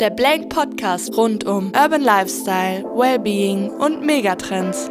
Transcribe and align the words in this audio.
Der 0.00 0.10
Blank 0.10 0.50
Podcast 0.50 1.16
rund 1.16 1.44
um 1.44 1.72
Urban 1.74 2.02
Lifestyle, 2.02 2.84
Wellbeing 2.84 3.70
und 3.70 4.04
Megatrends. 4.04 4.90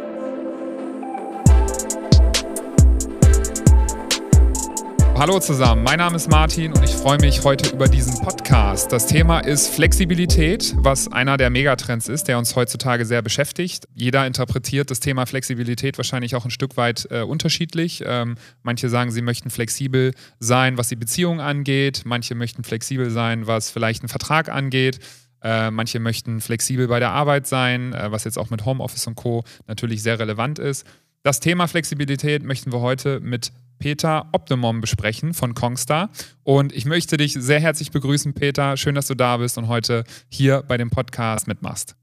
Hallo 5.18 5.40
zusammen, 5.40 5.82
mein 5.82 5.96
Name 5.96 6.16
ist 6.16 6.30
Martin 6.30 6.74
und 6.74 6.84
ich 6.84 6.90
freue 6.90 7.16
mich 7.18 7.42
heute 7.42 7.74
über 7.74 7.88
diesen 7.88 8.20
Podcast. 8.20 8.92
Das 8.92 9.06
Thema 9.06 9.40
ist 9.40 9.68
Flexibilität, 9.68 10.74
was 10.76 11.10
einer 11.10 11.38
der 11.38 11.48
Megatrends 11.48 12.08
ist, 12.08 12.28
der 12.28 12.36
uns 12.36 12.54
heutzutage 12.54 13.06
sehr 13.06 13.22
beschäftigt. 13.22 13.88
Jeder 13.94 14.26
interpretiert 14.26 14.90
das 14.90 15.00
Thema 15.00 15.24
Flexibilität 15.24 15.96
wahrscheinlich 15.96 16.36
auch 16.36 16.44
ein 16.44 16.50
Stück 16.50 16.76
weit 16.76 17.08
äh, 17.10 17.22
unterschiedlich. 17.22 18.04
Ähm, 18.04 18.36
manche 18.62 18.90
sagen, 18.90 19.10
sie 19.10 19.22
möchten 19.22 19.48
flexibel 19.48 20.12
sein, 20.38 20.76
was 20.76 20.88
die 20.88 20.96
Beziehung 20.96 21.40
angeht. 21.40 22.02
Manche 22.04 22.34
möchten 22.34 22.62
flexibel 22.62 23.10
sein, 23.10 23.46
was 23.46 23.70
vielleicht 23.70 24.02
einen 24.02 24.10
Vertrag 24.10 24.50
angeht. 24.50 24.98
Äh, 25.42 25.70
manche 25.70 25.98
möchten 25.98 26.42
flexibel 26.42 26.88
bei 26.88 27.00
der 27.00 27.12
Arbeit 27.12 27.46
sein, 27.46 27.94
äh, 27.94 28.12
was 28.12 28.24
jetzt 28.24 28.38
auch 28.38 28.50
mit 28.50 28.66
Homeoffice 28.66 29.06
und 29.06 29.14
Co. 29.14 29.44
natürlich 29.66 30.02
sehr 30.02 30.18
relevant 30.18 30.58
ist. 30.58 30.86
Das 31.22 31.40
Thema 31.40 31.68
Flexibilität 31.68 32.44
möchten 32.44 32.70
wir 32.70 32.80
heute 32.80 33.18
mit 33.20 33.50
Peter 33.78 34.28
Optimum 34.32 34.80
besprechen 34.80 35.34
von 35.34 35.54
Kongstar. 35.54 36.10
Und 36.42 36.72
ich 36.72 36.84
möchte 36.84 37.16
dich 37.16 37.34
sehr 37.34 37.60
herzlich 37.60 37.90
begrüßen, 37.90 38.34
Peter. 38.34 38.76
Schön, 38.76 38.94
dass 38.94 39.06
du 39.06 39.14
da 39.14 39.36
bist 39.36 39.58
und 39.58 39.68
heute 39.68 40.04
hier 40.28 40.62
bei 40.66 40.76
dem 40.76 40.90
Podcast 40.90 41.46
mitmachst. 41.46 41.96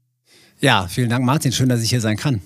Ja, 0.60 0.86
vielen 0.88 1.10
Dank, 1.10 1.24
Martin. 1.24 1.52
Schön, 1.52 1.68
dass 1.68 1.82
ich 1.82 1.90
hier 1.90 2.00
sein 2.00 2.16
kann. 2.16 2.40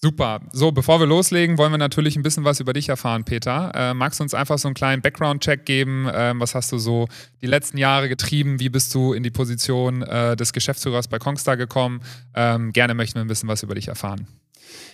Super. 0.00 0.40
So, 0.52 0.70
bevor 0.70 1.00
wir 1.00 1.08
loslegen, 1.08 1.58
wollen 1.58 1.72
wir 1.72 1.78
natürlich 1.78 2.14
ein 2.14 2.22
bisschen 2.22 2.44
was 2.44 2.60
über 2.60 2.72
dich 2.72 2.88
erfahren, 2.88 3.24
Peter. 3.24 3.72
Äh, 3.74 3.94
magst 3.94 4.20
du 4.20 4.22
uns 4.22 4.32
einfach 4.32 4.56
so 4.56 4.68
einen 4.68 4.76
kleinen 4.76 5.02
Background-Check 5.02 5.66
geben? 5.66 6.08
Ähm, 6.12 6.38
was 6.38 6.54
hast 6.54 6.70
du 6.70 6.78
so 6.78 7.08
die 7.42 7.48
letzten 7.48 7.78
Jahre 7.78 8.08
getrieben? 8.08 8.60
Wie 8.60 8.68
bist 8.68 8.94
du 8.94 9.12
in 9.12 9.24
die 9.24 9.30
Position 9.30 10.02
äh, 10.02 10.36
des 10.36 10.52
Geschäftsführers 10.52 11.08
bei 11.08 11.18
Kongstar 11.18 11.56
gekommen? 11.56 12.00
Ähm, 12.32 12.72
gerne 12.72 12.94
möchten 12.94 13.16
wir 13.16 13.22
ein 13.22 13.28
bisschen 13.28 13.48
was 13.48 13.64
über 13.64 13.74
dich 13.74 13.88
erfahren. 13.88 14.28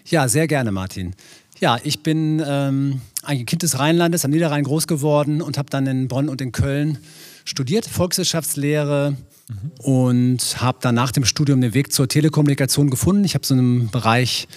Ja, 0.07 0.27
sehr 0.27 0.47
gerne, 0.47 0.73
Martin. 0.73 1.15
Ja, 1.61 1.79
ich 1.83 2.03
bin 2.03 2.43
ähm, 2.45 3.01
ein 3.23 3.47
Kind 3.47 3.63
des 3.63 3.79
Rheinlandes, 3.79 4.25
am 4.25 4.31
Niederrhein 4.31 4.65
groß 4.65 4.87
geworden 4.87 5.41
und 5.41 5.57
habe 5.57 5.71
dann 5.71 5.87
in 5.87 6.09
Bonn 6.09 6.29
und 6.29 6.41
in 6.41 6.53
Köln 6.53 6.99
studiert, 7.45 7.87
Volkswirtschaftslehre 7.87 9.17
mhm. 9.49 9.71
und 9.79 10.61
habe 10.61 10.79
dann 10.81 10.95
nach 10.95 11.13
dem 11.13 11.25
Studium 11.25 11.61
den 11.61 11.75
Weg 11.75 11.93
zur 11.93 12.09
Telekommunikation 12.09 12.91
gefunden. 12.91 13.25
Ich 13.25 13.35
habe 13.35 13.47
so 13.47 13.55
einen 13.55 13.89
Bereich 13.91 14.49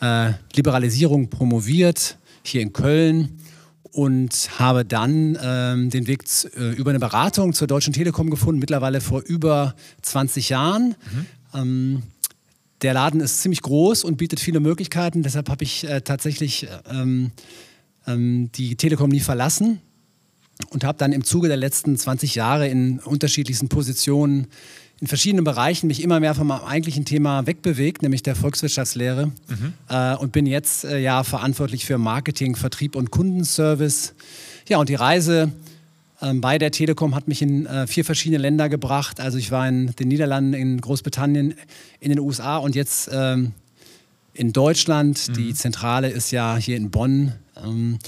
äh, 0.00 0.32
Liberalisierung 0.54 1.28
promoviert 1.30 2.18
hier 2.42 2.62
in 2.62 2.72
Köln 2.72 3.38
und 3.92 4.50
habe 4.58 4.84
dann 4.84 5.38
ähm, 5.42 5.90
den 5.90 6.06
Weg 6.06 6.24
äh, 6.56 6.70
über 6.72 6.90
eine 6.90 7.00
Beratung 7.00 7.52
zur 7.52 7.66
Deutschen 7.66 7.92
Telekom 7.92 8.30
gefunden, 8.30 8.60
mittlerweile 8.60 9.00
vor 9.00 9.22
über 9.22 9.74
20 10.02 10.48
Jahren. 10.48 10.94
Mhm. 11.12 11.26
Ähm, 11.54 12.02
der 12.82 12.94
Laden 12.94 13.20
ist 13.20 13.42
ziemlich 13.42 13.62
groß 13.62 14.04
und 14.04 14.16
bietet 14.16 14.40
viele 14.40 14.60
Möglichkeiten. 14.60 15.22
Deshalb 15.22 15.48
habe 15.48 15.64
ich 15.64 15.84
äh, 15.84 16.00
tatsächlich 16.00 16.66
ähm, 16.90 17.30
ähm, 18.06 18.50
die 18.54 18.76
Telekom 18.76 19.10
nie 19.10 19.20
verlassen 19.20 19.80
und 20.70 20.84
habe 20.84 20.98
dann 20.98 21.12
im 21.12 21.24
Zuge 21.24 21.48
der 21.48 21.56
letzten 21.56 21.96
20 21.96 22.34
Jahre 22.34 22.68
in 22.68 22.98
unterschiedlichsten 23.00 23.68
Positionen 23.68 24.46
in 25.00 25.06
verschiedenen 25.06 25.44
Bereichen 25.44 25.86
mich 25.86 26.02
immer 26.02 26.20
mehr 26.20 26.34
vom 26.34 26.50
eigentlichen 26.50 27.06
Thema 27.06 27.46
wegbewegt, 27.46 28.02
nämlich 28.02 28.22
der 28.22 28.36
Volkswirtschaftslehre. 28.36 29.26
Mhm. 29.26 29.72
Äh, 29.88 30.14
und 30.16 30.32
bin 30.32 30.44
jetzt 30.44 30.84
äh, 30.84 30.98
ja 30.98 31.24
verantwortlich 31.24 31.86
für 31.86 31.96
Marketing, 31.96 32.54
Vertrieb 32.54 32.96
und 32.96 33.10
Kundenservice. 33.10 34.14
Ja, 34.68 34.78
und 34.78 34.90
die 34.90 34.94
Reise 34.94 35.52
ähm, 36.22 36.40
bei 36.40 36.58
der 36.58 36.70
Telekom 36.70 37.14
hat 37.14 37.28
mich 37.28 37.42
in 37.42 37.66
äh, 37.66 37.86
vier 37.86 38.04
verschiedene 38.04 38.38
Länder 38.38 38.68
gebracht. 38.68 39.20
Also 39.20 39.38
ich 39.38 39.50
war 39.50 39.68
in 39.68 39.88
den 39.96 40.08
Niederlanden, 40.08 40.54
in 40.54 40.80
Großbritannien, 40.80 41.54
in 42.00 42.08
den 42.10 42.18
USA 42.18 42.58
und 42.58 42.74
jetzt 42.74 43.10
ähm, 43.12 43.52
in 44.34 44.52
Deutschland. 44.52 45.28
Mhm. 45.28 45.32
Die 45.34 45.54
Zentrale 45.54 46.10
ist 46.10 46.30
ja 46.30 46.56
hier 46.56 46.76
in 46.76 46.90
Bonn 46.90 47.32
ähm, 47.56 47.98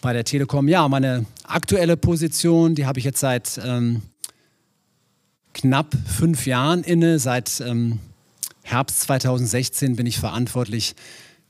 bei 0.00 0.12
der 0.12 0.24
Telekom. 0.24 0.68
Ja, 0.68 0.88
meine 0.88 1.26
aktuelle 1.44 1.96
Position, 1.96 2.74
die 2.74 2.86
habe 2.86 2.98
ich 2.98 3.04
jetzt 3.04 3.20
seit 3.20 3.60
knapp 5.54 5.96
fünf 6.06 6.46
Jahren 6.46 6.84
inne. 6.84 7.18
Seit 7.18 7.64
Herbst 8.62 9.00
2016 9.00 9.96
bin 9.96 10.06
ich 10.06 10.18
verantwortlich 10.18 10.94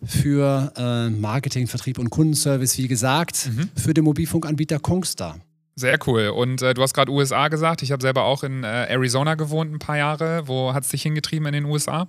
für 0.04 0.72
äh, 0.76 1.10
Marketing, 1.10 1.66
Vertrieb 1.66 1.98
und 1.98 2.10
Kundenservice, 2.10 2.78
wie 2.78 2.88
gesagt, 2.88 3.50
mhm. 3.52 3.70
für 3.74 3.94
den 3.94 4.04
Mobilfunkanbieter 4.04 4.78
Kongstar. 4.78 5.40
Sehr 5.78 5.98
cool. 6.06 6.28
Und 6.28 6.62
äh, 6.62 6.72
du 6.72 6.80
hast 6.80 6.94
gerade 6.94 7.12
USA 7.12 7.48
gesagt. 7.48 7.82
Ich 7.82 7.92
habe 7.92 8.00
selber 8.00 8.24
auch 8.24 8.42
in 8.42 8.64
äh, 8.64 8.66
Arizona 8.66 9.34
gewohnt 9.34 9.72
ein 9.74 9.78
paar 9.78 9.98
Jahre. 9.98 10.48
Wo 10.48 10.72
hat 10.72 10.84
es 10.84 10.88
dich 10.88 11.02
hingetrieben 11.02 11.46
in 11.48 11.52
den 11.52 11.64
USA? 11.66 12.08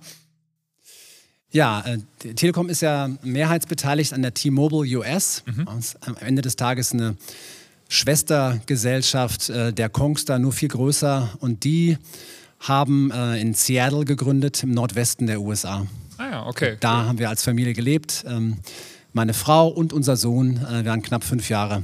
Ja, 1.50 1.84
äh, 1.86 1.98
Telekom 2.32 2.70
ist 2.70 2.80
ja 2.80 3.10
mehrheitsbeteiligt 3.22 4.14
an 4.14 4.22
der 4.22 4.32
T-Mobile 4.32 4.98
US. 4.98 5.42
Mhm. 5.44 5.68
Am 6.00 6.16
Ende 6.20 6.40
des 6.40 6.56
Tages 6.56 6.92
eine 6.92 7.16
Schwestergesellschaft 7.88 9.50
äh, 9.50 9.72
der 9.74 9.90
Kongstar, 9.90 10.38
nur 10.38 10.52
viel 10.52 10.68
größer. 10.68 11.36
Und 11.40 11.64
die 11.64 11.98
haben 12.60 13.10
äh, 13.10 13.38
in 13.38 13.52
Seattle 13.52 14.06
gegründet, 14.06 14.62
im 14.62 14.72
Nordwesten 14.72 15.26
der 15.26 15.42
USA. 15.42 15.86
Ah 16.16 16.30
ja, 16.30 16.46
okay. 16.46 16.78
Da 16.80 17.00
cool. 17.00 17.06
haben 17.06 17.18
wir 17.18 17.28
als 17.28 17.42
Familie 17.42 17.74
gelebt. 17.74 18.24
Ähm, 18.26 18.58
meine 19.12 19.34
Frau 19.34 19.68
und 19.68 19.92
unser 19.92 20.16
Sohn 20.16 20.56
äh, 20.56 20.86
waren 20.86 21.02
knapp 21.02 21.22
fünf 21.22 21.50
Jahre 21.50 21.82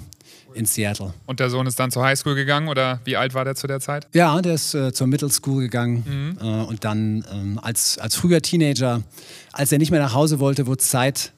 in 0.54 0.66
Seattle. 0.66 1.12
Und 1.26 1.40
der 1.40 1.50
Sohn 1.50 1.66
ist 1.66 1.78
dann 1.78 1.90
zur 1.90 2.04
Highschool 2.04 2.34
gegangen 2.34 2.68
oder 2.68 3.00
wie 3.04 3.16
alt 3.16 3.34
war 3.34 3.44
der 3.44 3.54
zu 3.54 3.66
der 3.66 3.80
Zeit? 3.80 4.06
Ja, 4.14 4.40
der 4.40 4.54
ist 4.54 4.74
äh, 4.74 4.92
zur 4.92 5.06
Middle 5.06 5.30
School 5.30 5.62
gegangen 5.62 6.36
mhm. 6.40 6.46
äh, 6.46 6.62
und 6.64 6.84
dann 6.84 7.24
ähm, 7.32 7.58
als, 7.62 7.98
als 7.98 8.16
früher 8.16 8.40
Teenager, 8.40 9.02
als 9.52 9.72
er 9.72 9.78
nicht 9.78 9.90
mehr 9.90 10.00
nach 10.00 10.14
Hause 10.14 10.40
wollte, 10.40 10.66
wurde 10.66 10.80
es 10.80 10.90
Zeit, 10.90 11.32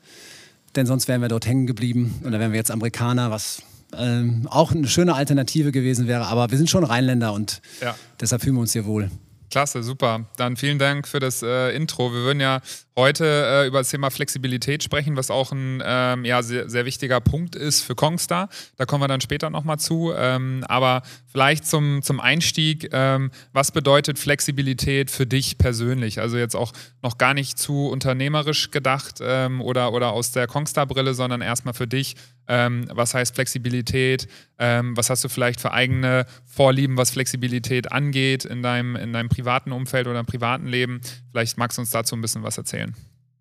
denn 0.74 0.86
sonst 0.86 1.08
wären 1.08 1.22
wir 1.22 1.28
dort 1.28 1.46
hängen 1.46 1.66
geblieben 1.66 2.14
und 2.22 2.32
dann 2.32 2.40
wären 2.40 2.52
wir 2.52 2.58
jetzt 2.58 2.70
Amerikaner, 2.70 3.30
was 3.30 3.62
ähm, 3.96 4.46
auch 4.50 4.72
eine 4.72 4.88
schöne 4.88 5.14
Alternative 5.14 5.72
gewesen 5.72 6.06
wäre. 6.06 6.26
Aber 6.26 6.50
wir 6.50 6.58
sind 6.58 6.68
schon 6.68 6.84
Rheinländer 6.84 7.32
und 7.32 7.60
ja. 7.80 7.94
deshalb 8.20 8.42
fühlen 8.42 8.56
wir 8.56 8.60
uns 8.60 8.72
hier 8.72 8.84
wohl. 8.84 9.10
Klasse, 9.50 9.82
super. 9.82 10.26
Dann 10.36 10.56
vielen 10.56 10.78
Dank 10.78 11.06
für 11.06 11.20
das 11.20 11.42
äh, 11.42 11.70
Intro. 11.70 12.12
Wir 12.12 12.22
würden 12.22 12.40
ja 12.40 12.60
heute 12.96 13.24
äh, 13.24 13.66
über 13.66 13.78
das 13.78 13.90
Thema 13.90 14.10
Flexibilität 14.10 14.82
sprechen, 14.82 15.16
was 15.16 15.30
auch 15.30 15.52
ein 15.52 15.82
ähm, 15.84 16.24
ja, 16.24 16.42
sehr, 16.42 16.68
sehr, 16.68 16.84
wichtiger 16.84 17.20
Punkt 17.20 17.54
ist 17.54 17.82
für 17.82 17.94
Kongstar. 17.94 18.48
Da 18.76 18.86
kommen 18.86 19.02
wir 19.02 19.08
dann 19.08 19.20
später 19.20 19.50
nochmal 19.50 19.78
zu. 19.78 20.12
Ähm, 20.16 20.64
aber 20.68 21.02
vielleicht 21.26 21.66
zum, 21.66 22.02
zum 22.02 22.18
Einstieg, 22.18 22.88
ähm, 22.92 23.30
was 23.52 23.70
bedeutet 23.70 24.18
Flexibilität 24.18 25.10
für 25.10 25.26
dich 25.26 25.58
persönlich? 25.58 26.20
Also 26.20 26.38
jetzt 26.38 26.56
auch 26.56 26.72
noch 27.02 27.18
gar 27.18 27.34
nicht 27.34 27.58
zu 27.58 27.88
unternehmerisch 27.88 28.70
gedacht 28.70 29.18
ähm, 29.20 29.60
oder, 29.60 29.92
oder 29.92 30.12
aus 30.12 30.32
der 30.32 30.46
Kongstar-Brille, 30.46 31.14
sondern 31.14 31.40
erstmal 31.40 31.74
für 31.74 31.86
dich. 31.86 32.16
Ähm, 32.48 32.86
was 32.92 33.14
heißt 33.14 33.34
Flexibilität? 33.34 34.28
Ähm, 34.58 34.96
was 34.96 35.10
hast 35.10 35.24
du 35.24 35.28
vielleicht 35.28 35.60
für 35.60 35.72
eigene 35.72 36.26
Vorlieben, 36.44 36.96
was 36.96 37.10
Flexibilität 37.10 37.92
angeht 37.92 38.44
in 38.44 38.62
deinem, 38.62 38.96
in 38.96 39.12
deinem 39.12 39.28
privaten 39.28 39.72
Umfeld 39.72 40.06
oder 40.06 40.20
im 40.20 40.26
privaten 40.26 40.66
Leben? 40.66 41.00
Vielleicht 41.30 41.58
magst 41.58 41.78
du 41.78 41.82
uns 41.82 41.90
dazu 41.90 42.14
ein 42.14 42.22
bisschen 42.22 42.42
was 42.42 42.56
erzählen? 42.58 42.94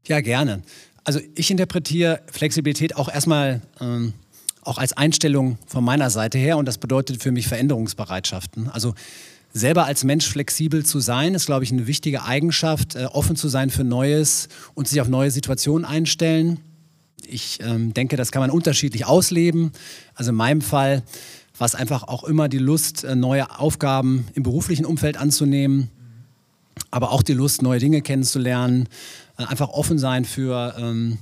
Ja, 0.07 0.21
gerne. 0.21 0.61
Also 1.03 1.19
ich 1.35 1.51
interpretiere 1.51 2.21
Flexibilität 2.31 2.95
auch 2.95 3.09
erstmal 3.09 3.61
ähm, 3.79 4.13
auch 4.61 4.77
als 4.77 4.93
Einstellung 4.93 5.57
von 5.67 5.83
meiner 5.83 6.09
Seite 6.09 6.37
her 6.37 6.57
und 6.57 6.65
das 6.65 6.79
bedeutet 6.79 7.21
für 7.21 7.31
mich 7.31 7.47
Veränderungsbereitschaften. 7.47 8.69
Also 8.69 8.95
selber 9.53 9.85
als 9.85 10.03
Mensch 10.03 10.27
flexibel 10.27 10.85
zu 10.85 10.99
sein, 10.99 11.33
ist, 11.33 11.45
glaube 11.45 11.63
ich, 11.63 11.71
eine 11.71 11.87
wichtige 11.87 12.23
Eigenschaft, 12.23 12.95
äh, 12.95 13.05
offen 13.05 13.35
zu 13.35 13.47
sein 13.47 13.69
für 13.69 13.83
Neues 13.83 14.49
und 14.73 14.87
sich 14.87 14.99
auf 14.99 15.07
neue 15.07 15.31
Situationen 15.31 15.85
einstellen. 15.85 16.59
Ich 17.29 17.59
ähm, 17.61 17.93
denke, 17.93 18.15
das 18.15 18.31
kann 18.31 18.41
man 18.41 18.49
unterschiedlich 18.49 19.05
ausleben. 19.05 19.71
Also 20.13 20.31
in 20.31 20.37
meinem 20.37 20.61
Fall 20.61 21.03
war 21.57 21.65
es 21.65 21.75
einfach 21.75 22.03
auch 22.03 22.23
immer 22.23 22.49
die 22.49 22.57
Lust, 22.57 23.03
äh, 23.03 23.15
neue 23.15 23.59
Aufgaben 23.59 24.27
im 24.33 24.43
beruflichen 24.43 24.85
Umfeld 24.85 25.17
anzunehmen 25.17 25.89
aber 26.91 27.11
auch 27.11 27.23
die 27.23 27.33
Lust, 27.33 27.61
neue 27.61 27.79
Dinge 27.79 28.01
kennenzulernen, 28.01 28.87
äh, 29.37 29.43
einfach 29.43 29.69
offen 29.69 29.99
sein 29.99 30.25
für, 30.25 30.75
ähm, 30.77 31.17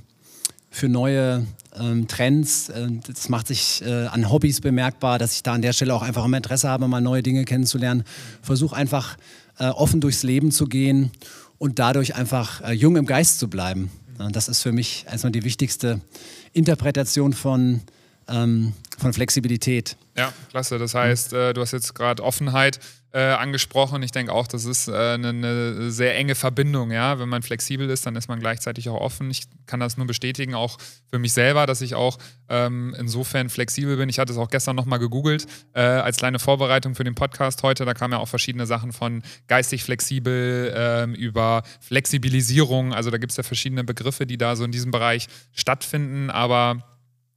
für 0.70 0.88
neue 0.88 1.46
ähm, 1.78 2.06
Trends. 2.08 2.68
Äh, 2.68 2.88
das 3.06 3.28
macht 3.28 3.48
sich 3.48 3.82
äh, 3.84 4.06
an 4.06 4.30
Hobbys 4.30 4.60
bemerkbar, 4.60 5.18
dass 5.18 5.34
ich 5.34 5.42
da 5.42 5.52
an 5.52 5.62
der 5.62 5.72
Stelle 5.72 5.94
auch 5.94 6.02
einfach 6.02 6.24
immer 6.24 6.36
Interesse 6.36 6.68
habe, 6.68 6.88
mal 6.88 7.00
neue 7.00 7.22
Dinge 7.22 7.44
kennenzulernen. 7.44 8.04
Versuche 8.42 8.76
einfach 8.76 9.16
äh, 9.58 9.66
offen 9.66 10.00
durchs 10.00 10.22
Leben 10.22 10.50
zu 10.50 10.66
gehen 10.66 11.10
und 11.58 11.78
dadurch 11.78 12.14
einfach 12.14 12.60
äh, 12.62 12.72
jung 12.72 12.96
im 12.96 13.06
Geist 13.06 13.38
zu 13.38 13.48
bleiben. 13.48 13.90
Das 14.32 14.48
ist 14.48 14.62
für 14.62 14.72
mich 14.72 15.06
erstmal 15.10 15.32
die 15.32 15.44
wichtigste 15.44 16.00
Interpretation 16.52 17.32
von 17.32 17.80
ähm, 18.28 18.72
von 18.98 19.12
Flexibilität. 19.12 19.96
Ja, 20.16 20.32
klasse. 20.50 20.78
Das 20.78 20.94
heißt, 20.94 21.32
äh, 21.32 21.52
du 21.52 21.60
hast 21.60 21.72
jetzt 21.72 21.94
gerade 21.94 22.22
Offenheit 22.22 22.78
äh, 23.14 23.20
angesprochen. 23.20 24.02
Ich 24.02 24.12
denke 24.12 24.32
auch, 24.32 24.46
das 24.46 24.64
ist 24.64 24.88
äh, 24.88 24.92
eine, 24.92 25.28
eine, 25.28 25.90
sehr 25.90 26.16
enge 26.16 26.36
Verbindung. 26.36 26.92
Ja? 26.92 27.18
Wenn 27.18 27.28
man 27.28 27.42
flexibel 27.42 27.90
ist, 27.90 28.06
dann 28.06 28.14
ist 28.14 28.28
man 28.28 28.38
gleichzeitig 28.38 28.88
auch 28.88 29.00
offen. 29.00 29.30
Ich 29.30 29.44
kann 29.66 29.80
das 29.80 29.96
nur 29.96 30.06
bestätigen, 30.06 30.54
auch 30.54 30.78
für 31.10 31.18
mich 31.18 31.32
selber, 31.32 31.66
dass 31.66 31.80
ich 31.80 31.96
auch 31.96 32.18
ähm, 32.48 32.94
insofern 32.98 33.50
flexibel 33.50 33.96
bin. 33.96 34.08
Ich 34.08 34.20
hatte 34.20 34.32
es 34.32 34.38
auch 34.38 34.50
gestern 34.50 34.76
nochmal 34.76 35.00
gegoogelt 35.00 35.46
äh, 35.74 35.80
als 35.80 36.16
kleine 36.16 36.38
Vorbereitung 36.38 36.94
für 36.94 37.04
den 37.04 37.14
Podcast 37.16 37.62
heute. 37.64 37.84
Da 37.84 37.94
kamen 37.94 38.12
ja 38.12 38.18
auch 38.18 38.28
verschiedene 38.28 38.66
Sachen 38.66 38.92
von 38.92 39.22
geistig 39.48 39.82
flexibel 39.82 40.72
ähm, 40.76 41.14
über 41.14 41.64
Flexibilisierung. 41.80 42.94
Also 42.94 43.10
da 43.10 43.18
gibt 43.18 43.32
es 43.32 43.36
ja 43.36 43.42
verschiedene 43.42 43.82
Begriffe, 43.82 44.26
die 44.26 44.38
da 44.38 44.54
so 44.54 44.64
in 44.64 44.72
diesem 44.72 44.90
Bereich 44.92 45.26
stattfinden. 45.52 46.30
Aber 46.30 46.93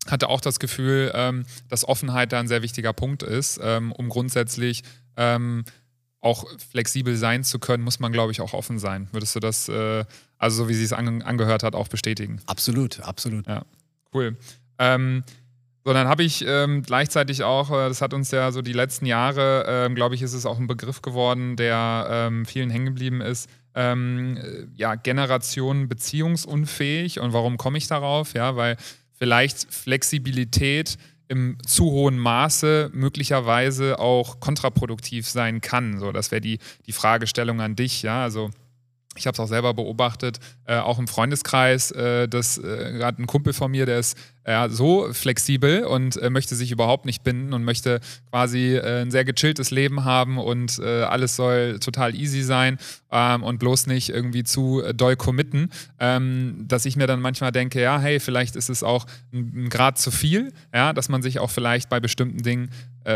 hatte 0.08 0.30
auch 0.30 0.42
das 0.42 0.60
Gefühl, 0.60 1.12
ähm, 1.14 1.46
dass 1.70 1.88
Offenheit 1.88 2.32
da 2.32 2.40
ein 2.40 2.48
sehr 2.48 2.62
wichtiger 2.62 2.94
Punkt 2.94 3.24
ist, 3.24 3.60
ähm, 3.62 3.92
um 3.92 4.10
grundsätzlich 4.10 4.84
ähm, 5.18 5.66
auch 6.22 6.46
flexibel 6.72 7.16
sein 7.16 7.44
zu 7.44 7.60
können, 7.60 7.84
muss 7.84 8.00
man, 8.00 8.12
glaube 8.12 8.32
ich, 8.32 8.42
auch 8.42 8.54
offen 8.54 8.80
sein. 8.80 9.08
Würdest 9.12 9.36
du 9.36 9.40
das, 9.40 9.70
äh, 9.70 10.06
also 10.38 10.64
so 10.64 10.70
wie 10.70 10.74
sie 10.74 10.84
es 10.84 10.94
an, 10.94 11.22
angehört 11.22 11.64
hat, 11.64 11.76
auch 11.76 11.88
bestätigen? 11.88 12.42
Absolut, 12.46 13.00
absolut. 13.02 13.48
Ja, 13.48 13.64
cool. 14.14 14.36
Ähm, 14.80 15.24
so, 15.88 15.94
dann 15.94 16.08
habe 16.10 16.24
ich 16.24 16.44
ähm, 16.46 16.84
gleichzeitig 16.84 17.44
auch, 17.44 17.72
äh, 17.72 17.88
das 17.88 18.02
hat 18.02 18.14
uns 18.14 18.32
ja 18.32 18.52
so 18.52 18.62
die 18.62 18.74
letzten 18.74 19.06
Jahre, 19.06 19.66
ähm, 19.68 19.96
glaube 19.96 20.16
ich, 20.16 20.22
ist 20.22 20.34
es 20.34 20.46
auch 20.46 20.60
ein 20.60 20.68
Begriff 20.68 21.02
geworden, 21.02 21.56
der 21.56 22.08
ähm, 22.10 22.46
vielen 22.46 22.70
hängen 22.70 22.88
geblieben 22.88 23.22
ist. 23.22 23.50
Ähm, 23.74 24.38
äh, 24.38 24.68
ja, 24.76 24.96
Generation 24.96 25.88
beziehungsunfähig. 25.88 27.22
Und 27.22 27.32
warum 27.32 27.56
komme 27.58 27.78
ich 27.78 27.88
darauf? 27.88 28.34
Ja, 28.34 28.58
weil 28.58 28.76
vielleicht 29.18 29.74
Flexibilität 29.74 30.98
im 31.28 31.58
zu 31.66 31.92
hohen 31.92 32.18
Maße 32.18 32.90
möglicherweise 32.94 34.00
auch 34.00 34.40
kontraproduktiv 34.40 35.28
sein 35.28 35.62
kann. 35.62 36.00
So, 36.00 36.12
das 36.12 36.32
wäre 36.32 36.42
die, 36.42 36.60
die 36.86 36.94
Fragestellung 36.94 37.60
an 37.60 37.76
dich, 37.76 38.02
ja. 38.04 38.24
Also 38.24 38.50
ich 39.18 39.28
habe 39.28 39.34
es 39.34 39.40
auch 39.40 39.48
selber 39.48 39.74
beobachtet, 39.74 40.40
äh, 40.66 40.78
auch 40.78 41.00
im 41.00 41.08
Freundeskreis, 41.08 41.92
äh, 41.92 42.28
dass 42.28 42.58
äh, 42.58 42.94
gerade 42.94 43.22
ein 43.22 43.28
Kumpel 43.28 43.54
von 43.54 43.72
mir, 43.72 43.86
der 43.86 44.00
ist 44.00 44.18
äh, 44.48 44.70
so 44.70 45.12
flexibel 45.12 45.84
und 45.84 46.16
äh, 46.22 46.30
möchte 46.30 46.56
sich 46.56 46.72
überhaupt 46.72 47.06
nicht 47.06 47.22
binden 47.22 47.52
und 47.52 47.66
möchte 47.66 48.00
quasi 48.32 48.76
äh, 48.76 49.02
ein 49.02 49.12
sehr 49.12 49.26
gechilltes 49.26 49.72
Leben 49.72 50.06
haben 50.06 50.38
und 50.38 50.80
alles 50.80 51.36
soll 51.36 51.80
total 51.80 52.16
easy 52.16 52.42
sein 52.42 52.78
ähm, 53.12 53.44
und 53.44 53.60
bloß 53.60 53.88
nicht 53.88 54.10
irgendwie 54.10 54.44
zu 54.44 54.82
doll 54.94 55.16
committen, 55.16 55.70
ähm, 56.00 56.64
dass 56.68 56.86
ich 56.86 56.96
mir 56.96 57.08
dann 57.08 57.20
manchmal 57.20 57.52
denke, 57.52 57.82
ja, 57.82 58.00
hey, 58.00 58.20
vielleicht 58.20 58.56
ist 58.56 58.70
es 58.70 58.84
auch 58.84 59.06
ein, 59.34 59.66
ein 59.66 59.70
Grad 59.70 59.98
zu 59.98 60.12
viel, 60.12 60.54
ja, 60.74 60.94
dass 60.94 61.10
man 61.10 61.22
sich 61.22 61.40
auch 61.40 61.50
vielleicht 61.50 61.90
bei 61.90 62.00
bestimmten 62.00 62.42
Dingen 62.42 62.70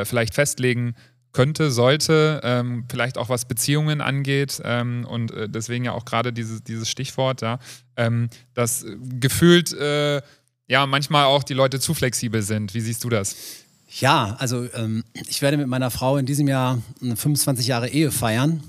vielleicht 0.06 0.34
festlegen 0.34 0.96
könnte, 1.32 1.72
sollte, 1.72 2.42
ähm, 2.44 2.86
vielleicht 2.90 3.18
auch 3.18 3.30
was 3.30 3.46
Beziehungen 3.46 4.02
angeht 4.02 4.62
ähm, 4.64 5.06
und 5.10 5.32
äh, 5.32 5.50
deswegen 5.50 5.86
ja 5.86 5.94
auch 5.94 6.06
gerade 6.06 6.34
dieses, 6.34 6.64
dieses 6.64 6.90
Stichwort, 6.90 7.42
ja, 7.42 7.60
ähm, 7.96 8.30
dass 8.54 8.86
gefühlt 9.20 9.74
äh, 9.74 10.22
ja 10.68 10.86
manchmal 10.86 11.26
auch 11.26 11.44
die 11.44 11.54
Leute 11.54 11.80
zu 11.80 11.94
flexibel 11.94 12.42
sind. 12.42 12.74
Wie 12.74 12.82
siehst 12.82 13.04
du 13.04 13.10
das? 13.10 13.36
Ja, 14.00 14.36
also 14.40 14.68
ähm, 14.74 15.04
ich 15.28 15.42
werde 15.42 15.58
mit 15.58 15.68
meiner 15.68 15.92
Frau 15.92 16.18
in 16.18 16.26
diesem 16.26 16.48
Jahr 16.48 16.82
25 17.02 17.68
Jahre 17.68 17.90
Ehe 17.90 18.12
feiern 18.12 18.64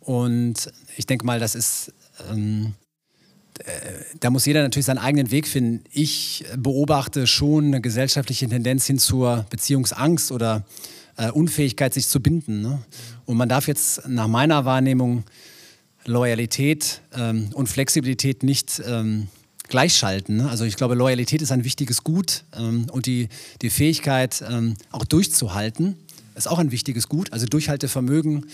und 0.00 0.70
ich 0.96 1.06
denke 1.06 1.24
mal, 1.24 1.40
das 1.40 1.54
ist 1.54 1.92
ähm, 2.30 2.74
äh, 3.64 3.72
da 4.20 4.30
muss 4.30 4.46
jeder 4.46 4.62
natürlich 4.62 4.86
seinen 4.86 4.98
eigenen 4.98 5.30
Weg 5.30 5.46
finden. 5.46 5.84
Ich 5.92 6.44
beobachte 6.56 7.26
schon 7.26 7.66
eine 7.66 7.80
gesellschaftliche 7.80 8.48
Tendenz 8.48 8.86
hin 8.86 8.98
zur 8.98 9.46
Beziehungsangst 9.50 10.32
oder 10.32 10.64
äh, 11.20 11.30
Unfähigkeit, 11.30 11.92
sich 11.92 12.08
zu 12.08 12.20
binden. 12.20 12.62
Ne? 12.62 12.82
Und 13.26 13.36
man 13.36 13.48
darf 13.48 13.68
jetzt 13.68 14.08
nach 14.08 14.26
meiner 14.26 14.64
Wahrnehmung 14.64 15.24
Loyalität 16.06 17.02
ähm, 17.14 17.50
und 17.52 17.68
Flexibilität 17.68 18.42
nicht 18.42 18.82
ähm, 18.86 19.28
gleichschalten. 19.68 20.38
Ne? 20.38 20.48
Also 20.48 20.64
ich 20.64 20.76
glaube, 20.76 20.94
Loyalität 20.94 21.42
ist 21.42 21.52
ein 21.52 21.64
wichtiges 21.64 22.04
Gut 22.04 22.44
ähm, 22.56 22.86
und 22.90 23.04
die, 23.06 23.28
die 23.60 23.70
Fähigkeit, 23.70 24.42
ähm, 24.48 24.76
auch 24.90 25.04
durchzuhalten, 25.04 25.96
ist 26.34 26.48
auch 26.48 26.58
ein 26.58 26.70
wichtiges 26.70 27.08
Gut. 27.08 27.32
Also 27.32 27.46
Durchhaltevermögen 27.46 28.46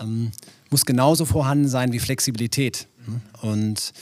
ähm, 0.00 0.32
muss 0.68 0.84
genauso 0.84 1.24
vorhanden 1.24 1.68
sein 1.68 1.92
wie 1.92 2.00
Flexibilität. 2.00 2.88
Ne? 3.06 3.20
Und 3.40 3.92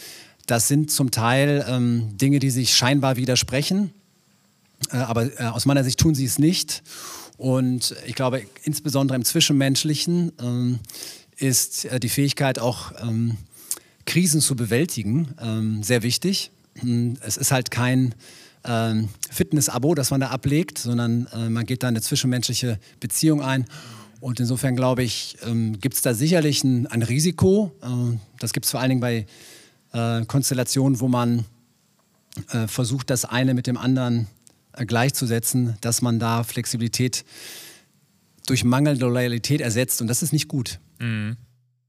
das 0.47 0.67
sind 0.67 0.91
zum 0.91 1.11
Teil 1.11 1.67
ähm, 1.69 2.17
Dinge, 2.17 2.39
die 2.39 2.51
sich 2.51 2.75
scheinbar 2.75 3.17
widersprechen, 3.17 3.93
äh, 4.91 4.97
aber 4.97 5.39
äh, 5.39 5.45
aus 5.45 5.67
meiner 5.67 5.85
Sicht 5.85 6.01
tun 6.01 6.15
sie 6.15 6.25
es 6.25 6.39
nicht. 6.39 6.83
Und 7.38 7.94
ich 8.05 8.17
glaube, 8.17 8.43
insbesondere 8.64 9.17
im 9.17 9.25
Zwischenmenschlichen 9.25 10.32
ähm, 10.43 10.81
ist 11.37 11.85
äh, 11.87 12.00
die 12.00 12.08
Fähigkeit 12.08 12.58
auch 12.58 12.93
ähm, 13.00 13.38
Krisen 14.05 14.40
zu 14.40 14.56
bewältigen 14.56 15.35
ähm, 15.40 15.82
sehr 15.82 16.02
wichtig. 16.02 16.50
Hm, 16.81 17.17
es 17.20 17.37
ist 17.37 17.52
halt 17.52 17.70
kein 17.70 18.14
ähm, 18.64 19.08
Fitness-Abo, 19.31 19.94
das 19.94 20.11
man 20.11 20.20
da 20.20 20.29
ablegt, 20.29 20.79
sondern 20.79 21.29
äh, 21.32 21.49
man 21.49 21.64
geht 21.64 21.85
da 21.85 21.88
eine 21.88 22.02
zwischenmenschliche 22.02 22.81
Beziehung 22.99 23.40
ein. 23.40 23.67
Und 24.20 24.40
insofern 24.40 24.75
glaube 24.75 25.05
ich, 25.05 25.37
ähm, 25.46 25.79
gibt 25.81 25.94
es 25.94 26.02
da 26.02 26.14
sicherlich 26.14 26.64
ein, 26.64 26.88
ein 26.88 27.02
Risiko. 27.02 27.73
Äh, 27.82 28.19
das 28.40 28.52
gibt 28.52 28.67
es 28.67 28.73
vor 28.73 28.81
allen 28.81 28.88
Dingen 28.88 29.00
bei 29.00 29.26
äh, 29.93 30.25
Konstellationen, 30.25 30.99
wo 30.99 31.06
man 31.06 31.44
äh, 32.50 32.67
versucht, 32.67 33.11
das 33.11 33.25
eine 33.25 33.55
mit 33.55 33.69
dem 33.69 33.76
anderen 33.76 34.26
gleichzusetzen, 34.85 35.77
dass 35.81 36.03
man 36.03 36.19
da 36.19 36.45
Flexibilität 36.45 37.25
durch 38.47 38.65
mangelnde 38.65 39.07
Loyalität 39.07 39.61
ersetzt. 39.61 40.01
Und 40.01 40.09
das 40.09 40.23
ist 40.23 40.33
nicht 40.33 40.49
gut. 40.49 40.79
Mhm. 40.99 41.37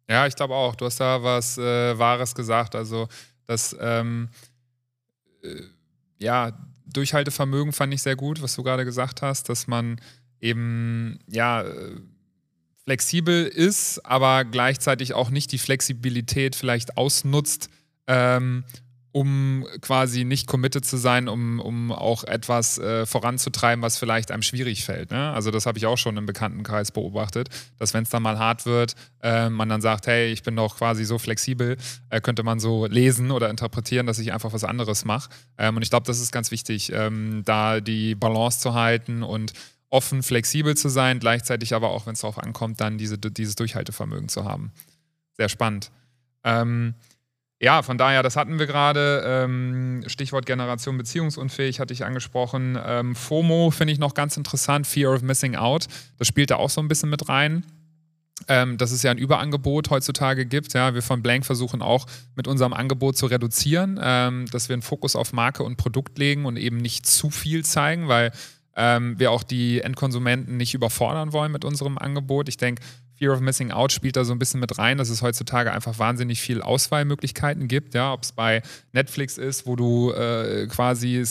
Ja, 0.09 0.27
ich 0.27 0.36
glaube 0.36 0.56
auch. 0.56 0.75
Du 0.75 0.86
hast 0.86 1.00
da 1.00 1.24
was 1.24 1.57
äh, 1.57 1.97
Wahres 1.97 2.36
gesagt. 2.36 2.75
Also, 2.75 3.07
das, 3.45 3.75
ähm, 3.80 4.30
äh, 5.44 5.62
ja, 6.18 6.51
Durchhaltevermögen 6.86 7.71
fand 7.71 7.94
ich 7.94 8.01
sehr 8.01 8.15
gut, 8.15 8.41
was 8.41 8.56
du 8.56 8.63
gerade 8.63 8.83
gesagt 8.83 9.21
hast, 9.21 9.50
dass 9.50 9.68
man 9.68 10.01
eben, 10.42 11.19
ja, 11.27 11.63
flexibel 12.83 13.45
ist, 13.45 14.03
aber 14.03 14.45
gleichzeitig 14.45 15.13
auch 15.13 15.30
nicht 15.30 15.51
die 15.51 15.59
Flexibilität 15.59 16.56
vielleicht 16.56 16.97
ausnutzt, 16.97 17.69
ähm, 18.07 18.63
um 19.11 19.65
quasi 19.81 20.23
nicht 20.23 20.45
committed 20.45 20.85
zu 20.85 20.97
sein, 20.97 21.27
um, 21.27 21.59
um 21.59 21.91
auch 21.91 22.23
etwas 22.23 22.77
äh, 22.77 23.06
voranzutreiben, 23.06 23.81
was 23.81 23.97
vielleicht 23.97 24.31
einem 24.31 24.44
schwierig 24.44 24.85
fällt. 24.85 25.11
Ne? 25.11 25.31
Also 25.31 25.50
das 25.50 25.65
habe 25.65 25.77
ich 25.79 25.88
auch 25.88 25.97
schon 25.97 26.15
im 26.17 26.27
Bekanntenkreis 26.27 26.91
beobachtet, 26.91 27.50
dass 27.77 27.94
wenn 27.94 28.03
es 28.03 28.09
dann 28.09 28.21
mal 28.21 28.38
hart 28.38 28.65
wird, 28.67 28.95
äh, 29.21 29.50
man 29.50 29.67
dann 29.67 29.81
sagt, 29.81 30.06
hey, 30.06 30.31
ich 30.31 30.44
bin 30.44 30.56
doch 30.56 30.77
quasi 30.77 31.06
so 31.06 31.17
flexibel, 31.17 31.77
äh, 32.09 32.21
könnte 32.21 32.44
man 32.44 32.59
so 32.59 32.85
lesen 32.85 33.31
oder 33.31 33.50
interpretieren, 33.50 34.06
dass 34.06 34.19
ich 34.19 34.31
einfach 34.31 34.53
was 34.53 34.63
anderes 34.63 35.06
mache. 35.06 35.29
Ähm, 35.57 35.75
und 35.75 35.81
ich 35.81 35.89
glaube, 35.89 36.06
das 36.06 36.19
ist 36.19 36.31
ganz 36.31 36.51
wichtig, 36.51 36.91
ähm, 36.94 37.41
da 37.45 37.79
die 37.81 38.13
Balance 38.13 38.59
zu 38.59 38.75
halten 38.75 39.23
und 39.23 39.53
offen, 39.89 40.21
flexibel 40.21 40.77
zu 40.77 40.88
sein, 40.88 41.19
gleichzeitig 41.19 41.73
aber 41.73 41.89
auch, 41.89 42.06
wenn 42.06 42.13
es 42.13 42.21
darauf 42.21 42.38
ankommt, 42.38 42.79
dann 42.79 43.00
diese, 43.00 43.17
dieses 43.17 43.56
Durchhaltevermögen 43.56 44.29
zu 44.29 44.45
haben. 44.45 44.71
Sehr 45.35 45.50
spannend. 45.50 45.89
Ähm, 46.44 46.94
ja, 47.61 47.81
von 47.81 47.97
daher, 47.97 48.23
das 48.23 48.37
hatten 48.37 48.57
wir 48.57 48.68
gerade. 48.68 49.21
Ähm, 49.25 50.04
Stichwort 50.07 50.45
Generation 50.45 50.97
beziehungsunfähig 50.97 51.81
hatte 51.81 51.94
ich 51.94 52.06
angesprochen. 52.06 52.78
Ähm, 52.81 53.16
FOMO 53.16 53.69
finde 53.71 53.92
ich 53.92 53.99
noch 53.99 54.13
ganz 54.13 54.37
interessant, 54.37 54.87
Fear 54.87 55.13
of 55.13 55.21
Missing 55.23 55.56
Out. 55.56 55.87
Das 56.18 56.28
spielt 56.28 56.51
da 56.51 56.56
auch 56.56 56.69
so 56.69 56.80
ein 56.80 56.87
bisschen 56.87 57.09
mit 57.09 57.28
rein. 57.28 57.66
Ähm, 58.47 58.78
dass 58.78 58.92
es 58.92 59.04
ja 59.04 59.11
ein 59.11 59.18
Überangebot 59.18 59.89
heutzutage 59.89 60.45
gibt. 60.45 60.73
Ja, 60.73 60.94
wir 60.94 61.01
von 61.01 61.21
Blank 61.21 61.45
versuchen 61.45 61.81
auch 61.81 62.06
mit 62.35 62.47
unserem 62.47 62.71
Angebot 62.71 63.18
zu 63.18 63.25
reduzieren, 63.25 63.99
ähm, 64.01 64.45
dass 64.49 64.69
wir 64.69 64.75
einen 64.75 64.81
Fokus 64.81 65.18
auf 65.18 65.33
Marke 65.33 65.63
und 65.63 65.75
Produkt 65.75 66.18
legen 66.18 66.45
und 66.45 66.56
eben 66.56 66.78
nicht 66.78 67.06
zu 67.06 67.30
viel 67.30 67.66
zeigen, 67.66 68.07
weil 68.07 68.31
ähm, 68.78 69.19
wir 69.19 69.31
auch 69.31 69.44
die 69.44 69.81
Endkonsumenten 69.81 70.56
nicht 70.56 70.73
überfordern 70.73 71.33
wollen 71.33 71.51
mit 71.51 71.66
unserem 71.66 71.97
Angebot. 71.97 72.47
Ich 72.47 72.56
denke, 72.56 72.81
Fear 73.19 73.33
of 73.33 73.42
Missing 73.42 73.71
Out 73.71 73.92
spielt 73.92 74.16
da 74.16 74.23
so 74.23 74.31
ein 74.31 74.40
bisschen 74.40 74.61
mit 74.61 74.78
rein, 74.78 74.97
dass 74.97 75.09
es 75.09 75.21
heutzutage 75.21 75.73
einfach 75.73 75.99
wahnsinnig 75.99 76.40
viel 76.40 76.61
Auswahlmöglichkeiten 76.61 77.68
gibt. 77.68 77.94
Ja, 77.94 78.14
ob 78.14 78.23
es 78.23 78.31
bei 78.31 78.61
Netflix 78.94 79.38
ist, 79.38 79.68
wo 79.68 79.76
du 79.76 80.11
äh, 80.14 80.68
quasi 80.68 81.21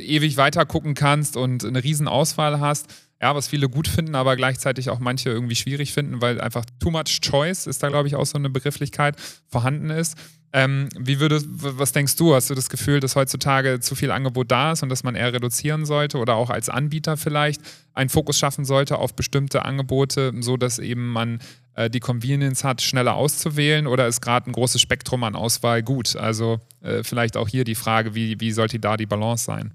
ewig 0.00 0.36
weiter 0.38 0.64
gucken 0.64 0.94
kannst 0.94 1.36
und 1.36 1.64
eine 1.64 1.84
riesen 1.84 2.08
Auswahl 2.08 2.60
hast. 2.60 2.86
Ja, 3.20 3.36
was 3.36 3.46
viele 3.46 3.68
gut 3.68 3.86
finden, 3.86 4.14
aber 4.14 4.36
gleichzeitig 4.36 4.90
auch 4.90 4.98
manche 4.98 5.28
irgendwie 5.30 5.54
schwierig 5.54 5.92
finden, 5.92 6.20
weil 6.22 6.40
einfach 6.40 6.64
too 6.80 6.90
much 6.90 7.20
choice 7.20 7.66
ist 7.66 7.82
da, 7.82 7.88
glaube 7.88 8.08
ich, 8.08 8.16
auch 8.16 8.26
so 8.26 8.36
eine 8.36 8.50
Begrifflichkeit 8.50 9.14
vorhanden 9.46 9.90
ist. 9.90 10.16
Ähm, 10.54 10.90
wie 10.98 11.18
würdest, 11.18 11.46
was 11.48 11.92
denkst 11.92 12.16
du? 12.16 12.34
Hast 12.34 12.50
du 12.50 12.54
das 12.54 12.68
Gefühl, 12.68 13.00
dass 13.00 13.16
heutzutage 13.16 13.80
zu 13.80 13.94
viel 13.94 14.10
Angebot 14.10 14.50
da 14.50 14.72
ist 14.72 14.82
und 14.82 14.90
dass 14.90 15.02
man 15.02 15.14
eher 15.14 15.32
reduzieren 15.32 15.86
sollte 15.86 16.18
oder 16.18 16.34
auch 16.34 16.50
als 16.50 16.68
Anbieter 16.68 17.16
vielleicht 17.16 17.62
einen 17.94 18.10
Fokus 18.10 18.38
schaffen 18.38 18.66
sollte 18.66 18.98
auf 18.98 19.14
bestimmte 19.14 19.64
Angebote, 19.64 20.32
so 20.40 20.58
dass 20.58 20.78
eben 20.78 21.10
man 21.10 21.40
äh, 21.74 21.88
die 21.88 22.00
Convenience 22.00 22.64
hat, 22.64 22.82
schneller 22.82 23.14
auszuwählen 23.14 23.86
oder 23.86 24.06
ist 24.06 24.20
gerade 24.20 24.50
ein 24.50 24.52
großes 24.52 24.80
Spektrum 24.80 25.24
an 25.24 25.36
Auswahl 25.36 25.82
gut? 25.82 26.16
Also 26.16 26.60
äh, 26.82 27.02
vielleicht 27.02 27.38
auch 27.38 27.48
hier 27.48 27.64
die 27.64 27.74
Frage, 27.74 28.14
wie, 28.14 28.38
wie 28.40 28.52
sollte 28.52 28.78
da 28.78 28.98
die 28.98 29.06
Balance 29.06 29.44
sein? 29.44 29.72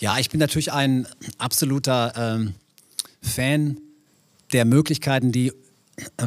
Ja, 0.00 0.18
ich 0.18 0.30
bin 0.30 0.40
natürlich 0.40 0.72
ein 0.72 1.06
absoluter 1.38 2.12
ähm, 2.16 2.54
Fan 3.22 3.78
der 4.52 4.64
Möglichkeiten, 4.64 5.30
die 5.30 5.52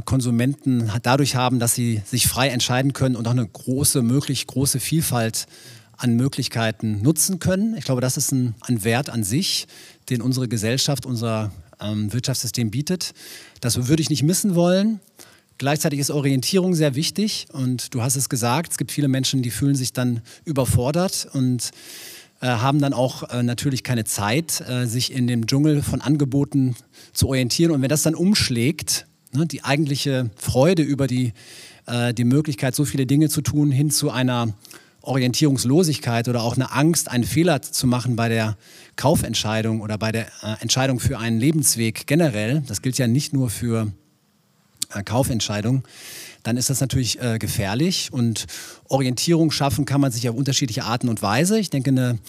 Konsumenten 0.05 0.91
dadurch 1.03 1.35
haben, 1.35 1.59
dass 1.59 1.75
sie 1.75 2.01
sich 2.05 2.27
frei 2.27 2.49
entscheiden 2.49 2.93
können 2.93 3.15
und 3.15 3.27
auch 3.27 3.31
eine 3.31 3.47
große, 3.47 4.01
möglich 4.01 4.47
große 4.47 4.79
Vielfalt 4.79 5.47
an 5.97 6.15
Möglichkeiten 6.15 7.01
nutzen 7.01 7.39
können. 7.39 7.75
Ich 7.77 7.85
glaube, 7.85 8.01
das 8.01 8.17
ist 8.17 8.31
ein, 8.31 8.55
ein 8.61 8.83
Wert 8.83 9.09
an 9.09 9.23
sich, 9.23 9.67
den 10.09 10.21
unsere 10.21 10.47
Gesellschaft, 10.47 11.05
unser 11.05 11.51
ähm, 11.79 12.11
Wirtschaftssystem 12.11 12.71
bietet. 12.71 13.13
Das 13.59 13.87
würde 13.87 14.01
ich 14.01 14.09
nicht 14.09 14.23
missen 14.23 14.55
wollen. 14.55 14.99
Gleichzeitig 15.57 15.99
ist 15.99 16.09
Orientierung 16.09 16.73
sehr 16.73 16.95
wichtig 16.95 17.45
und 17.53 17.93
du 17.93 18.01
hast 18.01 18.15
es 18.15 18.29
gesagt, 18.29 18.71
es 18.71 18.77
gibt 18.79 18.91
viele 18.91 19.07
Menschen, 19.07 19.43
die 19.43 19.51
fühlen 19.51 19.75
sich 19.75 19.93
dann 19.93 20.21
überfordert 20.43 21.27
und 21.33 21.69
äh, 22.39 22.47
haben 22.47 22.79
dann 22.79 22.93
auch 22.93 23.29
äh, 23.29 23.43
natürlich 23.43 23.83
keine 23.83 24.03
Zeit, 24.03 24.61
äh, 24.67 24.87
sich 24.87 25.13
in 25.13 25.27
dem 25.27 25.45
Dschungel 25.45 25.83
von 25.83 26.01
Angeboten 26.01 26.75
zu 27.13 27.27
orientieren. 27.27 27.71
Und 27.71 27.83
wenn 27.83 27.89
das 27.89 28.01
dann 28.01 28.15
umschlägt, 28.15 29.05
ne, 29.33 29.45
die 29.45 29.63
eigentliche 29.63 30.29
Freude 30.35 30.83
über 30.83 31.07
die, 31.07 31.33
äh, 31.88 32.13
die 32.13 32.23
Möglichkeit, 32.23 32.75
so 32.75 32.85
viele 32.85 33.05
Dinge 33.05 33.29
zu 33.29 33.41
tun, 33.41 33.71
hin 33.71 33.91
zu 33.91 34.11
einer 34.11 34.53
Orientierungslosigkeit 35.01 36.27
oder 36.27 36.43
auch 36.43 36.55
eine 36.55 36.71
Angst, 36.71 37.09
einen 37.09 37.23
Fehler 37.23 37.61
zu 37.61 37.88
machen 37.88 38.15
bei 38.15 38.29
der 38.29 38.55
Kaufentscheidung 38.95 39.81
oder 39.81 39.97
bei 39.97 40.11
der 40.11 40.27
äh, 40.43 40.61
Entscheidung 40.61 41.00
für 41.00 41.17
einen 41.17 41.39
Lebensweg 41.39 42.05
generell, 42.05 42.61
das 42.67 42.81
gilt 42.81 42.97
ja 42.97 43.07
nicht 43.07 43.33
nur 43.33 43.50
für 43.50 43.91
äh, 44.93 45.03
Kaufentscheidungen, 45.03 45.83
dann 46.43 46.57
ist 46.57 46.69
das 46.69 46.81
natürlich 46.81 47.21
äh, 47.21 47.38
gefährlich. 47.39 48.11
Und 48.11 48.47
Orientierung 48.88 49.51
schaffen 49.51 49.85
kann 49.85 50.01
man 50.01 50.11
sich 50.11 50.27
auf 50.29 50.35
unterschiedliche 50.35 50.83
Arten 50.83 51.09
und 51.09 51.21
Weise. 51.21 51.59
Ich 51.59 51.69
denke, 51.69 51.91
eine, 51.91 52.19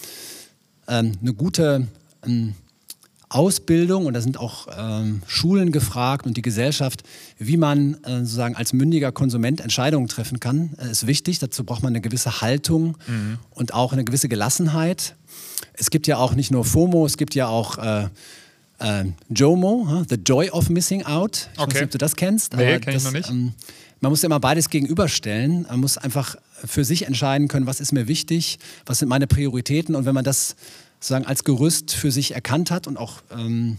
ähm, 0.87 1.13
eine 1.21 1.33
gute 1.33 1.87
ähm, 2.25 2.53
Ausbildung 3.33 4.05
und 4.05 4.13
da 4.13 4.21
sind 4.21 4.37
auch 4.37 4.67
ähm, 4.77 5.21
Schulen 5.27 5.71
gefragt 5.71 6.25
und 6.25 6.37
die 6.37 6.41
Gesellschaft, 6.41 7.03
wie 7.37 7.57
man 7.57 7.95
äh, 8.03 8.19
sozusagen 8.19 8.55
als 8.55 8.73
mündiger 8.73 9.11
Konsument 9.11 9.61
Entscheidungen 9.61 10.07
treffen 10.07 10.39
kann, 10.39 10.71
äh, 10.77 10.91
ist 10.91 11.07
wichtig. 11.07 11.39
Dazu 11.39 11.63
braucht 11.63 11.83
man 11.83 11.93
eine 11.93 12.01
gewisse 12.01 12.41
Haltung 12.41 12.97
mhm. 13.07 13.37
und 13.51 13.73
auch 13.73 13.93
eine 13.93 14.03
gewisse 14.03 14.29
Gelassenheit. 14.29 15.15
Es 15.73 15.89
gibt 15.89 16.07
ja 16.07 16.17
auch 16.17 16.35
nicht 16.35 16.51
nur 16.51 16.63
FOMO, 16.65 17.05
es 17.05 17.17
gibt 17.17 17.35
ja 17.35 17.47
auch 17.47 17.77
äh, 17.77 18.07
äh 18.79 19.05
JOMO, 19.29 19.87
huh? 19.89 20.03
The 20.07 20.15
Joy 20.15 20.49
of 20.51 20.69
Missing 20.69 21.03
Out. 21.05 21.49
Ich 21.53 21.59
okay. 21.59 21.67
weiß 21.67 21.73
nicht, 21.73 21.83
ob 21.83 21.91
du 21.91 21.97
das 21.97 22.15
kennst. 22.15 22.55
Nee, 22.55 22.79
kenne 22.79 22.97
ich 22.97 23.03
noch 23.03 23.11
nicht. 23.11 23.29
Ähm, 23.29 23.53
man 23.99 24.11
muss 24.11 24.21
ja 24.21 24.27
immer 24.27 24.41
beides 24.41 24.69
gegenüberstellen. 24.69 25.65
Man 25.69 25.79
muss 25.79 25.97
einfach 25.97 26.35
für 26.65 26.83
sich 26.83 27.07
entscheiden 27.07 27.47
können, 27.47 27.65
was 27.65 27.79
ist 27.79 27.93
mir 27.93 28.07
wichtig, 28.07 28.59
was 28.85 28.99
sind 28.99 29.09
meine 29.09 29.27
Prioritäten 29.27 29.95
und 29.95 30.05
wenn 30.05 30.13
man 30.13 30.23
das 30.23 30.55
sozusagen 31.03 31.25
als 31.25 31.43
Gerüst 31.43 31.91
für 31.91 32.11
sich 32.11 32.33
erkannt 32.33 32.71
hat 32.71 32.87
und 32.87 32.95
auch 32.95 33.21
ähm, 33.29 33.77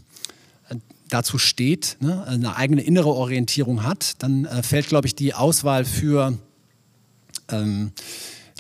dazu 1.09 1.38
steht, 1.38 1.97
ne, 2.00 2.23
eine 2.26 2.57
eigene 2.57 2.83
innere 2.83 3.09
Orientierung 3.09 3.83
hat, 3.83 4.23
dann 4.23 4.45
äh, 4.45 4.62
fällt, 4.62 4.88
glaube 4.88 5.07
ich, 5.07 5.14
die 5.14 5.33
Auswahl 5.33 5.87
für 5.87 6.37
ähm, 7.49 7.93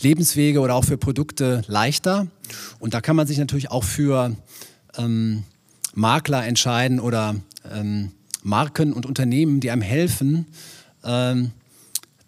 Lebenswege 0.00 0.60
oder 0.60 0.76
auch 0.76 0.84
für 0.84 0.96
Produkte 0.96 1.60
leichter. 1.66 2.26
Und 2.78 2.94
da 2.94 3.02
kann 3.02 3.16
man 3.16 3.26
sich 3.26 3.36
natürlich 3.36 3.70
auch 3.70 3.84
für 3.84 4.34
ähm, 4.96 5.42
Makler 5.92 6.46
entscheiden 6.46 7.00
oder 7.00 7.36
ähm, 7.70 8.12
Marken 8.42 8.94
und 8.94 9.04
Unternehmen, 9.04 9.60
die 9.60 9.70
einem 9.70 9.82
helfen, 9.82 10.46
ähm, 11.04 11.50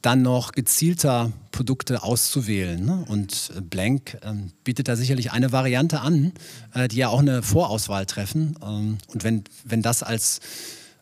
dann 0.07 0.23
noch 0.23 0.53
gezielter 0.53 1.33
Produkte 1.51 2.05
auszuwählen. 2.05 2.85
Ne? 2.85 3.05
Und 3.09 3.51
äh, 3.57 3.61
Blank 3.61 4.15
äh, 4.23 4.35
bietet 4.63 4.87
da 4.87 4.95
sicherlich 4.95 5.33
eine 5.33 5.51
Variante 5.51 6.01
an, 6.01 6.33
äh, 6.75 6.87
die 6.87 6.99
ja 6.99 7.09
auch 7.09 7.19
eine 7.19 7.43
Vorauswahl 7.43 8.07
treffen. 8.07 8.57
Ähm, 8.63 8.99
und 9.09 9.25
wenn, 9.25 9.43
wenn 9.65 9.83
das 9.83 10.05
als, 10.05 10.39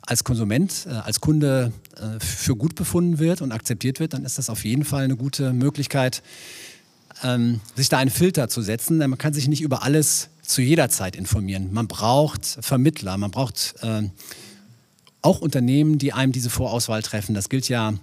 als 0.00 0.24
Konsument, 0.24 0.86
äh, 0.88 0.94
als 0.94 1.20
Kunde 1.20 1.72
für 2.18 2.56
gut 2.56 2.74
befunden 2.74 3.20
wird 3.20 3.40
und 3.40 3.52
akzeptiert 3.52 4.00
wird, 4.00 4.14
dann 4.14 4.24
ist 4.24 4.38
das 4.38 4.50
auf 4.50 4.64
jeden 4.64 4.84
Fall 4.84 5.04
eine 5.04 5.16
gute 5.16 5.52
Möglichkeit, 5.52 6.22
ähm, 7.22 7.60
sich 7.76 7.88
da 7.88 7.98
einen 7.98 8.10
Filter 8.10 8.48
zu 8.48 8.62
setzen. 8.62 8.98
Man 8.98 9.16
kann 9.16 9.32
sich 9.32 9.46
nicht 9.46 9.60
über 9.60 9.84
alles 9.84 10.30
zu 10.42 10.60
jeder 10.60 10.88
Zeit 10.88 11.14
informieren. 11.14 11.72
Man 11.72 11.86
braucht 11.86 12.44
Vermittler, 12.44 13.16
man 13.16 13.30
braucht 13.30 13.76
auch 15.22 15.40
Unternehmen, 15.40 15.98
die 15.98 16.12
einem 16.12 16.32
diese 16.32 16.50
Vorauswahl 16.50 17.02
treffen. 17.02 17.34
Das 17.34 17.48
gilt 17.48 17.68
ja 17.68 17.94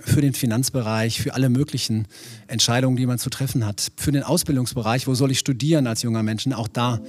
für 0.00 0.20
den 0.20 0.32
Finanzbereich, 0.32 1.20
für 1.20 1.34
alle 1.34 1.48
möglichen 1.48 2.06
Entscheidungen, 2.46 2.96
die 2.96 3.06
man 3.06 3.18
zu 3.18 3.30
treffen 3.30 3.66
hat. 3.66 3.92
Für 3.96 4.12
den 4.12 4.22
Ausbildungsbereich, 4.22 5.06
wo 5.06 5.14
soll 5.14 5.30
ich 5.30 5.38
studieren 5.38 5.86
als 5.86 6.02
junger 6.02 6.22
Mensch? 6.22 6.46
Auch 6.52 6.68
da 6.68 7.00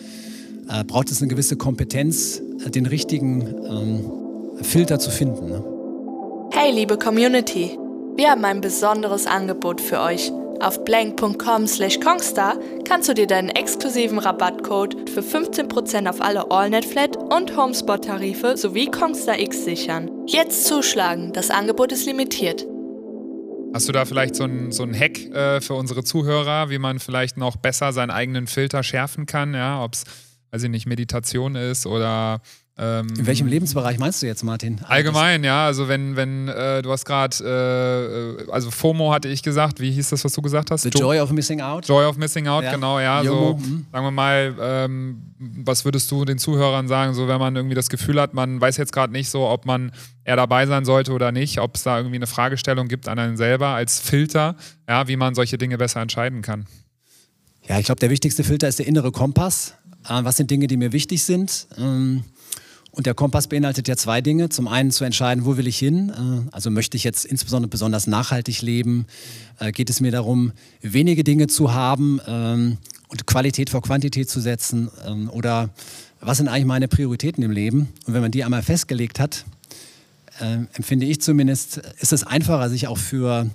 äh, 0.69 0.83
braucht 0.83 1.11
es 1.11 1.21
eine 1.21 1.29
gewisse 1.29 1.55
Kompetenz, 1.55 2.41
äh, 2.65 2.69
den 2.69 2.85
richtigen 2.85 3.41
ähm, 3.41 4.11
Filter 4.63 4.99
zu 4.99 5.09
finden. 5.09 5.47
Ne? 5.47 5.63
Hey, 6.51 6.71
liebe 6.71 6.97
Community, 6.97 7.77
wir 8.15 8.29
haben 8.31 8.43
ein 8.45 8.61
besonderes 8.61 9.25
Angebot 9.25 9.81
für 9.81 9.99
euch. 10.01 10.31
Auf 10.61 10.85
blank.com 10.85 11.65
slash 11.65 11.99
kongstar 11.99 12.55
kannst 12.87 13.09
du 13.09 13.15
dir 13.15 13.25
deinen 13.25 13.49
exklusiven 13.49 14.19
Rabattcode 14.19 15.09
für 15.09 15.21
15% 15.21 16.07
auf 16.07 16.21
alle 16.21 16.51
AllNet-Flat 16.51 17.17
und 17.17 17.57
Homespot-Tarife 17.57 18.55
sowie 18.57 18.85
Kongstar 18.85 19.39
X 19.39 19.65
sichern. 19.65 20.11
Jetzt 20.27 20.65
zuschlagen, 20.65 21.33
das 21.33 21.49
Angebot 21.49 21.91
ist 21.91 22.05
limitiert. 22.05 22.67
Hast 23.73 23.87
du 23.87 23.91
da 23.91 24.05
vielleicht 24.05 24.35
so 24.35 24.43
einen 24.43 24.71
so 24.71 24.85
Hack 24.85 25.17
äh, 25.31 25.61
für 25.61 25.73
unsere 25.73 26.03
Zuhörer, 26.03 26.69
wie 26.69 26.77
man 26.77 26.99
vielleicht 26.99 27.37
noch 27.37 27.55
besser 27.55 27.91
seinen 27.91 28.11
eigenen 28.11 28.45
Filter 28.45 28.83
schärfen 28.83 29.25
kann? 29.25 29.55
Ja, 29.55 29.83
ob 29.83 29.93
es, 29.93 30.03
weiß 30.51 30.63
ich 30.63 30.69
nicht, 30.69 30.85
Meditation 30.85 31.55
ist 31.55 31.87
oder 31.87 32.41
In 32.77 33.27
welchem 33.27 33.47
Lebensbereich 33.47 33.99
meinst 33.99 34.21
du 34.21 34.27
jetzt, 34.27 34.43
Martin? 34.43 34.79
Allgemein, 34.87 35.43
ja. 35.43 35.65
Also 35.65 35.87
wenn, 35.87 36.15
wenn 36.15 36.47
äh, 36.47 36.81
du 36.81 36.89
hast 36.91 37.05
gerade, 37.05 37.35
äh, 37.43 38.41
äh, 38.43 38.51
also 38.51 38.71
FOMO 38.71 39.13
hatte 39.13 39.27
ich 39.27 39.43
gesagt, 39.43 39.81
wie 39.81 39.91
hieß 39.91 40.09
das, 40.09 40.23
was 40.23 40.33
du 40.33 40.41
gesagt 40.41 40.71
hast? 40.71 40.83
The 40.83 40.89
Joy 40.89 41.19
of 41.19 41.31
Missing 41.31 41.61
Out. 41.61 41.87
Joy 41.87 42.05
of 42.05 42.17
Missing 42.17 42.47
Out, 42.47 42.63
ja. 42.63 42.71
genau, 42.71 42.99
ja. 42.99 43.21
Jomo. 43.21 43.59
So, 43.59 43.67
mhm. 43.67 43.85
sagen 43.91 44.05
wir 44.05 44.11
mal, 44.11 44.55
ähm, 44.59 45.21
was 45.37 45.85
würdest 45.85 46.09
du 46.09 46.23
den 46.23 46.39
Zuhörern 46.39 46.87
sagen, 46.87 47.13
so 47.13 47.27
wenn 47.27 47.39
man 47.39 47.55
irgendwie 47.55 47.75
das 47.75 47.89
Gefühl 47.89 48.19
hat, 48.19 48.33
man 48.33 48.59
weiß 48.59 48.77
jetzt 48.77 48.93
gerade 48.93 49.11
nicht 49.11 49.29
so, 49.29 49.47
ob 49.47 49.65
man 49.65 49.91
eher 50.23 50.37
dabei 50.37 50.65
sein 50.65 50.85
sollte 50.85 51.11
oder 51.11 51.31
nicht, 51.31 51.59
ob 51.59 51.75
es 51.75 51.83
da 51.83 51.97
irgendwie 51.97 52.15
eine 52.15 52.27
Fragestellung 52.27 52.87
gibt 52.87 53.07
an 53.09 53.19
einen 53.19 53.37
selber 53.37 53.67
als 53.67 53.99
Filter, 53.99 54.55
ja, 54.87 55.07
wie 55.07 55.17
man 55.17 55.35
solche 55.35 55.57
Dinge 55.57 55.77
besser 55.77 56.01
entscheiden 56.01 56.41
kann. 56.41 56.65
Ja, 57.67 57.77
ich 57.77 57.85
glaube, 57.85 57.99
der 57.99 58.09
wichtigste 58.09 58.43
Filter 58.43 58.67
ist 58.67 58.79
der 58.79 58.87
innere 58.87 59.11
Kompass. 59.11 59.75
Äh, 60.07 60.23
was 60.23 60.37
sind 60.37 60.49
Dinge, 60.49 60.67
die 60.67 60.77
mir 60.77 60.93
wichtig 60.93 61.21
sind? 61.23 61.67
Ähm 61.77 62.23
und 62.91 63.05
der 63.05 63.13
Kompass 63.13 63.47
beinhaltet 63.47 63.87
ja 63.87 63.95
zwei 63.95 64.21
Dinge. 64.21 64.49
Zum 64.49 64.67
einen 64.67 64.91
zu 64.91 65.05
entscheiden, 65.05 65.45
wo 65.45 65.55
will 65.55 65.67
ich 65.67 65.79
hin? 65.79 66.09
Äh, 66.09 66.53
also 66.53 66.69
möchte 66.69 66.97
ich 66.97 67.03
jetzt 67.03 67.25
insbesondere 67.25 67.69
besonders 67.69 68.05
nachhaltig 68.05 68.61
leben? 68.61 69.05
Äh, 69.59 69.71
geht 69.71 69.89
es 69.89 70.01
mir 70.01 70.11
darum, 70.11 70.51
wenige 70.81 71.23
Dinge 71.23 71.47
zu 71.47 71.73
haben 71.73 72.19
ähm, 72.27 72.77
und 73.07 73.25
Qualität 73.25 73.69
vor 73.69 73.81
Quantität 73.81 74.29
zu 74.29 74.41
setzen? 74.41 74.89
Ähm, 75.07 75.29
oder 75.29 75.69
was 76.19 76.37
sind 76.37 76.49
eigentlich 76.49 76.65
meine 76.65 76.89
Prioritäten 76.89 77.43
im 77.43 77.51
Leben? 77.51 77.87
Und 78.05 78.13
wenn 78.13 78.21
man 78.21 78.31
die 78.31 78.43
einmal 78.43 78.61
festgelegt 78.61 79.21
hat, 79.21 79.45
äh, 80.41 80.57
empfinde 80.73 81.05
ich 81.05 81.21
zumindest, 81.21 81.77
ist 81.99 82.11
es 82.11 82.23
einfacher, 82.25 82.69
sich 82.69 82.87
auch 82.87 82.97
für, 82.97 83.49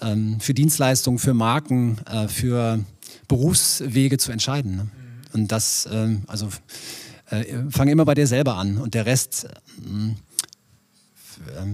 ähm, 0.00 0.38
für 0.38 0.54
Dienstleistungen, 0.54 1.18
für 1.18 1.34
Marken, 1.34 1.98
für 2.28 2.78
Berufswege 3.26 4.18
zu 4.18 4.30
entscheiden. 4.30 4.76
Ne? 4.76 4.88
Und 5.32 5.50
das, 5.50 5.88
also 6.26 6.48
äh, 7.32 7.70
fang 7.70 7.88
immer 7.88 8.04
bei 8.04 8.14
dir 8.14 8.26
selber 8.26 8.56
an 8.56 8.78
und 8.78 8.94
der 8.94 9.06
Rest 9.06 9.44
äh, 9.44 10.14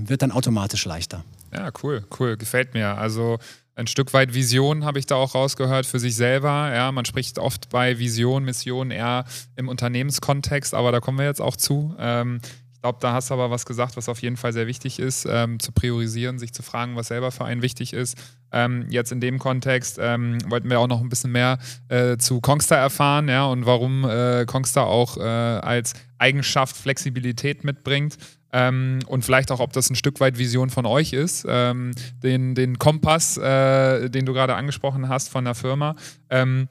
wird 0.09 0.23
dann 0.23 0.33
automatisch 0.33 0.85
leichter. 0.85 1.25
Ja, 1.53 1.71
cool, 1.83 2.05
cool, 2.19 2.37
gefällt 2.37 2.75
mir. 2.75 2.97
Also 2.97 3.39
ein 3.75 3.87
Stück 3.87 4.13
weit 4.13 4.35
Vision 4.35 4.85
habe 4.85 4.99
ich 4.99 5.07
da 5.07 5.15
auch 5.15 5.35
rausgehört 5.35 5.87
für 5.87 5.99
sich 5.99 6.17
selber. 6.17 6.73
Ja, 6.75 6.91
man 6.93 7.05
spricht 7.05 7.39
oft 7.39 7.69
bei 7.69 7.99
Vision, 7.99 8.45
Mission 8.45 8.91
eher 8.91 9.25
im 9.57 9.69
Unternehmenskontext, 9.69 10.75
aber 10.75 10.91
da 10.93 11.01
kommen 11.01 11.19
wir 11.19 11.27
jetzt 11.27 11.41
auch 11.41 11.57
zu. 11.57 11.95
Ähm, 11.99 12.41
ich 12.79 12.83
glaube, 12.83 12.99
da 13.01 13.13
hast 13.13 13.31
du 13.31 13.35
aber 13.35 13.51
was 13.51 13.67
gesagt, 13.67 13.97
was 13.97 14.09
auf 14.09 14.23
jeden 14.23 14.37
Fall 14.37 14.53
sehr 14.53 14.69
wichtig 14.69 15.01
ist, 15.01 15.27
ähm, 15.29 15.59
zu 15.59 15.73
priorisieren, 15.73 16.39
sich 16.39 16.53
zu 16.53 16.63
fragen, 16.63 16.95
was 16.95 17.09
selber 17.09 17.33
für 17.33 17.45
einen 17.45 17.61
wichtig 17.61 17.93
ist. 17.93 18.17
Ähm, 18.53 18.87
jetzt 18.89 19.11
in 19.11 19.21
dem 19.21 19.41
Kontext 19.41 19.99
ähm, 20.01 20.39
wollten 20.49 20.71
wir 20.71 20.79
auch 20.79 20.87
noch 20.87 21.01
ein 21.01 21.09
bisschen 21.09 21.33
mehr 21.33 21.59
äh, 21.89 22.19
zu 22.19 22.41
Kongstar 22.41 22.79
erfahren, 22.79 23.29
ja, 23.29 23.47
und 23.47 23.67
warum 23.67 24.05
äh, 24.05 24.45
Kongstar 24.47 24.87
auch 24.87 25.17
äh, 25.17 25.23
als 25.23 25.95
Eigenschaft 26.19 26.77
Flexibilität 26.77 27.65
mitbringt. 27.65 28.17
Ähm, 28.53 29.01
und 29.09 29.25
vielleicht 29.25 29.51
auch, 29.51 29.59
ob 29.59 29.73
das 29.73 29.91
ein 29.91 29.97
Stück 29.97 30.21
weit 30.21 30.39
Vision 30.39 30.71
von 30.71 30.87
euch 30.87 31.13
ist, 31.13 31.47
ähm, 31.49 31.91
den, 32.23 32.55
den 32.55 32.79
Kompass, 32.79 33.39
äh, 33.39 34.09
den 34.09 34.25
du 34.25 34.33
gerade 34.35 34.55
angesprochen 34.55 35.09
hast 35.09 35.31
von 35.31 35.45
der 35.45 35.57
Firma. 35.57 35.97
Ähm, 36.31 36.69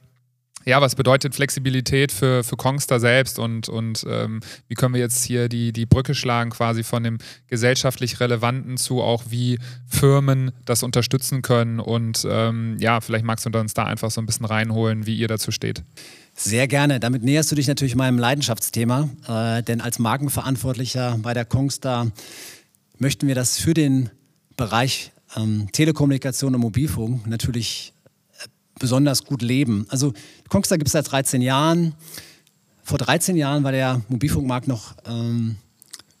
ja, 0.68 0.82
was 0.82 0.94
bedeutet 0.94 1.34
Flexibilität 1.34 2.12
für, 2.12 2.44
für 2.44 2.56
Kongstar 2.56 3.00
selbst 3.00 3.38
und, 3.38 3.70
und 3.70 4.04
ähm, 4.06 4.40
wie 4.68 4.74
können 4.74 4.92
wir 4.92 5.00
jetzt 5.00 5.24
hier 5.24 5.48
die, 5.48 5.72
die 5.72 5.86
Brücke 5.86 6.14
schlagen 6.14 6.50
quasi 6.50 6.82
von 6.82 7.02
dem 7.02 7.16
gesellschaftlich 7.46 8.20
Relevanten 8.20 8.76
zu 8.76 9.00
auch 9.00 9.24
wie 9.30 9.58
Firmen 9.86 10.52
das 10.66 10.82
unterstützen 10.82 11.40
können 11.40 11.80
und 11.80 12.26
ähm, 12.30 12.76
ja, 12.80 13.00
vielleicht 13.00 13.24
magst 13.24 13.46
du 13.46 13.58
uns 13.58 13.72
da 13.72 13.84
einfach 13.84 14.10
so 14.10 14.20
ein 14.20 14.26
bisschen 14.26 14.44
reinholen, 14.44 15.06
wie 15.06 15.16
ihr 15.16 15.26
dazu 15.26 15.52
steht. 15.52 15.82
Sehr 16.34 16.68
gerne. 16.68 17.00
Damit 17.00 17.24
näherst 17.24 17.50
du 17.50 17.56
dich 17.56 17.66
natürlich 17.66 17.96
meinem 17.96 18.18
Leidenschaftsthema, 18.18 19.08
äh, 19.26 19.62
denn 19.62 19.80
als 19.80 19.98
Markenverantwortlicher 19.98 21.18
bei 21.22 21.32
der 21.32 21.46
Kongstar 21.46 22.12
möchten 22.98 23.26
wir 23.26 23.34
das 23.34 23.58
für 23.58 23.72
den 23.72 24.10
Bereich 24.58 25.12
ähm, 25.34 25.68
Telekommunikation 25.72 26.54
und 26.54 26.60
Mobilfunk 26.60 27.26
natürlich 27.26 27.94
besonders 28.78 29.24
gut 29.24 29.42
leben. 29.42 29.86
Also 29.88 30.12
Kongstar 30.48 30.78
gibt 30.78 30.88
es 30.88 30.92
seit 30.92 31.10
13 31.10 31.42
Jahren. 31.42 31.94
Vor 32.82 32.98
13 32.98 33.36
Jahren 33.36 33.64
war 33.64 33.72
der 33.72 34.00
Mobilfunkmarkt 34.08 34.68
noch 34.68 34.94
ähm, 35.06 35.56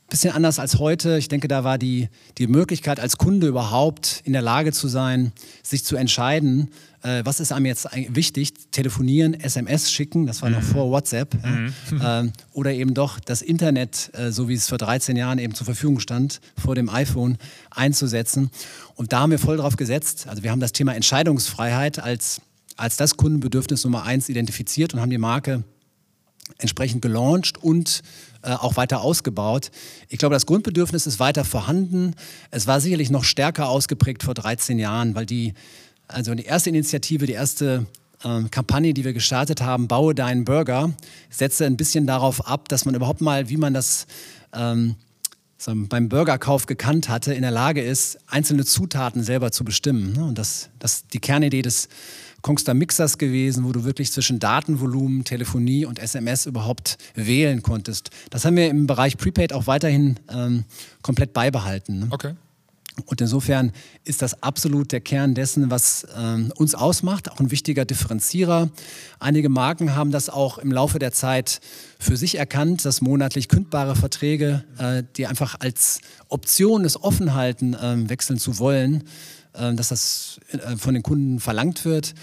bisschen 0.08 0.32
anders 0.32 0.58
als 0.58 0.78
heute. 0.78 1.18
Ich 1.18 1.28
denke, 1.28 1.48
da 1.48 1.64
war 1.64 1.78
die, 1.78 2.08
die 2.38 2.46
Möglichkeit, 2.46 2.98
als 2.98 3.18
Kunde 3.18 3.46
überhaupt 3.46 4.22
in 4.24 4.32
der 4.32 4.42
Lage 4.42 4.72
zu 4.72 4.88
sein, 4.88 5.32
sich 5.62 5.84
zu 5.84 5.96
entscheiden, 5.96 6.70
äh, 7.02 7.22
was 7.24 7.40
ist 7.40 7.52
einem 7.52 7.66
jetzt 7.66 7.88
wichtig, 8.08 8.52
telefonieren, 8.70 9.34
SMS 9.34 9.92
schicken, 9.92 10.26
das 10.26 10.42
war 10.42 10.50
noch 10.50 10.62
mhm. 10.62 10.66
vor 10.66 10.90
WhatsApp, 10.90 11.34
mhm. 11.34 11.72
äh, 12.00 12.30
oder 12.52 12.72
eben 12.72 12.94
doch 12.94 13.20
das 13.20 13.42
Internet, 13.42 14.10
äh, 14.14 14.32
so 14.32 14.48
wie 14.48 14.54
es 14.54 14.68
vor 14.68 14.78
13 14.78 15.16
Jahren 15.16 15.38
eben 15.38 15.54
zur 15.54 15.66
Verfügung 15.66 16.00
stand, 16.00 16.40
vor 16.56 16.74
dem 16.74 16.88
iPhone 16.88 17.36
einzusetzen. 17.70 18.50
Und 18.94 19.12
da 19.12 19.20
haben 19.20 19.30
wir 19.30 19.38
voll 19.38 19.58
drauf 19.58 19.76
gesetzt. 19.76 20.26
Also 20.28 20.42
wir 20.42 20.50
haben 20.50 20.60
das 20.60 20.72
Thema 20.72 20.94
Entscheidungsfreiheit 20.94 21.98
als, 21.98 22.40
als 22.78 22.96
das 22.96 23.16
Kundenbedürfnis 23.16 23.84
Nummer 23.84 24.04
eins 24.04 24.28
identifiziert 24.28 24.94
und 24.94 25.00
haben 25.00 25.10
die 25.10 25.18
Marke 25.18 25.64
entsprechend 26.58 27.02
gelauncht 27.02 27.62
und 27.62 28.02
äh, 28.42 28.52
auch 28.52 28.76
weiter 28.76 29.02
ausgebaut. 29.02 29.70
Ich 30.08 30.18
glaube, 30.18 30.34
das 30.34 30.46
Grundbedürfnis 30.46 31.06
ist 31.06 31.20
weiter 31.20 31.44
vorhanden. 31.44 32.14
Es 32.50 32.66
war 32.66 32.80
sicherlich 32.80 33.10
noch 33.10 33.24
stärker 33.24 33.68
ausgeprägt 33.68 34.22
vor 34.22 34.34
13 34.34 34.78
Jahren, 34.78 35.14
weil 35.14 35.26
die, 35.26 35.52
also 36.06 36.34
die 36.34 36.44
erste 36.44 36.70
Initiative, 36.70 37.26
die 37.26 37.32
erste 37.32 37.86
ähm, 38.24 38.50
Kampagne, 38.50 38.94
die 38.94 39.04
wir 39.04 39.12
gestartet 39.12 39.60
haben, 39.60 39.88
Baue 39.88 40.14
deinen 40.14 40.44
Burger, 40.44 40.92
setzte 41.30 41.66
ein 41.66 41.76
bisschen 41.76 42.06
darauf 42.06 42.46
ab, 42.46 42.68
dass 42.68 42.84
man 42.84 42.94
überhaupt 42.94 43.20
mal, 43.20 43.48
wie 43.48 43.58
man 43.58 43.74
das 43.74 44.06
ähm, 44.54 44.96
beim 45.66 46.08
Burgerkauf 46.08 46.66
gekannt 46.66 47.08
hatte, 47.08 47.34
in 47.34 47.42
der 47.42 47.50
Lage 47.50 47.82
ist, 47.82 48.18
einzelne 48.28 48.64
Zutaten 48.64 49.22
selber 49.24 49.50
zu 49.50 49.64
bestimmen. 49.64 50.12
Ne? 50.12 50.24
Und 50.24 50.38
das, 50.38 50.70
das 50.78 51.08
die 51.08 51.18
Kernidee 51.18 51.62
des 51.62 51.88
Kongstar 52.48 52.74
Mixers 52.74 53.18
gewesen, 53.18 53.64
wo 53.64 53.72
du 53.72 53.84
wirklich 53.84 54.10
zwischen 54.10 54.38
Datenvolumen, 54.38 55.22
Telefonie 55.22 55.84
und 55.84 55.98
SMS 55.98 56.46
überhaupt 56.46 56.96
wählen 57.14 57.62
konntest. 57.62 58.08
Das 58.30 58.46
haben 58.46 58.56
wir 58.56 58.70
im 58.70 58.86
Bereich 58.86 59.18
Prepaid 59.18 59.52
auch 59.52 59.66
weiterhin 59.66 60.18
ähm, 60.30 60.64
komplett 61.02 61.34
beibehalten. 61.34 61.98
Ne? 61.98 62.06
Okay. 62.08 62.32
Und 63.04 63.20
insofern 63.20 63.72
ist 64.04 64.22
das 64.22 64.42
absolut 64.42 64.92
der 64.92 65.02
Kern 65.02 65.34
dessen, 65.34 65.70
was 65.70 66.06
ähm, 66.18 66.50
uns 66.56 66.74
ausmacht, 66.74 67.30
auch 67.30 67.38
ein 67.38 67.50
wichtiger 67.50 67.84
Differenzierer. 67.84 68.70
Einige 69.20 69.50
Marken 69.50 69.94
haben 69.94 70.10
das 70.10 70.30
auch 70.30 70.56
im 70.56 70.72
Laufe 70.72 70.98
der 70.98 71.12
Zeit 71.12 71.60
für 71.98 72.16
sich 72.16 72.36
erkannt, 72.36 72.86
dass 72.86 73.02
monatlich 73.02 73.48
kündbare 73.48 73.94
Verträge, 73.94 74.64
äh, 74.78 75.02
die 75.18 75.26
einfach 75.26 75.56
als 75.60 76.00
Option 76.28 76.82
des 76.82 77.02
Offenhalten 77.02 77.74
äh, 77.74 78.08
wechseln 78.08 78.38
zu 78.38 78.58
wollen, 78.58 79.04
dass 79.74 79.88
das 79.88 80.40
äh, 80.52 80.76
von 80.76 80.94
den 80.94 81.02
Kunden 81.02 81.40
verlangt 81.40 81.84
wird. 81.84 82.14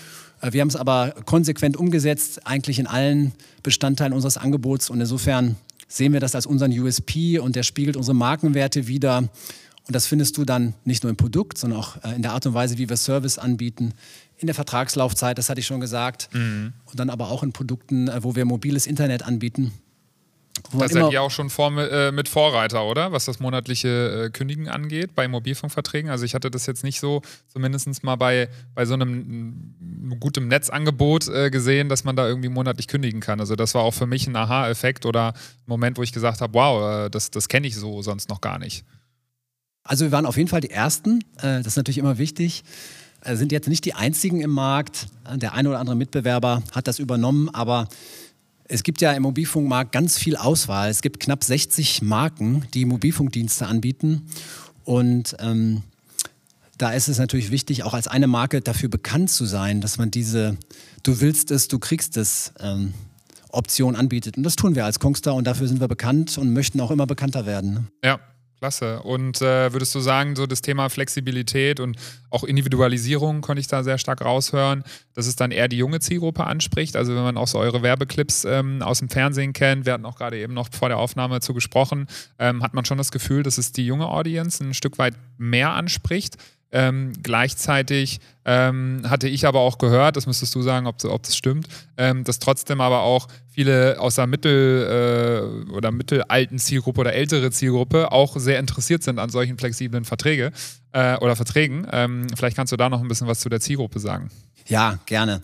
Äh, 0.41 0.53
wir 0.53 0.61
haben 0.61 0.67
es 0.67 0.75
aber 0.75 1.13
konsequent 1.25 1.77
umgesetzt, 1.77 2.45
eigentlich 2.45 2.79
in 2.79 2.87
allen 2.87 3.33
Bestandteilen 3.63 4.13
unseres 4.13 4.37
Angebots. 4.37 4.89
Und 4.89 5.01
insofern 5.01 5.55
sehen 5.87 6.13
wir 6.13 6.19
das 6.19 6.35
als 6.35 6.45
unseren 6.45 6.71
USP 6.71 7.39
und 7.39 7.55
der 7.55 7.63
spiegelt 7.63 7.97
unsere 7.97 8.15
Markenwerte 8.15 8.87
wider. 8.87 9.17
Und 9.17 9.93
das 9.93 10.07
findest 10.07 10.37
du 10.37 10.45
dann 10.45 10.73
nicht 10.83 11.03
nur 11.03 11.11
im 11.11 11.15
Produkt, 11.15 11.59
sondern 11.59 11.79
auch 11.79 12.03
in 12.15 12.23
der 12.23 12.31
Art 12.31 12.45
und 12.47 12.55
Weise, 12.55 12.79
wie 12.79 12.89
wir 12.89 12.97
Service 12.97 13.37
anbieten, 13.37 13.93
in 14.37 14.47
der 14.47 14.55
Vertragslaufzeit, 14.55 15.37
das 15.37 15.49
hatte 15.49 15.59
ich 15.59 15.67
schon 15.67 15.79
gesagt. 15.79 16.29
Mhm. 16.33 16.73
Und 16.85 16.99
dann 16.99 17.09
aber 17.09 17.29
auch 17.29 17.43
in 17.43 17.53
Produkten, 17.53 18.09
wo 18.21 18.35
wir 18.35 18.45
mobiles 18.45 18.87
Internet 18.87 19.23
anbieten. 19.23 19.71
Da 20.73 20.87
seid 20.87 21.11
ihr 21.11 21.21
auch 21.21 21.31
schon 21.31 21.49
vor, 21.49 21.71
äh, 21.77 22.11
mit 22.11 22.27
Vorreiter, 22.27 22.85
oder? 22.85 23.11
Was 23.11 23.25
das 23.25 23.39
monatliche 23.39 24.25
äh, 24.25 24.29
Kündigen 24.29 24.67
angeht 24.67 25.13
bei 25.15 25.27
Mobilfunkverträgen. 25.27 26.09
Also 26.09 26.25
ich 26.25 26.33
hatte 26.33 26.49
das 26.49 26.65
jetzt 26.65 26.83
nicht 26.83 26.99
so, 26.99 27.21
zumindest 27.47 28.03
mal 28.03 28.15
bei, 28.15 28.49
bei 28.73 28.85
so 28.85 28.93
einem 28.93 29.75
gutem 30.19 30.47
Netzangebot 30.47 31.27
äh, 31.27 31.49
gesehen, 31.49 31.89
dass 31.89 32.03
man 32.03 32.15
da 32.15 32.27
irgendwie 32.27 32.49
monatlich 32.49 32.87
kündigen 32.87 33.19
kann. 33.19 33.39
Also 33.39 33.55
das 33.55 33.75
war 33.75 33.83
auch 33.83 33.93
für 33.93 34.07
mich 34.07 34.27
ein 34.27 34.35
Aha-Effekt 34.35 35.05
oder 35.05 35.33
ein 35.33 35.33
Moment, 35.67 35.97
wo 35.97 36.03
ich 36.03 36.13
gesagt 36.13 36.41
habe, 36.41 36.53
wow, 36.53 37.09
das, 37.09 37.31
das 37.31 37.47
kenne 37.47 37.67
ich 37.67 37.75
so 37.75 38.01
sonst 38.01 38.29
noch 38.29 38.41
gar 38.41 38.57
nicht. 38.57 38.85
Also 39.83 40.05
wir 40.05 40.11
waren 40.11 40.25
auf 40.25 40.37
jeden 40.37 40.49
Fall 40.49 40.61
die 40.61 40.71
Ersten. 40.71 41.23
das 41.35 41.67
ist 41.67 41.77
natürlich 41.77 41.99
immer 41.99 42.17
wichtig 42.17 42.63
sind 43.33 43.51
jetzt 43.51 43.67
nicht 43.67 43.83
die 43.85 43.95
einzigen 43.95 44.41
im 44.41 44.51
Markt. 44.51 45.07
Der 45.33 45.55
eine 45.55 45.69
oder 45.69 45.79
andere 45.79 45.95
Mitbewerber 45.95 46.61
hat 46.71 46.87
das 46.87 46.99
übernommen, 46.99 47.49
aber 47.49 47.87
es 48.67 48.83
gibt 48.83 49.01
ja 49.01 49.13
im 49.13 49.23
Mobilfunkmarkt 49.23 49.91
ganz 49.91 50.17
viel 50.17 50.35
Auswahl. 50.35 50.89
Es 50.89 51.01
gibt 51.01 51.19
knapp 51.19 51.43
60 51.43 52.01
Marken, 52.01 52.65
die 52.73 52.85
Mobilfunkdienste 52.85 53.67
anbieten. 53.67 54.27
Und 54.83 55.35
ähm, 55.39 55.83
da 56.77 56.91
ist 56.91 57.07
es 57.07 57.19
natürlich 57.19 57.51
wichtig, 57.51 57.83
auch 57.83 57.93
als 57.93 58.07
eine 58.07 58.27
Marke 58.27 58.61
dafür 58.61 58.89
bekannt 58.89 59.29
zu 59.29 59.45
sein, 59.45 59.81
dass 59.81 59.97
man 59.97 60.11
diese 60.11 60.57
Du 61.03 61.21
willst 61.21 61.51
es, 61.51 61.67
du 61.67 61.77
kriegst 61.77 62.17
es 62.17 62.51
ähm, 62.59 62.93
Option 63.49 63.95
anbietet. 63.95 64.37
Und 64.37 64.43
das 64.43 64.55
tun 64.55 64.75
wir 64.75 64.85
als 64.85 64.99
Kongstar 64.99 65.35
und 65.35 65.45
dafür 65.45 65.67
sind 65.67 65.79
wir 65.79 65.87
bekannt 65.87 66.37
und 66.37 66.51
möchten 66.51 66.81
auch 66.81 66.89
immer 66.89 67.05
bekannter 67.05 67.45
werden. 67.45 67.73
Ne? 67.73 67.83
Ja, 68.03 68.19
Klasse. 68.65 69.03
Und 69.03 69.43
äh, 69.43 69.71
würdest 69.73 69.93
du 69.93 69.99
sagen, 69.99 70.35
so 70.35 70.47
das 70.47 70.63
Thema 70.63 70.89
Flexibilität 70.89 71.79
und 71.79 71.97
auch 72.31 72.43
Individualisierung 72.43 73.41
konnte 73.41 73.59
ich 73.59 73.67
da 73.67 73.83
sehr 73.83 73.99
stark 73.99 74.25
raushören, 74.25 74.83
dass 75.13 75.27
es 75.27 75.35
dann 75.35 75.51
eher 75.51 75.67
die 75.67 75.77
junge 75.77 75.99
Zielgruppe 75.99 76.45
anspricht? 76.45 76.95
Also 76.95 77.15
wenn 77.15 77.21
man 77.21 77.37
auch 77.37 77.45
so 77.45 77.59
eure 77.59 77.83
Werbeclips 77.83 78.43
ähm, 78.45 78.81
aus 78.81 78.99
dem 78.99 79.09
Fernsehen 79.09 79.53
kennt, 79.53 79.85
wir 79.85 79.93
hatten 79.93 80.05
auch 80.05 80.15
gerade 80.15 80.39
eben 80.39 80.55
noch 80.55 80.69
vor 80.71 80.89
der 80.89 80.97
Aufnahme 80.97 81.41
zu 81.41 81.53
gesprochen, 81.53 82.07
ähm, 82.39 82.63
hat 82.63 82.73
man 82.73 82.85
schon 82.85 82.97
das 82.97 83.11
Gefühl, 83.11 83.43
dass 83.43 83.59
es 83.59 83.71
die 83.71 83.85
junge 83.85 84.07
Audience 84.07 84.63
ein 84.63 84.73
Stück 84.73 84.97
weit 84.97 85.13
mehr 85.37 85.69
anspricht. 85.69 86.37
Ähm, 86.77 87.13
gleichzeitig 87.23 88.19
ähm, 88.43 89.03
hatte 89.05 89.29
ich 89.29 89.47
aber 89.47 89.61
auch 89.61 89.77
gehört, 89.77 90.17
das 90.17 90.27
müsstest 90.27 90.53
du 90.55 90.61
sagen, 90.61 90.87
ob, 90.87 91.01
ob 91.05 91.23
das 91.23 91.37
stimmt, 91.37 91.69
ähm, 91.95 92.25
dass 92.25 92.37
trotzdem 92.39 92.81
aber 92.81 92.99
auch 92.99 93.29
viele 93.49 93.97
aus 93.97 94.15
der 94.15 94.27
mittel- 94.27 95.63
äh, 95.71 95.71
oder 95.71 95.91
mittelalten 95.91 96.59
Zielgruppe 96.59 96.99
oder 96.99 97.13
ältere 97.13 97.49
Zielgruppe 97.49 98.11
auch 98.11 98.35
sehr 98.35 98.59
interessiert 98.59 99.03
sind 99.03 99.19
an 99.19 99.29
solchen 99.29 99.57
flexiblen 99.57 100.03
Verträge 100.03 100.51
äh, 100.91 101.15
oder 101.19 101.37
Verträgen. 101.37 101.87
Ähm, 101.93 102.27
vielleicht 102.35 102.57
kannst 102.57 102.73
du 102.73 102.77
da 102.77 102.89
noch 102.89 103.01
ein 103.01 103.07
bisschen 103.07 103.27
was 103.27 103.39
zu 103.39 103.47
der 103.47 103.61
Zielgruppe 103.61 103.99
sagen. 103.99 104.29
Ja, 104.67 104.99
gerne. 105.05 105.39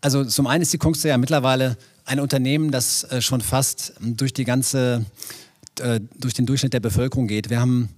Also 0.00 0.24
zum 0.24 0.46
einen 0.46 0.62
ist 0.62 0.72
die 0.72 0.78
Kongstar 0.78 1.10
ja 1.10 1.18
mittlerweile 1.18 1.76
ein 2.06 2.18
Unternehmen, 2.18 2.70
das 2.70 3.04
äh, 3.04 3.20
schon 3.20 3.42
fast 3.42 3.92
durch 4.00 4.32
die 4.32 4.44
ganze, 4.44 5.04
äh, 5.80 6.00
durch 6.18 6.32
den 6.32 6.46
Durchschnitt 6.46 6.72
der 6.72 6.80
Bevölkerung 6.80 7.26
geht. 7.26 7.50
Wir 7.50 7.60
haben 7.60 7.90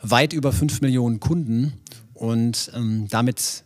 weit 0.00 0.32
über 0.32 0.52
fünf 0.52 0.80
Millionen 0.80 1.20
Kunden 1.20 1.72
und 2.20 2.70
ähm, 2.74 3.06
damit 3.08 3.64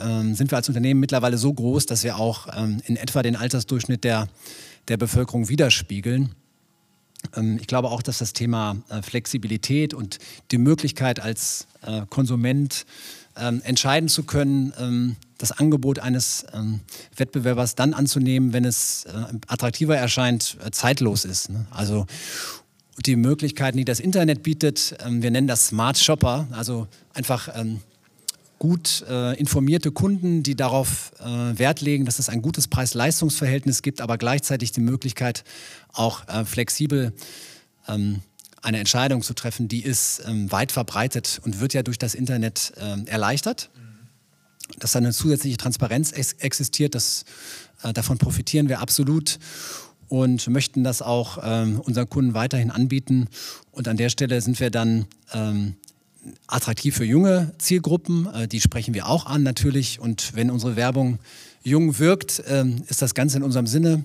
ähm, 0.00 0.34
sind 0.34 0.50
wir 0.50 0.56
als 0.56 0.66
Unternehmen 0.66 0.98
mittlerweile 0.98 1.38
so 1.38 1.54
groß, 1.54 1.86
dass 1.86 2.02
wir 2.02 2.16
auch 2.16 2.48
ähm, 2.56 2.82
in 2.86 2.96
etwa 2.96 3.22
den 3.22 3.36
Altersdurchschnitt 3.36 4.02
der, 4.02 4.26
der 4.88 4.96
Bevölkerung 4.96 5.48
widerspiegeln. 5.48 6.34
Ähm, 7.36 7.56
ich 7.60 7.68
glaube 7.68 7.90
auch, 7.90 8.02
dass 8.02 8.18
das 8.18 8.32
Thema 8.32 8.78
äh, 8.88 9.00
Flexibilität 9.00 9.94
und 9.94 10.18
die 10.50 10.58
Möglichkeit 10.58 11.20
als 11.20 11.68
äh, 11.82 12.02
Konsument 12.10 12.84
ähm, 13.36 13.62
entscheiden 13.62 14.08
zu 14.08 14.24
können, 14.24 14.72
ähm, 14.76 15.14
das 15.38 15.52
Angebot 15.52 16.00
eines 16.00 16.46
Wettbewerbers 17.14 17.76
dann 17.76 17.94
anzunehmen, 17.94 18.52
wenn 18.52 18.64
es 18.64 19.04
äh, 19.04 19.12
attraktiver 19.46 19.96
erscheint, 19.96 20.56
zeitlos 20.72 21.24
ist. 21.24 21.50
Ne? 21.50 21.64
Also 22.98 23.12
die 23.12 23.16
Möglichkeiten, 23.16 23.78
die 23.78 23.84
das 23.84 24.00
Internet 24.00 24.42
bietet. 24.42 24.96
Ähm, 25.06 25.22
wir 25.22 25.30
nennen 25.30 25.46
das 25.46 25.68
Smart 25.68 25.98
Shopper, 25.98 26.48
also 26.50 26.88
einfach 27.14 27.48
ähm, 27.54 27.80
gut 28.58 29.04
äh, 29.08 29.38
informierte 29.38 29.92
Kunden, 29.92 30.42
die 30.42 30.56
darauf 30.56 31.12
äh, 31.20 31.56
Wert 31.56 31.80
legen, 31.80 32.06
dass 32.06 32.18
es 32.18 32.28
ein 32.28 32.42
gutes 32.42 32.66
Preis-Leistungs-Verhältnis 32.66 33.82
gibt, 33.82 34.00
aber 34.00 34.18
gleichzeitig 34.18 34.72
die 34.72 34.80
Möglichkeit, 34.80 35.44
auch 35.92 36.26
äh, 36.26 36.44
flexibel 36.44 37.12
ähm, 37.86 38.22
eine 38.62 38.80
Entscheidung 38.80 39.22
zu 39.22 39.32
treffen, 39.32 39.68
die 39.68 39.84
ist 39.84 40.24
weit 40.26 40.72
verbreitet 40.72 41.40
und 41.44 41.60
wird 41.60 41.74
ja 41.74 41.84
durch 41.84 41.96
das 41.96 42.16
Internet 42.16 42.72
erleichtert. 43.06 43.70
Dass 44.80 44.90
da 44.90 44.98
eine 44.98 45.12
zusätzliche 45.12 45.56
Transparenz 45.56 46.10
existiert, 46.10 46.96
das, 46.96 47.24
davon 47.94 48.18
profitieren 48.18 48.68
wir 48.68 48.80
absolut 48.80 49.38
und 50.08 50.48
möchten 50.48 50.84
das 50.84 51.02
auch 51.02 51.38
ähm, 51.42 51.80
unseren 51.80 52.08
Kunden 52.08 52.34
weiterhin 52.34 52.70
anbieten. 52.70 53.28
Und 53.70 53.88
an 53.88 53.96
der 53.96 54.08
Stelle 54.08 54.40
sind 54.40 54.58
wir 54.60 54.70
dann 54.70 55.06
ähm, 55.32 55.74
attraktiv 56.46 56.96
für 56.96 57.04
junge 57.04 57.52
Zielgruppen. 57.58 58.28
Äh, 58.34 58.48
die 58.48 58.60
sprechen 58.60 58.94
wir 58.94 59.08
auch 59.08 59.26
an 59.26 59.42
natürlich. 59.42 60.00
Und 60.00 60.34
wenn 60.34 60.50
unsere 60.50 60.76
Werbung 60.76 61.18
jung 61.62 61.98
wirkt, 61.98 62.40
äh, 62.40 62.64
ist 62.88 63.02
das 63.02 63.14
Ganze 63.14 63.38
in 63.38 63.42
unserem 63.42 63.66
Sinne. 63.66 64.04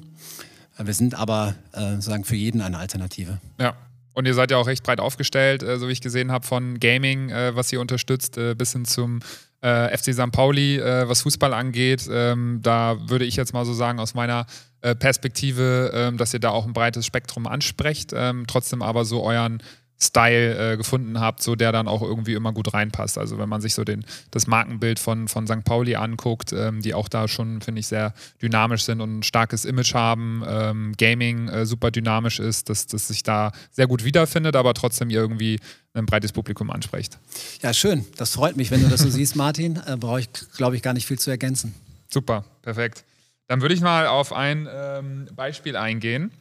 Äh, 0.77 0.85
wir 0.85 0.93
sind 0.93 1.15
aber 1.15 1.55
äh, 1.71 1.95
sozusagen 1.95 2.25
für 2.25 2.35
jeden 2.35 2.61
eine 2.61 2.77
Alternative. 2.77 3.39
Ja. 3.59 3.75
Und 4.15 4.27
ihr 4.27 4.35
seid 4.35 4.51
ja 4.51 4.57
auch 4.57 4.67
recht 4.67 4.83
breit 4.83 4.99
aufgestellt, 4.99 5.63
äh, 5.63 5.79
so 5.79 5.87
wie 5.87 5.91
ich 5.91 6.01
gesehen 6.01 6.31
habe, 6.31 6.45
von 6.45 6.79
Gaming, 6.79 7.29
äh, 7.29 7.55
was 7.55 7.73
ihr 7.73 7.81
unterstützt, 7.81 8.39
bis 8.57 8.73
hin 8.73 8.85
zum 8.85 9.21
äh, 9.63 9.97
FC 9.97 10.13
St. 10.13 10.31
Pauli, 10.31 10.77
äh, 10.77 11.07
was 11.07 11.21
Fußball 11.21 11.53
angeht. 11.53 12.07
Ähm, 12.11 12.59
da 12.61 12.97
würde 13.07 13.25
ich 13.25 13.35
jetzt 13.35 13.53
mal 13.53 13.65
so 13.65 13.73
sagen, 13.73 13.99
aus 13.99 14.13
meiner 14.13 14.45
äh, 14.81 14.93
Perspektive, 14.93 15.91
ähm, 15.93 16.17
dass 16.17 16.33
ihr 16.33 16.39
da 16.39 16.49
auch 16.49 16.65
ein 16.65 16.73
breites 16.73 17.05
Spektrum 17.05 17.47
ansprecht, 17.47 18.11
ähm, 18.13 18.45
trotzdem 18.47 18.81
aber 18.81 19.05
so 19.05 19.23
euren 19.23 19.63
Style 20.03 20.73
äh, 20.73 20.77
gefunden 20.77 21.19
habt, 21.19 21.41
so 21.41 21.55
der 21.55 21.71
dann 21.71 21.87
auch 21.87 22.01
irgendwie 22.01 22.33
immer 22.33 22.51
gut 22.51 22.73
reinpasst. 22.73 23.17
Also 23.17 23.37
wenn 23.37 23.49
man 23.49 23.61
sich 23.61 23.73
so 23.73 23.83
den, 23.83 24.05
das 24.31 24.47
Markenbild 24.47 24.99
von, 24.99 25.27
von 25.27 25.47
St. 25.47 25.63
Pauli 25.63 25.95
anguckt, 25.95 26.53
ähm, 26.53 26.81
die 26.81 26.93
auch 26.93 27.07
da 27.07 27.27
schon, 27.27 27.61
finde 27.61 27.79
ich, 27.79 27.87
sehr 27.87 28.13
dynamisch 28.41 28.83
sind 28.83 29.01
und 29.01 29.19
ein 29.19 29.23
starkes 29.23 29.65
Image 29.65 29.93
haben, 29.93 30.43
ähm, 30.47 30.93
Gaming 30.97 31.47
äh, 31.47 31.65
super 31.65 31.91
dynamisch 31.91 32.39
ist, 32.39 32.69
dass, 32.69 32.87
dass 32.87 33.07
sich 33.07 33.23
da 33.23 33.51
sehr 33.71 33.87
gut 33.87 34.03
wiederfindet, 34.03 34.55
aber 34.55 34.73
trotzdem 34.73 35.09
irgendwie 35.09 35.59
ein 35.93 36.05
breites 36.05 36.31
Publikum 36.31 36.69
anspricht. 36.69 37.19
Ja, 37.61 37.73
schön. 37.73 38.05
Das 38.17 38.31
freut 38.31 38.57
mich, 38.57 38.71
wenn 38.71 38.81
du 38.81 38.89
das 38.89 39.01
so 39.01 39.09
siehst, 39.09 39.35
Martin. 39.35 39.79
Äh, 39.85 39.97
Brauche 39.97 40.19
ich, 40.19 40.29
glaube 40.57 40.75
ich, 40.75 40.81
gar 40.81 40.93
nicht 40.93 41.07
viel 41.07 41.19
zu 41.19 41.29
ergänzen. 41.29 41.73
Super, 42.11 42.43
perfekt. 42.61 43.03
Dann 43.47 43.61
würde 43.61 43.75
ich 43.75 43.81
mal 43.81 44.07
auf 44.07 44.33
ein 44.33 44.67
ähm, 44.71 45.27
Beispiel 45.35 45.75
eingehen 45.75 46.31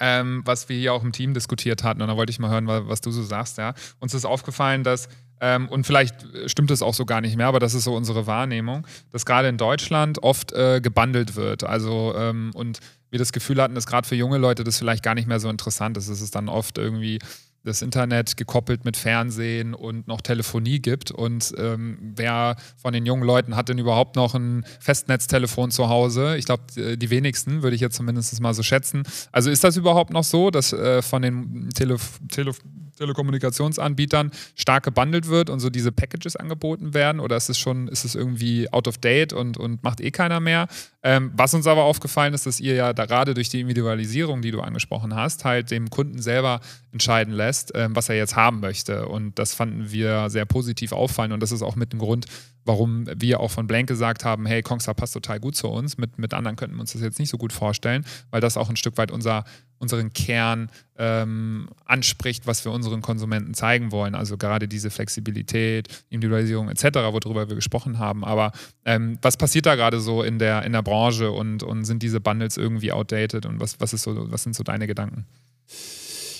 ähm, 0.00 0.42
was 0.44 0.68
wir 0.68 0.76
hier 0.76 0.94
auch 0.94 1.04
im 1.04 1.12
Team 1.12 1.34
diskutiert 1.34 1.84
hatten. 1.84 2.02
Und 2.02 2.08
da 2.08 2.16
wollte 2.16 2.30
ich 2.30 2.38
mal 2.38 2.50
hören, 2.50 2.66
was, 2.66 3.00
du 3.00 3.10
so 3.10 3.22
sagst. 3.22 3.58
Ja. 3.58 3.74
Uns 4.00 4.14
ist 4.14 4.24
aufgefallen, 4.24 4.82
dass, 4.82 5.08
ähm, 5.40 5.68
und 5.68 5.86
vielleicht 5.86 6.26
stimmt 6.46 6.70
es 6.70 6.82
auch 6.82 6.94
so 6.94 7.04
gar 7.04 7.20
nicht 7.20 7.36
mehr, 7.36 7.46
aber 7.46 7.60
das 7.60 7.74
ist 7.74 7.84
so 7.84 7.94
unsere 7.94 8.26
Wahrnehmung, 8.26 8.86
dass 9.12 9.26
gerade 9.26 9.48
in 9.48 9.58
Deutschland 9.58 10.22
oft 10.22 10.52
äh, 10.52 10.80
gebundelt 10.80 11.36
wird. 11.36 11.64
Also, 11.64 12.14
ähm, 12.16 12.50
und 12.54 12.80
wir 13.10 13.18
das 13.18 13.32
Gefühl 13.32 13.60
hatten, 13.60 13.74
dass 13.74 13.86
gerade 13.86 14.08
für 14.08 14.14
junge 14.14 14.38
Leute 14.38 14.64
das 14.64 14.78
vielleicht 14.78 15.02
gar 15.02 15.14
nicht 15.14 15.28
mehr 15.28 15.40
so 15.40 15.50
interessant 15.50 15.96
ist. 15.96 16.08
Es 16.08 16.20
ist 16.20 16.34
dann 16.34 16.48
oft 16.48 16.78
irgendwie 16.78 17.18
das 17.64 17.82
Internet 17.82 18.36
gekoppelt 18.36 18.84
mit 18.84 18.96
Fernsehen 18.96 19.74
und 19.74 20.08
noch 20.08 20.20
Telefonie 20.20 20.80
gibt. 20.80 21.10
Und 21.10 21.52
ähm, 21.58 21.98
wer 22.16 22.56
von 22.76 22.92
den 22.92 23.06
jungen 23.06 23.24
Leuten 23.24 23.56
hat 23.56 23.68
denn 23.68 23.78
überhaupt 23.78 24.16
noch 24.16 24.34
ein 24.34 24.64
Festnetztelefon 24.80 25.70
zu 25.70 25.88
Hause? 25.88 26.36
Ich 26.36 26.46
glaube, 26.46 26.64
die 26.96 27.10
wenigsten, 27.10 27.62
würde 27.62 27.74
ich 27.74 27.80
jetzt 27.80 27.96
zumindest 27.96 28.40
mal 28.40 28.54
so 28.54 28.62
schätzen. 28.62 29.02
Also 29.32 29.50
ist 29.50 29.64
das 29.64 29.76
überhaupt 29.76 30.12
noch 30.12 30.24
so, 30.24 30.50
dass 30.50 30.72
äh, 30.72 31.02
von 31.02 31.22
den 31.22 31.70
Telef 31.70 32.20
Telef 32.28 32.58
Telekommunikationsanbietern 33.00 34.30
stark 34.54 34.84
gebundelt 34.84 35.28
wird 35.28 35.50
und 35.50 35.60
so 35.60 35.70
diese 35.70 35.90
Packages 35.90 36.36
angeboten 36.36 36.94
werden? 36.94 37.20
Oder 37.20 37.36
ist 37.36 37.48
es 37.48 37.58
schon, 37.58 37.88
ist 37.88 38.04
es 38.04 38.14
irgendwie 38.14 38.70
out 38.72 38.86
of 38.86 38.98
date 38.98 39.32
und, 39.32 39.56
und 39.56 39.82
macht 39.82 40.00
eh 40.00 40.10
keiner 40.10 40.38
mehr? 40.38 40.68
Ähm, 41.02 41.32
was 41.34 41.54
uns 41.54 41.66
aber 41.66 41.84
aufgefallen 41.84 42.34
ist, 42.34 42.46
dass 42.46 42.60
ihr 42.60 42.74
ja 42.74 42.92
da 42.92 43.06
gerade 43.06 43.32
durch 43.32 43.48
die 43.48 43.60
Individualisierung, 43.60 44.42
die 44.42 44.50
du 44.50 44.60
angesprochen 44.60 45.16
hast, 45.16 45.44
halt 45.44 45.70
dem 45.70 45.88
Kunden 45.88 46.20
selber 46.20 46.60
entscheiden 46.92 47.32
lässt, 47.32 47.72
ähm, 47.74 47.96
was 47.96 48.08
er 48.10 48.16
jetzt 48.16 48.36
haben 48.36 48.60
möchte. 48.60 49.08
Und 49.08 49.38
das 49.38 49.54
fanden 49.54 49.90
wir 49.90 50.28
sehr 50.28 50.44
positiv 50.44 50.92
auffallen 50.92 51.32
und 51.32 51.40
das 51.42 51.52
ist 51.52 51.62
auch 51.62 51.76
mit 51.76 51.92
dem 51.92 51.98
Grund, 51.98 52.26
warum 52.64 53.06
wir 53.14 53.40
auch 53.40 53.50
von 53.50 53.66
Blank 53.66 53.88
gesagt 53.88 54.24
haben, 54.24 54.46
hey, 54.46 54.62
Kongstar 54.62 54.94
passt 54.94 55.14
total 55.14 55.40
gut 55.40 55.56
zu 55.56 55.68
uns. 55.68 55.98
Mit, 55.98 56.18
mit 56.18 56.34
anderen 56.34 56.56
könnten 56.56 56.76
wir 56.76 56.80
uns 56.80 56.92
das 56.92 57.02
jetzt 57.02 57.18
nicht 57.18 57.30
so 57.30 57.38
gut 57.38 57.52
vorstellen, 57.52 58.04
weil 58.30 58.40
das 58.40 58.56
auch 58.56 58.68
ein 58.68 58.76
Stück 58.76 58.98
weit 58.98 59.10
unser, 59.10 59.44
unseren 59.78 60.12
Kern 60.12 60.70
ähm, 60.98 61.68
anspricht, 61.84 62.46
was 62.46 62.64
wir 62.64 62.72
unseren 62.72 63.00
Konsumenten 63.00 63.54
zeigen 63.54 63.92
wollen. 63.92 64.14
Also 64.14 64.36
gerade 64.36 64.68
diese 64.68 64.90
Flexibilität, 64.90 65.88
Individualisierung 66.10 66.68
etc., 66.68 66.84
worüber 67.10 67.48
wir 67.48 67.56
gesprochen 67.56 67.98
haben. 67.98 68.24
Aber 68.24 68.52
ähm, 68.84 69.18
was 69.22 69.36
passiert 69.36 69.66
da 69.66 69.74
gerade 69.74 70.00
so 70.00 70.22
in 70.22 70.38
der, 70.38 70.64
in 70.64 70.72
der 70.72 70.82
Branche 70.82 71.30
und, 71.30 71.62
und 71.62 71.84
sind 71.84 72.02
diese 72.02 72.20
Bundles 72.20 72.56
irgendwie 72.56 72.92
outdated 72.92 73.46
und 73.46 73.60
was, 73.60 73.80
was, 73.80 73.92
ist 73.92 74.02
so, 74.02 74.30
was 74.30 74.42
sind 74.42 74.54
so 74.54 74.62
deine 74.62 74.86
Gedanken? 74.86 75.26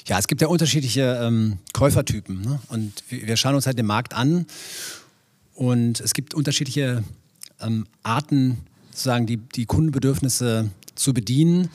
Ja, 0.07 0.19
es 0.19 0.27
gibt 0.27 0.41
ja 0.41 0.49
unterschiedliche 0.49 1.21
ähm, 1.23 1.59
Käufertypen 1.73 2.41
ne? 2.41 2.61
und 2.69 3.05
wir 3.09 3.37
schauen 3.37 3.55
uns 3.55 3.67
halt 3.67 3.79
den 3.79 3.87
Markt 3.87 4.15
an 4.15 4.47
und 5.61 6.01
es 6.01 6.15
gibt 6.15 6.33
unterschiedliche 6.33 7.05
ähm, 7.61 7.87
Arten, 8.03 8.57
sozusagen 8.93 9.27
die, 9.27 9.37
die 9.37 9.67
Kundenbedürfnisse 9.67 10.71
zu 10.95 11.13
bedienen. 11.13 11.69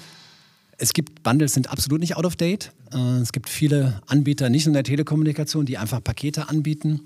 Es 0.80 0.92
gibt 0.92 1.22
Bundles, 1.22 1.54
sind 1.54 1.70
absolut 1.70 2.00
nicht 2.00 2.18
out 2.18 2.26
of 2.26 2.36
date. 2.36 2.72
Äh, 2.92 2.98
es 3.20 3.32
gibt 3.32 3.48
viele 3.48 4.02
Anbieter, 4.08 4.50
nicht 4.50 4.66
nur 4.66 4.72
in 4.72 4.74
der 4.74 4.86
Telekommunikation, 4.86 5.68
die 5.68 5.78
einfach 5.78 6.04
Pakete 6.04 6.50
anbieten. 6.50 7.02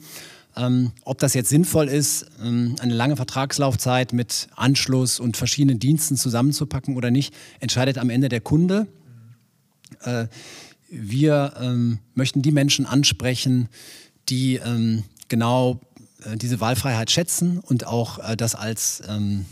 Ähm, 0.55 0.93
ob 1.03 1.19
das 1.19 1.33
jetzt 1.33 1.49
sinnvoll 1.49 1.89
ist, 1.89 2.27
ähm, 2.41 2.77
eine 2.79 2.93
lange 2.93 3.17
Vertragslaufzeit 3.17 4.13
mit 4.13 4.47
Anschluss 4.55 5.19
und 5.19 5.35
verschiedenen 5.35 5.79
Diensten 5.79 6.15
zusammenzupacken 6.15 6.95
oder 6.95 7.11
nicht, 7.11 7.33
entscheidet 7.59 7.97
am 7.97 8.09
Ende 8.09 8.29
der 8.29 8.39
Kunde. 8.39 8.87
Äh, 10.03 10.27
wir 10.89 11.55
ähm, 11.59 11.99
möchten 12.13 12.41
die 12.41 12.53
Menschen 12.53 12.85
ansprechen, 12.85 13.67
die 14.29 14.55
ähm, 14.55 15.03
genau 15.27 15.81
diese 16.35 16.59
Wahlfreiheit 16.59 17.11
schätzen 17.11 17.59
und 17.59 17.85
auch 17.87 18.19
äh, 18.19 18.35
das 18.35 18.55
als, 18.55 19.01
ähm, 19.07 19.45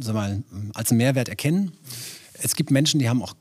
sag 0.00 0.14
mal, 0.14 0.42
als 0.74 0.90
einen 0.90 0.98
Mehrwert 0.98 1.28
erkennen. 1.28 1.72
Es 2.34 2.54
gibt 2.54 2.70
Menschen, 2.70 3.00
die 3.00 3.08
haben 3.08 3.22
auch, 3.22 3.34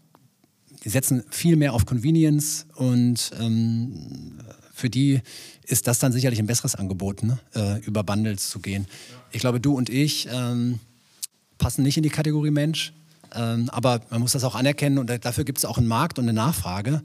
die 0.83 0.89
setzen 0.89 1.23
viel 1.29 1.55
mehr 1.55 1.73
auf 1.73 1.85
Convenience 1.85 2.65
und 2.75 3.31
ähm, 3.39 4.39
für 4.73 4.89
die 4.89 5.21
ist 5.65 5.87
das 5.87 5.99
dann 5.99 6.11
sicherlich 6.11 6.39
ein 6.39 6.47
besseres 6.47 6.75
Angebot, 6.75 7.23
ne? 7.23 7.39
äh, 7.55 7.79
über 7.85 8.03
Bundles 8.03 8.49
zu 8.49 8.59
gehen. 8.59 8.87
Ich 9.31 9.39
glaube, 9.39 9.59
du 9.59 9.75
und 9.75 9.89
ich 9.89 10.27
ähm, 10.31 10.79
passen 11.57 11.83
nicht 11.83 11.97
in 11.97 12.03
die 12.03 12.09
Kategorie 12.09 12.51
Mensch, 12.51 12.93
ähm, 13.33 13.69
aber 13.69 14.01
man 14.09 14.21
muss 14.21 14.33
das 14.33 14.43
auch 14.43 14.55
anerkennen 14.55 14.97
und 14.97 15.09
dafür 15.25 15.43
gibt 15.43 15.59
es 15.59 15.65
auch 15.65 15.77
einen 15.77 15.87
Markt 15.87 16.19
und 16.19 16.25
eine 16.25 16.33
Nachfrage. 16.33 17.01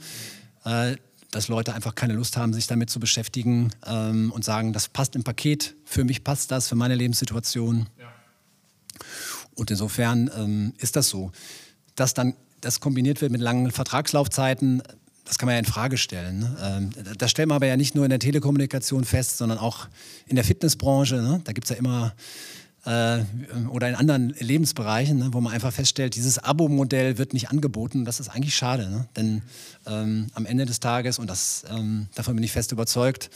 Äh, 0.65 0.97
dass 1.31 1.49
Leute 1.49 1.75
einfach 1.75 1.95
keine 1.95 2.15
Lust 2.15 2.37
haben, 2.37 2.53
sich 2.55 2.67
damit 2.67 2.91
zu 2.91 3.01
beschäftigen 3.01 3.71
ähm, 3.87 4.33
und 4.33 4.45
sagen, 4.45 4.73
das 4.73 4.89
passt 4.89 5.15
im 5.15 5.25
Paket, 5.25 5.75
für 5.85 6.05
mich 6.05 6.25
passt 6.25 6.51
das, 6.51 6.69
für 6.69 6.75
meine 6.75 6.95
Lebenssituation. 6.95 7.87
Ja. 7.99 8.11
Und 9.55 9.71
insofern 9.71 10.31
ähm, 10.37 10.73
ist 10.79 10.97
das 10.97 11.09
so. 11.09 11.33
Dass 11.97 12.15
dann 12.15 12.35
das 12.61 12.81
kombiniert 12.81 13.21
wird 13.21 13.31
mit 13.31 13.41
langen 13.41 13.71
Vertragslaufzeiten, 13.71 14.83
das 15.25 15.37
kann 15.37 15.47
man 15.47 15.55
ja 15.55 15.59
in 15.59 15.67
Frage 15.67 15.99
stellen. 15.99 16.39
Ne? 16.41 16.57
Ähm, 16.63 16.91
das 17.19 17.31
stellen 17.31 17.51
wir 17.51 17.55
aber 17.55 17.67
ja 17.67 17.77
nicht 17.77 17.95
nur 17.95 18.05
in 18.05 18.11
der 18.11 18.19
Telekommunikation 18.19 19.05
fest, 19.05 19.37
sondern 19.37 19.59
auch 19.59 19.89
in 20.27 20.37
der 20.37 20.45
Fitnessbranche. 20.45 21.17
Ne? 21.17 21.43
Da 21.45 21.53
gibt 21.53 21.67
es 21.67 21.71
ja 21.71 21.77
immer 21.77 22.15
äh, 22.89 23.25
oder 23.71 23.89
in 23.89 23.95
anderen 23.95 24.31
Lebensbereichen, 24.31 25.19
ne, 25.19 25.29
wo 25.33 25.41
man 25.41 25.53
einfach 25.53 25.73
feststellt, 25.73 26.17
dieses 26.17 26.39
Abo-Modell 26.39 27.19
wird 27.19 27.35
nicht 27.35 27.51
angeboten. 27.51 28.07
Das 28.07 28.19
ist 28.19 28.29
eigentlich 28.29 28.55
schade, 28.55 28.89
ne? 28.89 29.09
denn 29.15 29.43
ähm, 29.87 30.29
am 30.33 30.47
Ende 30.47 30.65
des 30.65 30.81
Tages, 30.81 31.19
und 31.19 31.29
das, 31.29 31.65
ähm, 31.71 32.07
davon 32.15 32.35
bin 32.35 32.43
ich 32.43 32.53
fest 32.53 32.73
überzeugt, 32.73 33.29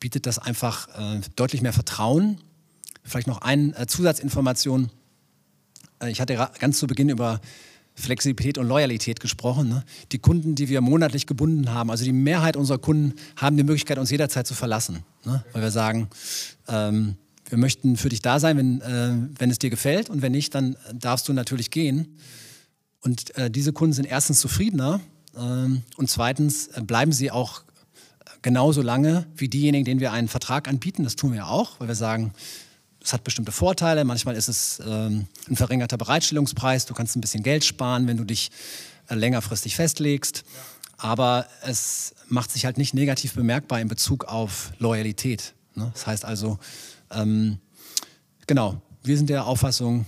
bietet 0.00 0.26
das 0.26 0.40
einfach 0.40 0.88
äh, 0.88 1.20
deutlich 1.36 1.62
mehr 1.62 1.72
Vertrauen. 1.72 2.38
Vielleicht 3.04 3.28
noch 3.28 3.42
eine 3.42 3.76
äh, 3.76 3.86
Zusatzinformation. 3.86 4.90
Äh, 6.00 6.10
ich 6.10 6.20
hatte 6.20 6.48
ganz 6.58 6.78
zu 6.78 6.88
Beginn 6.88 7.08
über 7.08 7.40
Flexibilität 7.94 8.58
und 8.58 8.66
Loyalität 8.66 9.20
gesprochen. 9.20 9.68
Ne? 9.68 9.84
Die 10.10 10.18
Kunden, 10.18 10.56
die 10.56 10.68
wir 10.68 10.80
monatlich 10.80 11.28
gebunden 11.28 11.72
haben, 11.72 11.88
also 11.90 12.04
die 12.04 12.12
Mehrheit 12.12 12.56
unserer 12.56 12.78
Kunden 12.78 13.14
haben 13.36 13.56
die 13.56 13.62
Möglichkeit, 13.62 13.98
uns 13.98 14.10
jederzeit 14.10 14.46
zu 14.46 14.54
verlassen. 14.54 15.04
Ne? 15.24 15.44
Weil 15.52 15.62
wir 15.62 15.70
sagen, 15.70 16.08
ähm, 16.66 17.16
wir 17.52 17.58
möchten 17.58 17.98
für 17.98 18.08
dich 18.08 18.22
da 18.22 18.40
sein, 18.40 18.56
wenn, 18.56 18.80
äh, 18.80 19.28
wenn 19.38 19.50
es 19.50 19.58
dir 19.58 19.68
gefällt 19.68 20.08
und 20.08 20.22
wenn 20.22 20.32
nicht, 20.32 20.54
dann 20.54 20.74
darfst 20.94 21.28
du 21.28 21.34
natürlich 21.34 21.70
gehen. 21.70 22.16
Und 23.02 23.36
äh, 23.36 23.50
diese 23.50 23.74
Kunden 23.74 23.92
sind 23.92 24.06
erstens 24.06 24.40
zufriedener 24.40 25.00
äh, 25.36 25.38
und 25.38 26.08
zweitens 26.08 26.68
äh, 26.68 26.80
bleiben 26.80 27.12
sie 27.12 27.30
auch 27.30 27.62
genauso 28.40 28.80
lange 28.80 29.26
wie 29.36 29.48
diejenigen, 29.48 29.84
denen 29.84 30.00
wir 30.00 30.12
einen 30.12 30.28
Vertrag 30.28 30.66
anbieten. 30.66 31.04
Das 31.04 31.14
tun 31.14 31.34
wir 31.34 31.46
auch, 31.46 31.78
weil 31.78 31.88
wir 31.88 31.94
sagen, 31.94 32.32
es 33.04 33.12
hat 33.12 33.22
bestimmte 33.22 33.52
Vorteile. 33.52 34.04
Manchmal 34.04 34.34
ist 34.34 34.48
es 34.48 34.80
ähm, 34.86 35.26
ein 35.50 35.56
verringerter 35.56 35.98
Bereitstellungspreis. 35.98 36.86
Du 36.86 36.94
kannst 36.94 37.16
ein 37.16 37.20
bisschen 37.20 37.42
Geld 37.42 37.66
sparen, 37.66 38.06
wenn 38.06 38.16
du 38.16 38.24
dich 38.24 38.50
äh, 39.08 39.14
längerfristig 39.14 39.76
festlegst. 39.76 40.44
Aber 40.96 41.46
es 41.66 42.14
macht 42.28 42.50
sich 42.50 42.64
halt 42.64 42.78
nicht 42.78 42.94
negativ 42.94 43.34
bemerkbar 43.34 43.78
in 43.78 43.88
Bezug 43.88 44.24
auf 44.24 44.72
Loyalität. 44.78 45.52
Ne? 45.74 45.90
Das 45.92 46.06
heißt 46.06 46.24
also, 46.24 46.58
ähm, 47.14 47.58
genau, 48.46 48.80
wir 49.02 49.16
sind 49.16 49.30
der 49.30 49.46
Auffassung, 49.46 50.06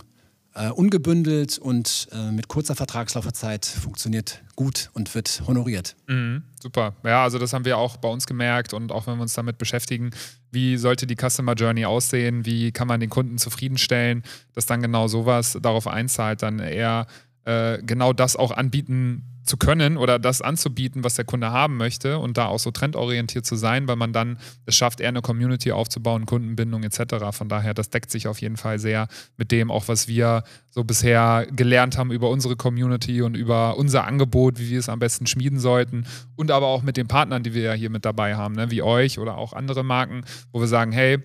äh, 0.54 0.70
ungebündelt 0.70 1.58
und 1.58 2.08
äh, 2.12 2.30
mit 2.30 2.48
kurzer 2.48 2.76
Vertragslaufzeit 2.76 3.66
funktioniert 3.66 4.42
gut 4.54 4.90
und 4.94 5.14
wird 5.14 5.42
honoriert. 5.46 5.96
Mhm, 6.06 6.44
super. 6.60 6.94
Ja, 7.04 7.24
also 7.24 7.38
das 7.38 7.52
haben 7.52 7.64
wir 7.64 7.76
auch 7.76 7.96
bei 7.96 8.08
uns 8.08 8.26
gemerkt 8.26 8.72
und 8.72 8.92
auch 8.92 9.06
wenn 9.06 9.16
wir 9.16 9.22
uns 9.22 9.34
damit 9.34 9.58
beschäftigen, 9.58 10.10
wie 10.52 10.76
sollte 10.76 11.08
die 11.08 11.16
Customer 11.16 11.54
Journey 11.54 11.84
aussehen, 11.84 12.46
wie 12.46 12.70
kann 12.70 12.86
man 12.86 13.00
den 13.00 13.10
Kunden 13.10 13.38
zufriedenstellen, 13.38 14.22
dass 14.54 14.66
dann 14.66 14.80
genau 14.80 15.08
sowas 15.08 15.58
darauf 15.60 15.88
einzahlt, 15.88 16.42
dann 16.42 16.60
eher 16.60 17.08
äh, 17.44 17.78
genau 17.82 18.12
das 18.12 18.36
auch 18.36 18.50
anbieten 18.50 19.34
zu 19.44 19.56
können 19.58 19.96
oder 19.96 20.18
das 20.18 20.40
anzubieten, 20.40 21.04
was 21.04 21.14
der 21.14 21.24
Kunde 21.24 21.50
haben 21.50 21.76
möchte 21.76 22.18
und 22.18 22.38
da 22.38 22.46
auch 22.46 22.58
so 22.58 22.70
trendorientiert 22.70 23.44
zu 23.44 23.56
sein, 23.56 23.86
weil 23.86 23.96
man 23.96 24.12
dann 24.12 24.38
es 24.64 24.74
schafft, 24.74 25.00
eher 25.00 25.10
eine 25.10 25.20
Community 25.20 25.70
aufzubauen, 25.72 26.24
Kundenbindung 26.26 26.82
etc. 26.82 27.16
Von 27.32 27.48
daher, 27.48 27.74
das 27.74 27.90
deckt 27.90 28.10
sich 28.10 28.26
auf 28.26 28.40
jeden 28.40 28.56
Fall 28.56 28.78
sehr 28.78 29.06
mit 29.36 29.52
dem 29.52 29.70
auch, 29.70 29.88
was 29.88 30.08
wir 30.08 30.44
so 30.70 30.82
bisher 30.84 31.46
gelernt 31.52 31.98
haben 31.98 32.10
über 32.10 32.30
unsere 32.30 32.56
Community 32.56 33.22
und 33.22 33.36
über 33.36 33.76
unser 33.76 34.04
Angebot, 34.04 34.58
wie 34.58 34.70
wir 34.70 34.78
es 34.78 34.88
am 34.88 34.98
besten 34.98 35.26
schmieden 35.26 35.58
sollten 35.58 36.06
und 36.36 36.50
aber 36.50 36.66
auch 36.66 36.82
mit 36.82 36.96
den 36.96 37.06
Partnern, 37.06 37.42
die 37.42 37.54
wir 37.54 37.62
ja 37.62 37.72
hier 37.74 37.90
mit 37.90 38.04
dabei 38.04 38.36
haben, 38.36 38.54
ne, 38.54 38.70
wie 38.70 38.82
euch 38.82 39.18
oder 39.18 39.36
auch 39.36 39.52
andere 39.52 39.84
Marken, 39.84 40.24
wo 40.52 40.60
wir 40.60 40.68
sagen, 40.68 40.92
hey, 40.92 41.22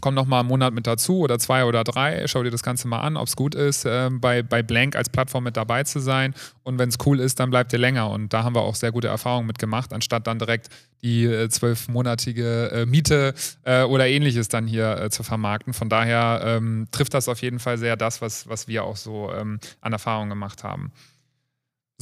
komm 0.00 0.14
noch 0.14 0.26
mal 0.26 0.40
einen 0.40 0.48
Monat 0.48 0.72
mit 0.72 0.86
dazu 0.86 1.18
oder 1.18 1.38
zwei 1.38 1.64
oder 1.64 1.84
drei, 1.84 2.26
schau 2.26 2.42
dir 2.42 2.50
das 2.50 2.62
Ganze 2.62 2.88
mal 2.88 3.00
an, 3.00 3.16
ob 3.16 3.26
es 3.26 3.36
gut 3.36 3.54
ist, 3.54 3.84
äh, 3.84 4.10
bei, 4.10 4.42
bei 4.42 4.62
Blank 4.62 4.96
als 4.96 5.08
Plattform 5.08 5.44
mit 5.44 5.56
dabei 5.56 5.84
zu 5.84 6.00
sein. 6.00 6.34
Und 6.62 6.78
wenn 6.78 6.88
es 6.88 6.96
cool 7.04 7.20
ist, 7.20 7.40
dann 7.40 7.50
bleibt 7.50 7.72
ihr 7.72 7.78
länger. 7.78 8.10
Und 8.10 8.32
da 8.32 8.44
haben 8.44 8.54
wir 8.54 8.62
auch 8.62 8.74
sehr 8.74 8.92
gute 8.92 9.08
Erfahrungen 9.08 9.46
mit 9.46 9.58
gemacht, 9.58 9.92
anstatt 9.92 10.26
dann 10.26 10.38
direkt 10.38 10.68
die 11.02 11.24
äh, 11.24 11.48
zwölfmonatige 11.48 12.70
äh, 12.70 12.86
Miete 12.86 13.34
äh, 13.64 13.82
oder 13.82 14.06
ähnliches 14.06 14.48
dann 14.48 14.66
hier 14.66 14.98
äh, 14.98 15.10
zu 15.10 15.22
vermarkten. 15.22 15.74
Von 15.74 15.88
daher 15.88 16.42
ähm, 16.44 16.88
trifft 16.92 17.14
das 17.14 17.28
auf 17.28 17.42
jeden 17.42 17.58
Fall 17.58 17.78
sehr 17.78 17.96
das, 17.96 18.22
was, 18.22 18.48
was 18.48 18.68
wir 18.68 18.84
auch 18.84 18.96
so 18.96 19.32
ähm, 19.32 19.58
an 19.80 19.92
Erfahrungen 19.92 20.30
gemacht 20.30 20.64
haben. 20.64 20.92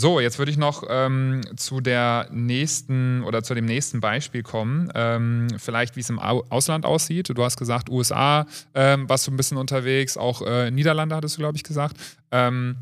So, 0.01 0.19
jetzt 0.19 0.39
würde 0.39 0.51
ich 0.51 0.57
noch 0.57 0.85
ähm, 0.89 1.43
zu 1.57 1.83
der 1.83 2.27
nächsten 2.33 3.23
oder 3.23 3.43
zu 3.43 3.53
dem 3.53 3.67
nächsten 3.67 4.01
Beispiel 4.01 4.43
kommen. 4.43 4.91
Ähm, 4.95 5.49
vielleicht, 5.59 5.95
wie 5.95 6.01
es 6.01 6.09
im 6.09 6.19
Ausland 6.19 6.87
aussieht. 6.87 7.29
Du 7.29 7.45
hast 7.45 7.59
gesagt, 7.59 7.91
USA 7.91 8.47
ähm, 8.75 9.11
warst 9.11 9.27
du 9.27 9.31
ein 9.31 9.37
bisschen 9.37 9.59
unterwegs, 9.59 10.17
auch 10.17 10.41
äh, 10.41 10.71
Niederlande 10.71 11.15
hattest 11.15 11.37
du, 11.37 11.41
glaube 11.41 11.59
ich, 11.59 11.65
gesagt. 11.65 11.99
Ähm, 12.31 12.77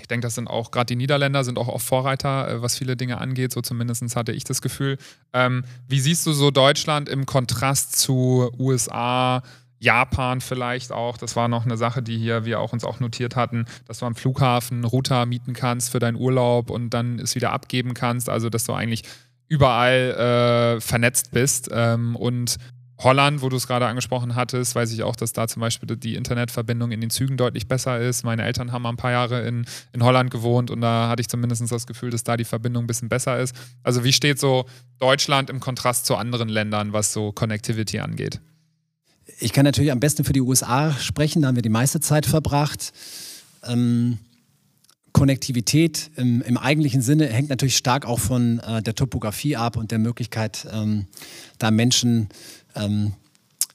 ich 0.00 0.08
denke, 0.08 0.26
das 0.26 0.34
sind 0.34 0.48
auch, 0.48 0.70
gerade 0.70 0.86
die 0.86 0.96
Niederländer 0.96 1.44
sind 1.44 1.58
auch 1.58 1.68
oft 1.68 1.86
Vorreiter, 1.86 2.48
äh, 2.48 2.62
was 2.62 2.78
viele 2.78 2.96
Dinge 2.96 3.18
angeht, 3.18 3.52
so 3.52 3.60
zumindest 3.60 4.16
hatte 4.16 4.32
ich 4.32 4.44
das 4.44 4.62
Gefühl. 4.62 4.96
Ähm, 5.34 5.62
wie 5.88 6.00
siehst 6.00 6.24
du 6.24 6.32
so 6.32 6.50
Deutschland 6.50 7.10
im 7.10 7.26
Kontrast 7.26 7.98
zu 7.98 8.50
USA? 8.58 9.42
Japan 9.78 10.40
vielleicht 10.40 10.92
auch. 10.92 11.16
Das 11.16 11.36
war 11.36 11.48
noch 11.48 11.64
eine 11.64 11.76
Sache, 11.76 12.02
die 12.02 12.18
hier 12.18 12.44
wir 12.44 12.60
auch 12.60 12.72
uns 12.72 12.84
auch 12.84 13.00
notiert 13.00 13.36
hatten, 13.36 13.66
dass 13.86 13.98
du 13.98 14.06
am 14.06 14.14
Flughafen 14.14 14.84
Router 14.84 15.26
mieten 15.26 15.52
kannst 15.52 15.90
für 15.90 15.98
deinen 15.98 16.16
Urlaub 16.16 16.70
und 16.70 16.90
dann 16.90 17.18
es 17.18 17.34
wieder 17.34 17.52
abgeben 17.52 17.94
kannst. 17.94 18.28
Also 18.28 18.48
dass 18.48 18.64
du 18.64 18.72
eigentlich 18.72 19.02
überall 19.48 20.76
äh, 20.76 20.80
vernetzt 20.80 21.30
bist. 21.32 21.68
Ähm, 21.72 22.16
und 22.16 22.56
Holland, 22.98 23.42
wo 23.42 23.50
du 23.50 23.56
es 23.56 23.66
gerade 23.66 23.86
angesprochen 23.86 24.34
hattest, 24.34 24.74
weiß 24.74 24.90
ich 24.92 25.02
auch, 25.02 25.16
dass 25.16 25.34
da 25.34 25.46
zum 25.48 25.60
Beispiel 25.60 25.96
die 25.96 26.14
Internetverbindung 26.14 26.92
in 26.92 27.02
den 27.02 27.10
Zügen 27.10 27.36
deutlich 27.36 27.68
besser 27.68 28.00
ist. 28.00 28.24
Meine 28.24 28.42
Eltern 28.44 28.72
haben 28.72 28.86
ein 28.86 28.96
paar 28.96 29.10
Jahre 29.10 29.46
in, 29.46 29.66
in 29.92 30.02
Holland 30.02 30.30
gewohnt 30.30 30.70
und 30.70 30.80
da 30.80 31.08
hatte 31.08 31.20
ich 31.20 31.28
zumindest 31.28 31.70
das 31.70 31.86
Gefühl, 31.86 32.10
dass 32.10 32.24
da 32.24 32.38
die 32.38 32.44
Verbindung 32.44 32.84
ein 32.84 32.86
bisschen 32.86 33.10
besser 33.10 33.38
ist. 33.38 33.54
Also 33.82 34.02
wie 34.02 34.14
steht 34.14 34.38
so 34.38 34.64
Deutschland 34.98 35.50
im 35.50 35.60
Kontrast 35.60 36.06
zu 36.06 36.16
anderen 36.16 36.48
Ländern, 36.48 36.94
was 36.94 37.12
so 37.12 37.32
Connectivity 37.32 38.00
angeht? 38.00 38.40
Ich 39.38 39.52
kann 39.52 39.64
natürlich 39.64 39.92
am 39.92 40.00
besten 40.00 40.24
für 40.24 40.32
die 40.32 40.40
USA 40.40 40.92
sprechen, 40.92 41.42
da 41.42 41.48
haben 41.48 41.56
wir 41.56 41.62
die 41.62 41.68
meiste 41.68 42.00
Zeit 42.00 42.24
verbracht. 42.24 42.92
Ähm, 43.64 44.18
Konnektivität 45.12 46.10
im, 46.16 46.42
im, 46.42 46.56
eigentlichen 46.58 47.00
Sinne 47.00 47.26
hängt 47.26 47.48
natürlich 47.48 47.76
stark 47.76 48.06
auch 48.06 48.20
von 48.20 48.60
äh, 48.60 48.82
der 48.82 48.94
Topografie 48.94 49.56
ab 49.56 49.76
und 49.76 49.90
der 49.90 49.98
Möglichkeit, 49.98 50.66
ähm, 50.70 51.06
da 51.58 51.70
Menschen 51.70 52.28
ähm, 52.74 53.12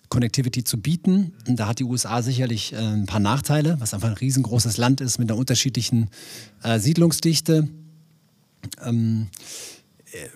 Connectivity 0.10 0.64
zu 0.64 0.80
bieten. 0.80 1.34
Und 1.48 1.60
da 1.60 1.68
hat 1.68 1.80
die 1.80 1.84
USA 1.84 2.22
sicherlich 2.22 2.74
äh, 2.74 2.78
ein 2.78 3.06
paar 3.06 3.20
Nachteile, 3.20 3.80
was 3.80 3.94
einfach 3.94 4.10
ein 4.10 4.16
riesengroßes 4.16 4.78
Land 4.78 5.02
ist 5.02 5.20
mit 5.20 5.32
einer 5.32 5.40
unterschiedlichen 5.40 6.10
äh, 6.64 6.80
Siedlungsdichte. 6.80 7.68
Ähm, 8.84 9.28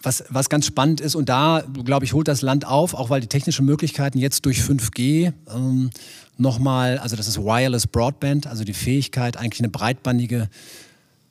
was, 0.01 0.23
was 0.29 0.49
ganz 0.49 0.65
spannend 0.65 1.01
ist, 1.01 1.15
und 1.15 1.29
da, 1.29 1.63
glaube 1.83 2.05
ich, 2.05 2.13
holt 2.13 2.27
das 2.27 2.41
Land 2.41 2.65
auf, 2.65 2.93
auch 2.93 3.09
weil 3.09 3.21
die 3.21 3.27
technischen 3.27 3.65
Möglichkeiten 3.65 4.17
jetzt 4.17 4.45
durch 4.45 4.59
5G 4.59 5.33
ähm, 5.53 5.89
nochmal, 6.37 6.97
also 6.97 7.15
das 7.15 7.27
ist 7.27 7.37
Wireless 7.37 7.87
Broadband, 7.87 8.47
also 8.47 8.63
die 8.63 8.73
Fähigkeit, 8.73 9.37
eigentlich 9.37 9.61
eine 9.61 9.69
breitbandige 9.69 10.49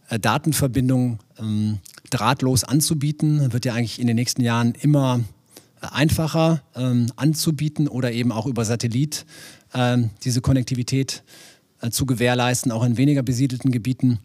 äh, 0.08 0.18
Datenverbindung 0.18 1.18
ähm, 1.38 1.78
drahtlos 2.10 2.64
anzubieten, 2.64 3.52
wird 3.52 3.64
ja 3.64 3.74
eigentlich 3.74 4.00
in 4.00 4.06
den 4.06 4.16
nächsten 4.16 4.42
Jahren 4.42 4.74
immer 4.80 5.20
äh, 5.80 5.86
einfacher 5.90 6.62
ähm, 6.74 7.06
anzubieten 7.16 7.88
oder 7.88 8.12
eben 8.12 8.32
auch 8.32 8.46
über 8.46 8.64
Satellit 8.64 9.24
ähm, 9.72 10.10
diese 10.22 10.40
Konnektivität 10.40 11.22
äh, 11.80 11.90
zu 11.90 12.06
gewährleisten, 12.06 12.72
auch 12.72 12.84
in 12.84 12.96
weniger 12.96 13.22
besiedelten 13.22 13.70
Gebieten. 13.70 14.18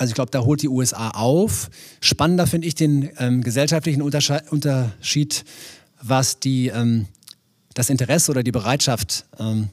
Also 0.00 0.12
ich 0.12 0.14
glaube, 0.14 0.30
da 0.30 0.40
holt 0.40 0.62
die 0.62 0.68
USA 0.68 1.10
auf. 1.10 1.68
Spannender 2.00 2.46
finde 2.46 2.66
ich 2.66 2.74
den 2.74 3.10
ähm, 3.18 3.42
gesellschaftlichen 3.42 4.00
Unterschied, 4.00 5.44
was 6.00 6.40
die, 6.40 6.68
ähm, 6.68 7.04
das 7.74 7.90
Interesse 7.90 8.30
oder 8.30 8.42
die 8.42 8.50
Bereitschaft 8.50 9.26
ähm, 9.38 9.68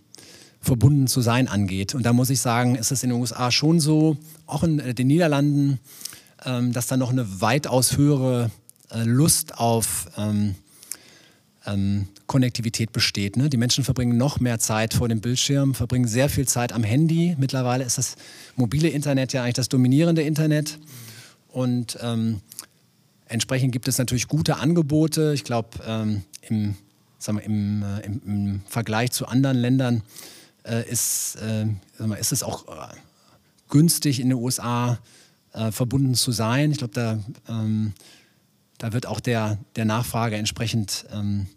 verbunden 0.60 1.08
zu 1.08 1.22
sein 1.22 1.48
angeht. 1.48 1.96
Und 1.96 2.06
da 2.06 2.12
muss 2.12 2.30
ich 2.30 2.42
sagen, 2.42 2.76
ist 2.76 2.92
es 2.92 3.04
in 3.04 3.12
den 3.12 3.22
USA 3.22 3.52
schon 3.52 3.80
so, 3.80 4.18
auch 4.48 4.64
in 4.64 4.80
äh, 4.80 4.94
den 4.94 5.08
Niederlanden, 5.08 5.80
ähm, 6.44 6.74
dass 6.74 6.88
da 6.88 6.98
noch 6.98 7.12
eine 7.12 7.40
weitaus 7.40 7.96
höhere 7.96 8.52
äh, 8.92 9.04
Lust 9.04 9.58
auf 9.58 10.08
ähm, 10.18 10.56
ähm, 11.68 12.08
Konnektivität 12.26 12.92
besteht. 12.92 13.38
Ne? 13.38 13.50
Die 13.50 13.58
Menschen 13.58 13.84
verbringen 13.84 14.18
noch 14.18 14.40
mehr 14.40 14.60
Zeit 14.60 14.94
vor 14.94 15.08
dem 15.08 15.22
Bildschirm, 15.22 15.74
verbringen 15.74 16.08
sehr 16.08 16.30
viel 16.30 16.48
Zeit 16.48 16.74
am 16.74 16.84
Handy. 16.84 17.36
Mittlerweile 17.38 17.84
ist 17.84 17.98
das 17.98 18.16
mobile 18.56 18.88
Internet 18.88 19.34
ja 19.34 19.44
eigentlich 19.44 19.56
das 19.56 19.70
dominierende 19.70 20.22
Internet. 20.22 20.80
Und 21.50 21.98
ähm, 22.02 22.42
entsprechend 23.28 23.72
gibt 23.72 23.88
es 23.88 23.98
natürlich 23.98 24.28
gute 24.28 24.58
Angebote. 24.58 25.34
Ich 25.34 25.44
glaube, 25.44 25.70
ähm, 25.86 26.24
im, 26.42 26.76
im, 27.28 27.84
äh, 27.84 28.00
im, 28.06 28.22
im, 28.26 28.62
Vergleich 28.68 29.12
zu 29.12 29.28
anderen 29.28 29.58
Ländern 29.58 30.04
äh, 30.64 30.90
ist, 30.90 31.38
äh, 31.42 31.66
ist 32.20 32.32
es 32.32 32.44
auch 32.44 32.68
äh, 32.68 32.96
günstig 33.70 34.20
in 34.20 34.30
den 34.30 34.38
USA 34.38 35.00
äh, 35.54 35.72
verbunden 35.72 36.16
zu 36.16 36.32
sein. 36.32 36.72
Ich 36.72 36.78
glaube, 36.78 36.94
da, 36.94 37.20
ähm, 37.50 37.94
da 38.78 38.94
wird 38.94 39.06
auch 39.06 39.20
der, 39.20 39.58
der 39.76 39.86
Nachfrage 39.86 40.36
entsprechend 40.36 41.06
ähm, 41.12 41.48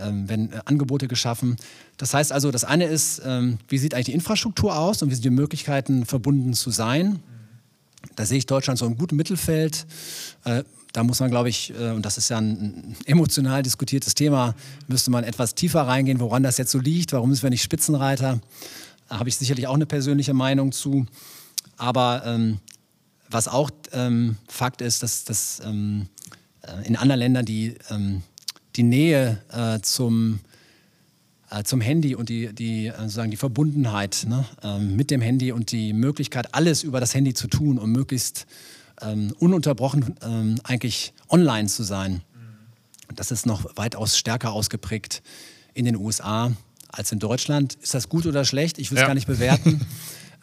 ähm, 0.00 0.28
werden 0.28 0.52
äh, 0.52 0.60
Angebote 0.64 1.08
geschaffen. 1.08 1.56
Das 1.96 2.14
heißt 2.14 2.32
also, 2.32 2.50
das 2.50 2.64
eine 2.64 2.84
ist, 2.84 3.22
ähm, 3.24 3.58
wie 3.68 3.78
sieht 3.78 3.94
eigentlich 3.94 4.06
die 4.06 4.14
Infrastruktur 4.14 4.76
aus 4.78 5.02
und 5.02 5.10
wie 5.10 5.14
sind 5.14 5.24
die 5.24 5.30
Möglichkeiten, 5.30 6.06
verbunden 6.06 6.54
zu 6.54 6.70
sein. 6.70 7.20
Da 8.16 8.24
sehe 8.24 8.38
ich 8.38 8.46
Deutschland 8.46 8.78
so 8.78 8.86
im 8.86 8.96
guten 8.96 9.16
Mittelfeld. 9.16 9.86
Äh, 10.44 10.64
da 10.92 11.04
muss 11.04 11.20
man, 11.20 11.30
glaube 11.30 11.48
ich, 11.48 11.72
äh, 11.78 11.90
und 11.90 12.04
das 12.04 12.18
ist 12.18 12.28
ja 12.30 12.38
ein 12.38 12.96
emotional 13.04 13.62
diskutiertes 13.62 14.14
Thema, 14.14 14.54
müsste 14.86 15.10
man 15.10 15.24
etwas 15.24 15.54
tiefer 15.54 15.82
reingehen, 15.82 16.20
woran 16.20 16.42
das 16.42 16.58
jetzt 16.58 16.70
so 16.70 16.78
liegt, 16.78 17.12
warum 17.12 17.32
sind 17.34 17.42
wir 17.42 17.50
nicht 17.50 17.62
Spitzenreiter. 17.62 18.40
Da 19.08 19.18
habe 19.18 19.28
ich 19.28 19.36
sicherlich 19.36 19.66
auch 19.66 19.74
eine 19.74 19.86
persönliche 19.86 20.34
Meinung 20.34 20.72
zu. 20.72 21.06
Aber 21.76 22.22
ähm, 22.24 22.58
was 23.30 23.48
auch 23.48 23.70
ähm, 23.92 24.36
Fakt 24.48 24.80
ist, 24.80 25.02
dass, 25.02 25.24
dass 25.24 25.60
ähm, 25.64 26.08
in 26.84 26.96
anderen 26.96 27.20
Ländern 27.20 27.44
die 27.44 27.74
ähm, 27.90 28.22
die 28.78 28.84
Nähe 28.84 29.42
äh, 29.52 29.80
zum, 29.82 30.38
äh, 31.50 31.64
zum 31.64 31.80
Handy 31.80 32.14
und 32.14 32.28
die, 32.28 32.54
die, 32.54 32.86
äh, 32.86 32.96
sozusagen 32.96 33.30
die 33.30 33.36
Verbundenheit 33.36 34.24
ne, 34.26 34.44
ähm, 34.62 34.96
mit 34.96 35.10
dem 35.10 35.20
Handy 35.20 35.52
und 35.52 35.72
die 35.72 35.92
Möglichkeit, 35.92 36.54
alles 36.54 36.84
über 36.84 37.00
das 37.00 37.12
Handy 37.12 37.34
zu 37.34 37.48
tun, 37.48 37.78
um 37.78 37.90
möglichst 37.90 38.46
ähm, 39.02 39.34
ununterbrochen 39.38 40.14
ähm, 40.22 40.54
eigentlich 40.62 41.12
online 41.28 41.68
zu 41.68 41.82
sein. 41.82 42.22
Das 43.14 43.30
ist 43.30 43.46
noch 43.46 43.76
weitaus 43.76 44.16
stärker 44.16 44.52
ausgeprägt 44.52 45.22
in 45.74 45.84
den 45.84 45.96
USA 45.96 46.52
als 46.88 47.10
in 47.10 47.18
Deutschland. 47.18 47.74
Ist 47.82 47.94
das 47.94 48.08
gut 48.08 48.26
oder 48.26 48.44
schlecht? 48.44 48.78
Ich 48.78 48.90
will 48.90 48.98
es 48.98 49.02
ja. 49.02 49.06
gar 49.08 49.14
nicht 49.14 49.26
bewerten. 49.26 49.80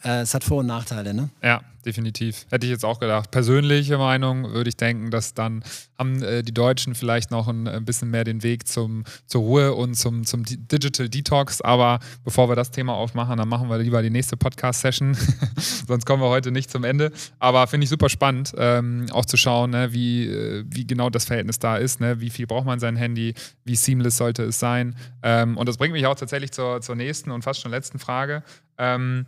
Äh, 0.06 0.20
es 0.20 0.34
hat 0.34 0.44
Vor- 0.44 0.58
und 0.58 0.66
Nachteile, 0.66 1.12
ne? 1.12 1.30
Ja, 1.42 1.62
definitiv. 1.84 2.46
Hätte 2.50 2.66
ich 2.66 2.70
jetzt 2.70 2.84
auch 2.84 3.00
gedacht. 3.00 3.32
Persönliche 3.32 3.98
Meinung 3.98 4.52
würde 4.52 4.68
ich 4.68 4.76
denken, 4.76 5.10
dass 5.10 5.34
dann 5.34 5.64
haben 5.98 6.22
äh, 6.22 6.44
die 6.44 6.54
Deutschen 6.54 6.94
vielleicht 6.94 7.32
noch 7.32 7.48
ein, 7.48 7.66
ein, 7.66 7.84
bisschen 7.84 8.10
mehr 8.10 8.22
den 8.22 8.44
Weg 8.44 8.68
zum, 8.68 9.02
zur 9.26 9.40
Ruhe 9.40 9.74
und 9.74 9.94
zum, 9.94 10.24
zum 10.24 10.44
Digital 10.44 11.08
Detox. 11.08 11.60
Aber 11.60 11.98
bevor 12.24 12.48
wir 12.48 12.54
das 12.54 12.70
Thema 12.70 12.94
aufmachen, 12.94 13.36
dann 13.36 13.48
machen 13.48 13.68
wir 13.68 13.78
lieber 13.78 14.00
die 14.00 14.10
nächste 14.10 14.36
Podcast-Session. 14.36 15.16
Sonst 15.88 16.06
kommen 16.06 16.22
wir 16.22 16.28
heute 16.28 16.52
nicht 16.52 16.70
zum 16.70 16.84
Ende. 16.84 17.10
Aber 17.40 17.66
finde 17.66 17.84
ich 17.84 17.90
super 17.90 18.08
spannend, 18.08 18.52
ähm, 18.56 19.06
auch 19.10 19.24
zu 19.24 19.36
schauen, 19.36 19.70
ne, 19.70 19.92
wie, 19.92 20.28
äh, 20.28 20.64
wie 20.68 20.86
genau 20.86 21.10
das 21.10 21.24
Verhältnis 21.24 21.58
da 21.58 21.78
ist. 21.78 22.00
Ne? 22.00 22.20
Wie 22.20 22.30
viel 22.30 22.46
braucht 22.46 22.66
man 22.66 22.78
sein 22.78 22.94
Handy? 22.94 23.34
Wie 23.64 23.74
seamless 23.74 24.18
sollte 24.18 24.44
es 24.44 24.60
sein? 24.60 24.94
Ähm, 25.24 25.56
und 25.56 25.68
das 25.68 25.78
bringt 25.78 25.94
mich 25.94 26.06
auch 26.06 26.14
tatsächlich 26.14 26.52
zur, 26.52 26.80
zur 26.80 26.94
nächsten 26.94 27.32
und 27.32 27.42
fast 27.42 27.60
schon 27.60 27.72
letzten 27.72 27.98
Frage. 27.98 28.44
Ähm, 28.78 29.26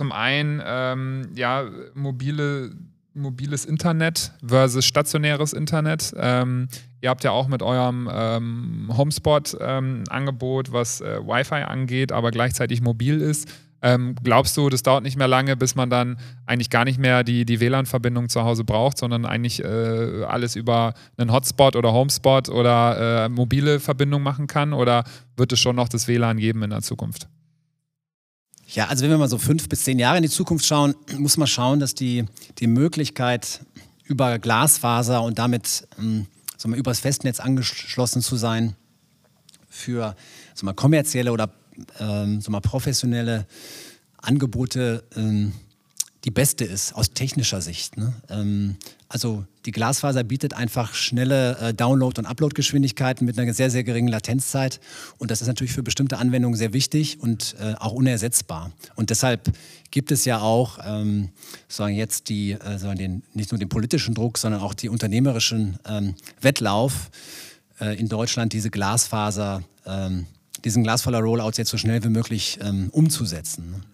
zum 0.00 0.12
einen, 0.12 0.62
ähm, 0.64 1.28
ja, 1.34 1.66
mobile, 1.92 2.70
mobiles 3.12 3.66
Internet 3.66 4.32
versus 4.42 4.86
stationäres 4.86 5.52
Internet. 5.52 6.14
Ähm, 6.16 6.68
ihr 7.02 7.10
habt 7.10 7.22
ja 7.22 7.32
auch 7.32 7.48
mit 7.48 7.62
eurem 7.62 8.08
ähm, 8.10 8.90
Homespot-Angebot, 8.96 10.68
ähm, 10.68 10.72
was 10.72 11.02
äh, 11.02 11.18
Wi-Fi 11.22 11.64
angeht, 11.64 12.12
aber 12.12 12.30
gleichzeitig 12.30 12.80
mobil 12.80 13.20
ist. 13.20 13.46
Ähm, 13.82 14.14
glaubst 14.24 14.56
du, 14.56 14.70
das 14.70 14.82
dauert 14.82 15.02
nicht 15.02 15.18
mehr 15.18 15.28
lange, 15.28 15.54
bis 15.54 15.74
man 15.74 15.90
dann 15.90 16.16
eigentlich 16.46 16.70
gar 16.70 16.86
nicht 16.86 16.98
mehr 16.98 17.22
die, 17.22 17.44
die 17.44 17.60
WLAN-Verbindung 17.60 18.30
zu 18.30 18.42
Hause 18.42 18.64
braucht, 18.64 18.96
sondern 18.96 19.26
eigentlich 19.26 19.62
äh, 19.62 20.24
alles 20.24 20.56
über 20.56 20.94
einen 21.18 21.30
Hotspot 21.30 21.76
oder 21.76 21.92
Homespot 21.92 22.48
oder 22.48 23.24
äh, 23.26 23.28
mobile 23.28 23.80
Verbindung 23.80 24.22
machen 24.22 24.46
kann? 24.46 24.72
Oder 24.72 25.04
wird 25.36 25.52
es 25.52 25.60
schon 25.60 25.76
noch 25.76 25.90
das 25.90 26.08
WLAN 26.08 26.38
geben 26.38 26.62
in 26.62 26.70
der 26.70 26.80
Zukunft? 26.80 27.28
Ja, 28.72 28.86
also 28.86 29.02
wenn 29.02 29.10
wir 29.10 29.18
mal 29.18 29.28
so 29.28 29.38
fünf 29.38 29.68
bis 29.68 29.82
zehn 29.82 29.98
Jahre 29.98 30.18
in 30.18 30.22
die 30.22 30.28
Zukunft 30.28 30.64
schauen, 30.64 30.94
muss 31.18 31.36
man 31.36 31.48
schauen, 31.48 31.80
dass 31.80 31.94
die, 31.94 32.24
die 32.58 32.68
Möglichkeit 32.68 33.60
über 34.04 34.38
Glasfaser 34.38 35.22
und 35.22 35.40
damit 35.40 35.88
ähm, 35.98 36.28
so 36.56 36.68
mal 36.68 36.78
übers 36.78 37.00
Festnetz 37.00 37.40
angeschlossen 37.40 38.22
zu 38.22 38.36
sein, 38.36 38.76
für 39.68 40.14
so 40.54 40.66
mal 40.66 40.74
kommerzielle 40.74 41.32
oder 41.32 41.50
ähm, 41.98 42.40
so 42.40 42.52
mal 42.52 42.60
professionelle 42.60 43.46
Angebote 44.18 45.02
ähm, 45.16 45.52
die 46.24 46.30
beste 46.30 46.64
ist 46.64 46.94
aus 46.94 47.12
technischer 47.12 47.60
Sicht. 47.60 47.96
Ne? 47.96 48.12
Ähm, 48.28 48.76
also 49.08 49.44
die 49.64 49.72
Glasfaser 49.72 50.22
bietet 50.22 50.54
einfach 50.54 50.94
schnelle 50.94 51.56
äh, 51.58 51.74
Download- 51.74 52.18
und 52.18 52.26
Uploadgeschwindigkeiten 52.26 53.26
mit 53.26 53.38
einer 53.38 53.52
sehr, 53.54 53.70
sehr 53.70 53.84
geringen 53.84 54.08
Latenzeit. 54.08 54.80
Und 55.18 55.30
das 55.30 55.40
ist 55.40 55.48
natürlich 55.48 55.72
für 55.72 55.82
bestimmte 55.82 56.18
Anwendungen 56.18 56.56
sehr 56.56 56.72
wichtig 56.72 57.20
und 57.20 57.56
äh, 57.60 57.74
auch 57.78 57.92
unersetzbar. 57.92 58.70
Und 58.96 59.10
deshalb 59.10 59.50
gibt 59.90 60.12
es 60.12 60.24
ja 60.24 60.40
auch 60.40 60.78
ähm, 60.84 61.30
sagen 61.68 61.94
jetzt 61.94 62.28
die, 62.28 62.52
äh, 62.52 62.78
sagen 62.78 62.98
den, 62.98 63.22
nicht 63.32 63.50
nur 63.50 63.58
den 63.58 63.68
politischen 63.68 64.14
Druck, 64.14 64.38
sondern 64.38 64.60
auch 64.60 64.74
die 64.74 64.88
unternehmerischen 64.88 65.78
ähm, 65.88 66.14
Wettlauf 66.40 67.10
äh, 67.80 67.98
in 67.98 68.08
Deutschland, 68.08 68.52
diese 68.52 68.70
Glasfaser 68.70 69.62
ähm, 69.86 70.26
diesen 70.64 70.82
glasvoller 70.82 71.20
Rollout 71.20 71.52
jetzt 71.56 71.70
so 71.70 71.78
schnell 71.78 72.02
wie 72.04 72.08
möglich 72.08 72.58
ähm, 72.62 72.88
umzusetzen. 72.90 73.84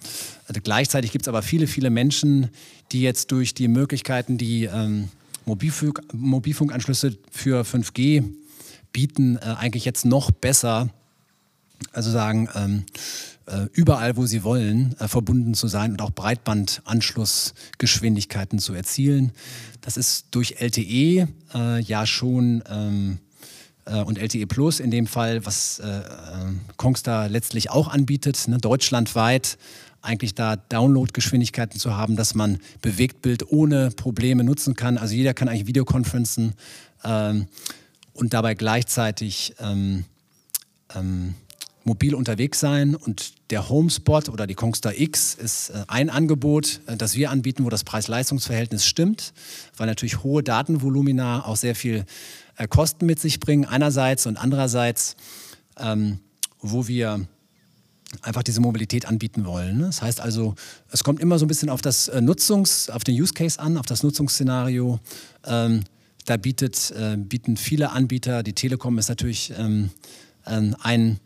Also 0.49 0.61
gleichzeitig 0.63 1.13
gibt 1.13 1.25
es 1.25 1.29
aber 1.29 1.43
viele, 1.43 1.67
viele 1.67 1.91
Menschen, 1.91 2.51
die 2.93 3.03
jetzt 3.03 3.33
durch 3.33 3.55
die 3.55 3.69
Möglichkeiten, 3.69 4.39
die 4.39 4.65
ähm, 4.65 5.09
Mobilfunk, 5.45 6.01
Mobilfunkanschlüsse 6.13 7.17
für 7.31 7.63
5G 7.63 8.25
bieten, 8.93 9.37
äh, 9.37 9.55
eigentlich 9.59 9.85
jetzt 9.85 10.05
noch 10.05 10.31
besser, 10.31 10.89
also 11.93 12.11
sagen, 12.11 12.49
ähm, 12.55 12.85
äh, 13.47 13.67
überall, 13.73 14.17
wo 14.17 14.27
sie 14.27 14.43
wollen, 14.43 14.97
äh, 14.99 15.07
verbunden 15.09 15.55
zu 15.55 15.69
sein 15.69 15.93
und 15.93 16.03
auch 16.03 16.11
Breitbandanschlussgeschwindigkeiten 16.11 18.59
zu 18.59 18.75
erzielen. 18.75 19.33
Das 19.81 19.97
ist 19.97 20.27
durch 20.33 20.61
LTE 20.61 21.29
äh, 21.55 21.81
ja 21.81 22.05
schon 22.07 22.63
ähm, 22.69 23.21
äh, 23.87 24.03
und 24.03 24.19
LTE 24.19 24.47
Plus 24.47 24.81
in 24.81 24.91
dem 24.91 25.07
Fall, 25.07 25.47
was 25.47 25.79
äh, 25.79 25.87
äh, 25.87 26.03
Kongstar 26.77 27.29
letztlich 27.29 27.71
auch 27.71 27.89
anbietet, 27.89 28.47
ne, 28.49 28.59
deutschlandweit 28.59 29.59
eigentlich 30.03 30.35
da 30.35 30.57
Downloadgeschwindigkeiten 30.57 31.81
zu 31.81 31.97
haben, 31.97 32.17
dass 32.17 32.35
man 32.35 32.59
Bewegtbild 32.81 33.51
ohne 33.51 33.91
Probleme 33.91 34.45
nutzen 34.45 34.75
kann. 34.75 34.99
Also 34.99 35.15
jeder 35.15 35.35
kann 35.35 35.49
eigentlich 35.49 35.67
Videokonferenzen 35.67 36.55
ähm, 37.05 37.47
und 38.13 38.33
dabei 38.33 38.55
gleichzeitig 38.55 39.55
ähm, 39.59 40.05
ähm, 40.95 41.35
mobil 41.85 42.15
unterwegs 42.15 42.61
sein. 42.61 42.95
Und 42.95 43.51
der 43.51 43.69
Homespot 43.69 44.29
oder 44.29 44.47
die 44.47 44.55
Kongstar 44.55 44.93
X 44.97 45.35
ist 45.35 45.71
äh, 45.71 45.85
ein 45.89 46.11
Angebot, 46.11 46.81
äh, 46.87 46.97
das 46.97 47.15
wir 47.15 47.31
anbieten, 47.31 47.65
wo 47.65 47.71
das 47.71 47.85
Preis-Leistungs-Verhältnis 47.85 48.85
stimmt, 48.87 49.33
weil 49.77 49.87
natürlich 49.87 50.23
hohe 50.23 50.43
Datenvolumina 50.43 51.45
auch 51.45 51.57
sehr 51.57 51.75
viel 51.75 52.05
äh, 52.57 52.69
Kosten 52.69 53.07
mit 53.07 53.21
sich 53.21 53.41
bringen, 53.41 53.65
einerseits 53.65 54.27
und 54.27 54.37
andererseits, 54.37 55.17
ähm, 55.79 56.21
wo 56.61 56.89
wir 56.89 57.27
einfach 58.23 58.43
diese 58.43 58.61
Mobilität 58.61 59.07
anbieten 59.07 59.45
wollen. 59.45 59.79
Ne? 59.79 59.87
Das 59.87 60.03
heißt 60.03 60.21
also, 60.21 60.55
es 60.91 61.05
kommt 61.05 61.21
immer 61.21 61.39
so 61.39 61.45
ein 61.45 61.49
bisschen 61.49 61.71
auf 61.71 61.83
das 61.83 62.09
äh, 62.09 62.21
Nutzungs-, 62.21 62.91
auf 62.91 63.05
den 63.05 63.21
Use 63.21 63.35
Case 63.35 63.59
an, 63.59 63.77
auf 63.77 63.87
das 63.87 64.03
Nutzungsszenario. 64.03 65.01
Ähm, 65.45 65.85
da 66.25 66.37
bietet, 66.37 66.93
äh, 66.93 67.17
bieten 67.17 67.57
viele 67.57 67.91
Anbieter, 67.91 68.43
die 68.43 68.53
Telekom 68.53 68.99
ist 68.99 69.09
natürlich 69.09 69.53
ähm, 69.57 69.91
ein 70.45 71.21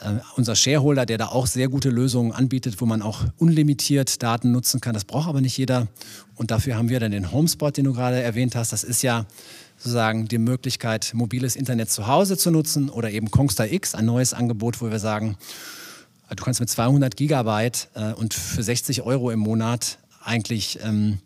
äh, 0.00 0.16
unser 0.36 0.54
Shareholder, 0.54 1.06
der 1.06 1.18
da 1.18 1.26
auch 1.28 1.46
sehr 1.46 1.68
gute 1.68 1.88
Lösungen 1.88 2.32
anbietet, 2.32 2.80
wo 2.80 2.86
man 2.86 3.02
auch 3.02 3.24
unlimitiert 3.38 4.22
Daten 4.22 4.52
nutzen 4.52 4.80
kann. 4.80 4.94
Das 4.94 5.04
braucht 5.04 5.28
aber 5.28 5.40
nicht 5.40 5.56
jeder. 5.56 5.88
Und 6.34 6.50
dafür 6.50 6.76
haben 6.76 6.88
wir 6.88 7.00
dann 7.00 7.12
den 7.12 7.32
Homespot, 7.32 7.76
den 7.76 7.86
du 7.86 7.92
gerade 7.94 8.20
erwähnt 8.20 8.54
hast. 8.56 8.72
Das 8.72 8.84
ist 8.84 9.02
ja 9.02 9.26
sozusagen 9.76 10.28
die 10.28 10.38
Möglichkeit, 10.38 11.12
mobiles 11.14 11.56
Internet 11.56 11.90
zu 11.90 12.06
Hause 12.06 12.36
zu 12.36 12.50
nutzen 12.50 12.88
oder 12.88 13.10
eben 13.10 13.30
Kongstar 13.30 13.70
X, 13.70 13.94
ein 13.94 14.06
neues 14.06 14.34
Angebot, 14.34 14.80
wo 14.80 14.90
wir 14.90 14.98
sagen, 14.98 15.36
du 16.28 16.42
kannst 16.42 16.60
mit 16.60 16.70
200 16.70 17.16
Gigabyte 17.16 17.88
äh, 17.94 18.12
und 18.12 18.34
für 18.34 18.62
60 18.62 19.02
Euro 19.02 19.30
im 19.30 19.40
Monat 19.40 19.98
eigentlich 20.24 20.78
ähm, 20.82 21.18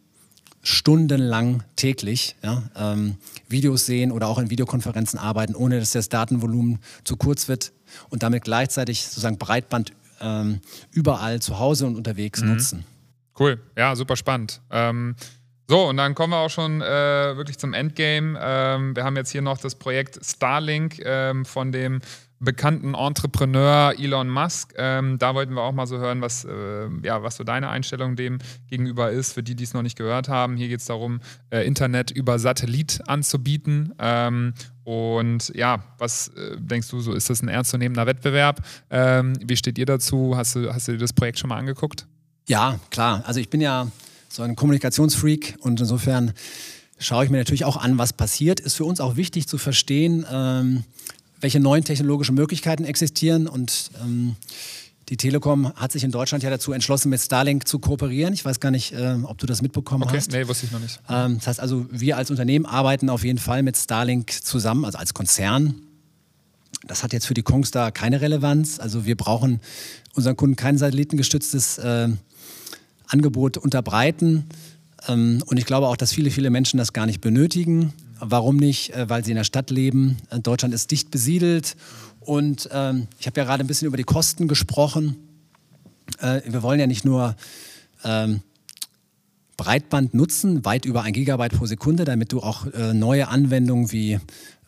stundenlang 0.63 1.63
täglich 1.77 2.37
ja, 2.43 2.63
ähm, 2.77 3.17
Videos 3.49 3.87
sehen 3.87 4.13
oder 4.13 4.29
auch 4.29 4.39
in 4.39 4.51
Videokonferenzen 4.51 5.19
arbeiten, 5.19 5.55
ohne 5.55 5.81
dass 5.81 5.93
das 5.93 6.09
Datenvolumen 6.09 6.79
zu 7.05 7.17
kurz 7.17 7.49
wird 7.49 7.73
und 8.11 8.23
damit 8.23 8.45
gleichzeitig 8.45 9.07
sozusagen 9.07 9.39
Breitband 9.39 9.93
ähm, 10.21 10.61
überall 10.93 11.41
zu 11.41 11.59
Hause 11.59 11.87
und 11.87 11.97
unterwegs 11.97 12.43
mhm. 12.43 12.49
nutzen. 12.49 12.85
Cool, 13.39 13.59
ja, 13.77 13.97
super 13.97 14.17
spannend. 14.17 14.61
Ähm, 14.71 15.17
so, 15.71 15.89
und 15.89 15.99
dann 15.99 16.17
kommen 16.17 16.33
wir 16.33 16.39
auch 16.39 16.51
schon 16.51 16.83
äh, 16.83 17.37
wirklich 17.37 17.57
zum 17.57 17.75
Endgame. 17.75 18.37
Ähm, 18.43 18.97
wir 18.97 19.05
haben 19.05 19.15
jetzt 19.15 19.31
hier 19.31 19.41
noch 19.41 19.57
das 19.57 19.77
Projekt 19.77 20.19
Starlink 20.21 21.01
ähm, 21.05 21.45
von 21.45 21.71
dem 21.71 22.01
bekannten 22.41 22.95
Entrepreneur 22.95 23.95
Elon 23.97 24.29
Musk. 24.29 24.75
Ähm, 24.77 25.21
da 25.21 25.33
wollten 25.37 25.55
wir 25.55 25.63
auch 25.63 25.71
mal 25.71 25.87
so 25.87 25.99
hören, 25.99 26.23
was, 26.23 26.45
äh, 26.45 26.89
ja, 27.05 27.23
was 27.23 27.37
so 27.37 27.45
deine 27.45 27.69
Einstellung 27.69 28.17
dem 28.17 28.39
gegenüber 28.67 29.13
ist, 29.13 29.35
für 29.35 29.45
die, 29.45 29.55
die 29.55 29.63
es 29.63 29.73
noch 29.73 29.83
nicht 29.83 29.97
gehört 29.97 30.29
haben. 30.29 30.57
Hier 30.57 30.67
geht 30.67 30.81
es 30.81 30.87
darum, 30.87 31.21
äh, 31.51 31.65
Internet 31.65 32.11
über 32.11 32.41
Satellit 32.41 33.03
anzubieten. 33.07 33.95
Ähm, 34.01 34.55
und 34.83 35.53
ja, 35.55 35.85
was 35.99 36.33
äh, 36.35 36.57
denkst 36.59 36.89
du 36.89 36.99
so? 36.99 37.13
Ist 37.13 37.31
das 37.31 37.43
ein 37.43 37.49
ernstzunehmender 37.49 38.07
Wettbewerb? 38.07 38.61
Ähm, 38.91 39.35
wie 39.41 39.57
steht 39.57 39.79
ihr 39.79 39.87
dazu? 39.87 40.33
Hast 40.37 40.57
du, 40.57 40.75
hast 40.75 40.89
du 40.89 40.93
dir 40.93 40.99
das 40.99 41.13
Projekt 41.13 41.39
schon 41.39 41.47
mal 41.47 41.59
angeguckt? 41.59 42.09
Ja, 42.49 42.81
klar. 42.91 43.23
Also 43.25 43.39
ich 43.39 43.51
bin 43.51 43.61
ja 43.61 43.87
so 44.33 44.43
ein 44.43 44.57
Kommunikationsfreak 44.57 45.57
und 45.61 45.81
insofern 45.81 46.33
schaue 46.99 47.25
ich 47.25 47.31
mir 47.31 47.39
natürlich 47.39 47.65
auch 47.65 47.77
an, 47.77 47.99
was 47.99 48.13
passiert. 48.13 48.61
Ist 48.61 48.77
für 48.77 48.85
uns 48.85 49.01
auch 49.01 49.17
wichtig 49.17 49.49
zu 49.49 49.59
verstehen, 49.59 50.25
ähm, 50.31 50.85
welche 51.41 51.59
neuen 51.59 51.85
technologischen 51.85 52.35
Möglichkeiten 52.35 52.85
existieren. 52.85 53.49
Und 53.49 53.91
ähm, 54.01 54.37
die 55.09 55.17
Telekom 55.17 55.75
hat 55.75 55.91
sich 55.91 56.05
in 56.05 56.13
Deutschland 56.13 56.45
ja 56.45 56.51
dazu 56.51 56.73
entschlossen, 56.73 57.09
mit 57.09 57.21
Starlink 57.21 57.67
zu 57.67 57.81
kooperieren. 57.81 58.33
Ich 58.33 58.45
weiß 58.45 58.61
gar 58.61 58.71
nicht, 58.71 58.93
äh, 58.93 59.17
ob 59.25 59.39
du 59.39 59.47
das 59.47 59.63
mitbekommen 59.63 60.05
okay. 60.05 60.19
hast. 60.19 60.31
Nee, 60.31 60.47
wusste 60.47 60.67
ich 60.67 60.73
noch 60.73 60.81
nicht. 60.81 61.01
Ähm, 61.09 61.39
das 61.39 61.49
heißt 61.49 61.61
also, 61.61 61.87
wir 61.91 62.17
als 62.17 62.31
Unternehmen 62.31 62.67
arbeiten 62.67 63.09
auf 63.09 63.25
jeden 63.25 63.39
Fall 63.39 63.63
mit 63.63 63.77
Starlink 63.77 64.31
zusammen, 64.45 64.85
also 64.85 64.99
als 64.99 65.15
Konzern. 65.15 65.75
Das 66.87 67.03
hat 67.03 67.13
jetzt 67.13 67.27
für 67.27 67.35
die 67.35 67.43
Kongstar 67.43 67.91
keine 67.91 68.21
Relevanz. 68.21 68.79
Also 68.79 69.05
wir 69.05 69.17
brauchen 69.17 69.61
unseren 70.15 70.37
Kunden 70.37 70.57
kein 70.57 70.79
satellitengestütztes 70.79 71.79
äh, 71.79 72.09
Angebot 73.13 73.57
unterbreiten. 73.57 74.45
Ähm, 75.09 75.43
und 75.47 75.57
ich 75.59 75.67
glaube 75.67 75.89
auch, 75.89 75.97
dass 75.97 76.13
viele, 76.13 76.31
viele 76.31 76.51
Menschen 76.51 76.79
das 76.79 76.93
gar 76.93 77.07
nicht 77.07 77.21
benötigen. 77.21 77.93
Warum 78.19 78.57
nicht? 78.57 78.95
Äh, 78.95 79.09
weil 79.09 79.25
sie 79.25 79.31
in 79.31 79.37
der 79.37 79.45
Stadt 79.45 79.71
leben. 79.71 80.19
Äh, 80.31 80.41
Deutschland 80.41 80.75
ist 80.75 80.91
dicht 80.91 81.11
besiedelt. 81.11 81.77
Und 82.21 82.69
ähm, 82.73 83.07
ich 83.19 83.27
habe 83.27 83.41
ja 83.41 83.45
gerade 83.45 83.65
ein 83.65 83.67
bisschen 83.67 83.89
über 83.89 83.97
die 83.97 84.05
Kosten 84.05 84.49
gesprochen. 84.49 85.17
Äh, 86.21 86.43
wir 86.47 86.63
wollen 86.63 86.81
ja 86.81 86.87
nicht 86.87 87.05
nur 87.05 87.35
ähm, 88.05 88.41
Breitband 89.57 90.15
nutzen, 90.15 90.65
weit 90.65 90.87
über 90.87 91.03
ein 91.03 91.13
Gigabyte 91.13 91.53
pro 91.53 91.67
Sekunde, 91.67 92.05
damit 92.05 92.33
du 92.33 92.41
auch 92.41 92.67
äh, 92.73 92.95
neue 92.95 93.29
Anwendungen 93.29 93.93
wie 93.93 94.19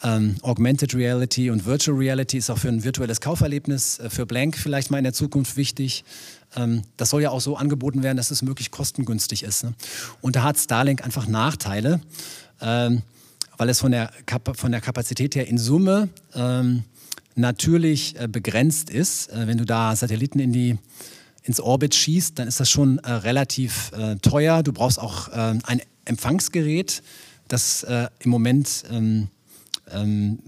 ähm, 0.03 0.37
Augmented 0.43 0.95
Reality 0.95 1.51
und 1.51 1.65
Virtual 1.65 1.97
Reality 1.97 2.39
ist 2.39 2.51
auch 2.51 2.59
für 2.59 2.69
ein 2.69 2.85
virtuelles 2.85 3.21
Kauferlebnis 3.21 4.01
äh, 4.01 4.11
für 4.11 4.27
Blank 4.27 4.57
vielleicht 4.57 4.91
mal 4.91 4.99
in 4.99 5.05
der 5.05 5.13
Zukunft 5.13 5.57
wichtig. 5.57 6.05
Ähm, 6.57 6.83
das 6.97 7.11
soll 7.11 7.23
ja 7.23 7.31
auch 7.31 7.41
so 7.41 7.57
angeboten 7.57 8.03
werden, 8.03 8.17
dass 8.17 8.31
es 8.31 8.43
möglichst 8.43 8.73
kostengünstig 8.73 9.43
ist. 9.43 9.65
Ne? 9.65 9.75
Und 10.21 10.37
da 10.37 10.43
hat 10.43 10.59
Starlink 10.59 11.05
einfach 11.05 11.27
Nachteile. 11.27 12.01
Ähm, 12.61 13.03
weil 13.63 13.69
es 13.69 13.81
von 13.81 13.93
der, 13.93 14.11
Kap 14.27 14.57
von 14.57 14.73
der 14.73 14.81
Kapazität 14.81 15.35
her 15.35 15.47
in 15.47 15.59
Summe 15.59 16.09
ähm, 16.35 16.85
natürlich 17.35 18.19
äh, 18.19 18.27
begrenzt 18.27 18.91
ist. 18.91 19.29
Äh, 19.31 19.47
wenn 19.47 19.59
du 19.59 19.65
da 19.65 19.95
Satelliten 19.95 20.39
in 20.39 20.53
die, 20.53 20.79
ins 21.45 21.61
Orbit 21.61 21.95
schießt, 21.95 22.39
dann 22.39 22.49
ist 22.49 22.61
das 22.61 22.71
schon 22.71 22.99
äh, 22.99 23.13
relativ 23.13 23.93
äh, 23.93 24.17
teuer. 24.17 24.63
Du 24.63 24.73
brauchst 24.73 24.99
auch 24.99 25.29
ähm, 25.33 25.61
ein 25.65 25.81
Empfangsgerät, 26.05 27.03
das 27.49 27.85
äh, 27.85 28.09
im 28.21 28.31
Moment 28.31 28.85
ähm, 29.91 30.39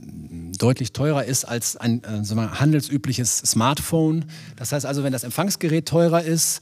deutlich 0.58 0.92
teurer 0.92 1.24
ist 1.24 1.44
als 1.44 1.76
ein 1.76 2.02
äh, 2.04 2.24
so 2.24 2.36
handelsübliches 2.36 3.38
Smartphone. 3.38 4.24
Das 4.56 4.72
heißt 4.72 4.86
also, 4.86 5.02
wenn 5.02 5.12
das 5.12 5.24
Empfangsgerät 5.24 5.86
teurer 5.86 6.22
ist, 6.22 6.60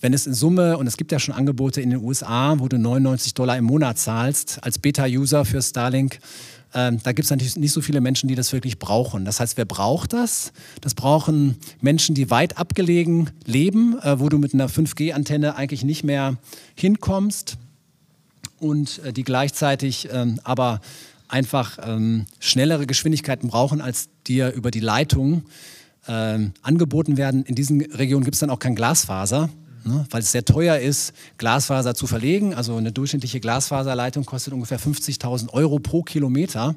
wenn 0.00 0.14
es 0.14 0.26
in 0.26 0.34
Summe, 0.34 0.78
und 0.78 0.86
es 0.86 0.96
gibt 0.96 1.12
ja 1.12 1.18
schon 1.18 1.34
Angebote 1.34 1.80
in 1.80 1.90
den 1.90 2.02
USA, 2.02 2.58
wo 2.58 2.68
du 2.68 2.78
99 2.78 3.34
Dollar 3.34 3.56
im 3.56 3.64
Monat 3.64 3.98
zahlst 3.98 4.58
als 4.62 4.78
Beta-User 4.78 5.44
für 5.44 5.62
Starlink, 5.62 6.18
ähm, 6.74 6.98
da 7.02 7.12
gibt 7.12 7.24
es 7.24 7.30
natürlich 7.30 7.56
nicht 7.56 7.72
so 7.72 7.80
viele 7.80 8.00
Menschen, 8.00 8.28
die 8.28 8.34
das 8.34 8.52
wirklich 8.52 8.78
brauchen. 8.78 9.24
Das 9.24 9.40
heißt, 9.40 9.56
wer 9.56 9.64
braucht 9.64 10.12
das? 10.12 10.52
Das 10.80 10.94
brauchen 10.94 11.56
Menschen, 11.80 12.14
die 12.14 12.30
weit 12.30 12.56
abgelegen 12.56 13.30
leben, 13.44 13.98
äh, 14.00 14.18
wo 14.18 14.28
du 14.28 14.38
mit 14.38 14.54
einer 14.54 14.68
5G-Antenne 14.68 15.56
eigentlich 15.56 15.84
nicht 15.84 16.02
mehr 16.02 16.38
hinkommst 16.74 17.58
und 18.58 19.00
äh, 19.04 19.12
die 19.12 19.24
gleichzeitig 19.24 20.08
ähm, 20.10 20.40
aber 20.44 20.80
einfach 21.32 21.78
ähm, 21.82 22.26
schnellere 22.38 22.86
Geschwindigkeiten 22.86 23.48
brauchen, 23.48 23.80
als 23.80 24.08
dir 24.26 24.52
über 24.52 24.70
die 24.70 24.80
Leitung 24.80 25.44
ähm, 26.06 26.52
angeboten 26.62 27.16
werden. 27.16 27.44
In 27.44 27.54
diesen 27.54 27.80
Regionen 27.80 28.24
gibt 28.24 28.34
es 28.34 28.40
dann 28.40 28.50
auch 28.50 28.58
kein 28.58 28.74
Glasfaser, 28.74 29.48
ne, 29.84 30.06
weil 30.10 30.20
es 30.20 30.32
sehr 30.32 30.44
teuer 30.44 30.78
ist, 30.78 31.14
Glasfaser 31.38 31.94
zu 31.94 32.06
verlegen. 32.06 32.54
Also 32.54 32.76
eine 32.76 32.92
durchschnittliche 32.92 33.40
Glasfaserleitung 33.40 34.26
kostet 34.26 34.52
ungefähr 34.52 34.78
50.000 34.78 35.50
Euro 35.50 35.78
pro 35.78 36.02
Kilometer. 36.02 36.74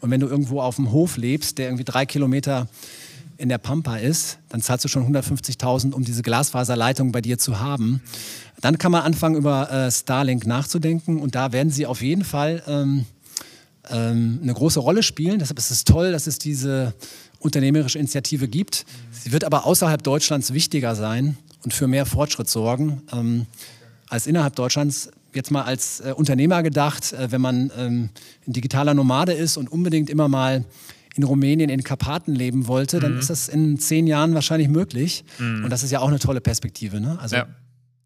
Und 0.00 0.10
wenn 0.10 0.20
du 0.20 0.28
irgendwo 0.28 0.60
auf 0.60 0.76
dem 0.76 0.92
Hof 0.92 1.16
lebst, 1.16 1.58
der 1.58 1.68
irgendwie 1.68 1.84
drei 1.84 2.04
Kilometer 2.04 2.68
in 3.38 3.48
der 3.48 3.58
Pampa 3.58 3.96
ist, 3.96 4.38
dann 4.48 4.60
zahlst 4.60 4.84
du 4.84 4.88
schon 4.88 5.14
150.000, 5.14 5.92
um 5.92 6.04
diese 6.04 6.22
Glasfaserleitung 6.22 7.12
bei 7.12 7.20
dir 7.20 7.38
zu 7.38 7.60
haben. 7.60 8.02
Dann 8.60 8.78
kann 8.78 8.92
man 8.92 9.02
anfangen, 9.02 9.36
über 9.36 9.70
äh, 9.70 9.90
Starlink 9.90 10.46
nachzudenken 10.46 11.20
und 11.20 11.36
da 11.36 11.52
werden 11.52 11.70
sie 11.70 11.86
auf 11.86 12.02
jeden 12.02 12.24
Fall 12.24 12.62
ähm, 12.66 13.06
ähm, 13.90 14.40
eine 14.42 14.54
große 14.54 14.80
Rolle 14.80 15.02
spielen. 15.02 15.38
Deshalb 15.38 15.58
ist 15.58 15.70
es 15.70 15.84
toll, 15.84 16.12
dass 16.12 16.26
es 16.26 16.38
diese 16.38 16.94
unternehmerische 17.38 17.98
Initiative 17.98 18.48
gibt. 18.48 18.84
Sie 19.10 19.32
wird 19.32 19.44
aber 19.44 19.66
außerhalb 19.66 20.02
Deutschlands 20.02 20.52
wichtiger 20.52 20.94
sein 20.94 21.36
und 21.64 21.72
für 21.74 21.86
mehr 21.86 22.06
Fortschritt 22.06 22.48
sorgen 22.48 23.02
ähm, 23.12 23.46
als 24.08 24.26
innerhalb 24.26 24.56
Deutschlands. 24.56 25.10
Jetzt 25.34 25.50
mal 25.50 25.62
als 25.62 26.00
äh, 26.00 26.12
Unternehmer 26.16 26.62
gedacht, 26.62 27.12
äh, 27.12 27.30
wenn 27.30 27.40
man 27.40 27.70
ähm, 27.76 28.08
ein 28.46 28.52
digitaler 28.52 28.94
Nomade 28.94 29.32
ist 29.32 29.56
und 29.56 29.70
unbedingt 29.70 30.10
immer 30.10 30.28
mal 30.28 30.64
in 31.14 31.24
Rumänien 31.24 31.68
in 31.68 31.82
Karpaten 31.82 32.34
leben 32.34 32.66
wollte, 32.66 32.96
mhm. 32.96 33.00
dann 33.00 33.18
ist 33.18 33.28
das 33.28 33.48
in 33.48 33.78
zehn 33.78 34.06
Jahren 34.06 34.34
wahrscheinlich 34.34 34.68
möglich. 34.68 35.24
Mhm. 35.38 35.64
Und 35.64 35.70
das 35.70 35.82
ist 35.82 35.90
ja 35.90 36.00
auch 36.00 36.08
eine 36.08 36.18
tolle 36.18 36.40
Perspektive. 36.40 37.00
Ne? 37.00 37.18
Also, 37.20 37.36
ja, 37.36 37.46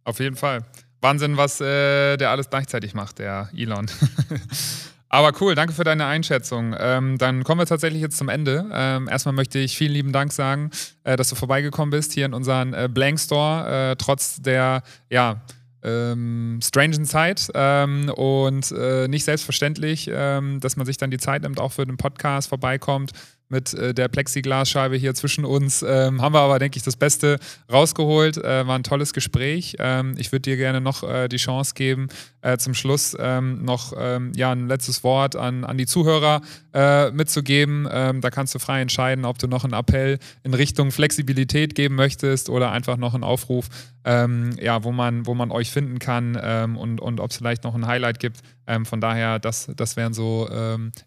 auf 0.05 0.19
jeden 0.19 0.37
Fall. 0.37 0.65
Wahnsinn, 1.01 1.37
was 1.37 1.61
äh, 1.61 2.17
der 2.17 2.31
alles 2.31 2.49
gleichzeitig 2.49 2.95
macht, 2.95 3.19
der 3.19 3.51
Elon. 3.57 3.87
Aber 5.15 5.33
cool, 5.43 5.55
danke 5.55 5.75
für 5.75 5.85
deine 5.85 6.07
Einschätzung. 6.07 6.75
Ähm, 6.79 7.19
dann 7.19 7.45
kommen 7.45 7.61
wir 7.61 7.67
tatsächlich 7.67 8.01
jetzt 8.01 8.17
zum 8.17 8.31
Ende. 8.31 8.65
Ähm, 8.73 9.09
erstmal 9.09 9.35
möchte 9.35 9.59
ich 9.59 9.77
vielen 9.77 9.93
lieben 9.93 10.11
Dank 10.11 10.33
sagen, 10.33 10.71
äh, 11.05 11.17
dass 11.17 11.29
du 11.29 11.35
vorbeigekommen 11.35 11.91
bist 11.91 12.15
hier 12.15 12.25
in 12.25 12.33
unseren 12.33 12.73
äh, 12.73 12.89
Blank 12.91 13.21
Store, 13.21 13.91
äh, 13.91 13.97
trotz 13.97 14.41
der, 14.41 14.83
ja, 15.11 15.43
ähm, 15.83 16.61
strangen 16.63 17.05
Zeit 17.05 17.51
ähm, 17.55 18.09
und 18.09 18.73
äh, 18.73 19.07
nicht 19.07 19.25
selbstverständlich, 19.25 20.09
ähm, 20.11 20.61
dass 20.61 20.77
man 20.77 20.87
sich 20.87 20.97
dann 20.97 21.11
die 21.11 21.19
Zeit 21.19 21.43
nimmt, 21.43 21.61
auch 21.61 21.73
für 21.73 21.85
den 21.85 21.99
Podcast 21.99 22.49
vorbeikommt 22.49 23.13
mit 23.53 23.73
äh, 23.75 23.95
der 23.95 24.09
Plexiglasscheibe 24.09 24.97
hier 24.97 25.15
zwischen 25.15 25.45
uns. 25.45 25.85
Ähm, 25.87 26.21
haben 26.21 26.35
wir 26.35 26.41
aber, 26.41 26.59
denke 26.59 26.79
ich, 26.79 26.83
das 26.83 26.97
Beste 26.97 27.39
rausgeholt. 27.71 28.39
Äh, 28.39 28.67
war 28.67 28.77
ein 28.77 28.83
tolles 28.83 29.13
Gespräch. 29.13 29.77
Ähm, 29.79 30.15
ich 30.19 30.33
würde 30.33 30.43
dir 30.43 30.57
gerne 30.57 30.81
noch 30.81 31.05
äh, 31.05 31.29
die 31.29 31.37
Chance 31.37 31.75
geben, 31.75 32.09
äh, 32.41 32.57
zum 32.57 32.75
Schluss 32.75 33.17
ähm, 33.21 33.65
noch 33.65 33.93
ähm, 33.97 34.33
ja, 34.35 34.51
ein 34.51 34.67
letztes 34.67 35.05
Wort 35.05 35.37
an, 35.37 35.65
an 35.65 35.79
die 35.79 35.87
Zuhörer 35.87 36.41
äh, 36.75 37.11
mitzugeben. 37.11 37.87
Ähm, 37.91 38.21
da 38.21 38.31
kannst 38.31 38.55
du 38.55 38.59
frei 38.59 38.81
entscheiden, 38.81 39.25
ob 39.25 39.39
du 39.39 39.47
noch 39.47 39.65
einen 39.65 39.75
Appell 39.75 40.19
in 40.43 40.55
Richtung 40.55 40.91
Flexibilität 40.91 41.75
geben 41.75 41.95
möchtest 41.95 42.49
oder 42.49 42.73
einfach 42.73 42.97
noch 42.97 43.15
einen 43.15 43.25
Aufruf, 43.25 43.69
ähm, 44.05 44.57
ja, 44.61 44.85
wo, 44.85 44.93
man, 44.93 45.27
wo 45.27 45.35
man 45.35 45.51
euch 45.51 45.71
finden 45.71 45.99
kann 45.99 46.37
und, 46.77 47.01
und 47.01 47.21
ob 47.21 47.31
es 47.31 47.37
vielleicht 47.37 47.65
noch 47.65 47.75
ein 47.75 47.87
Highlight 47.87 48.19
gibt. 48.19 48.41
von 48.85 49.01
daher, 49.01 49.39
das, 49.39 49.71
das 49.77 49.97
wären 49.97 50.13
so, 50.13 50.49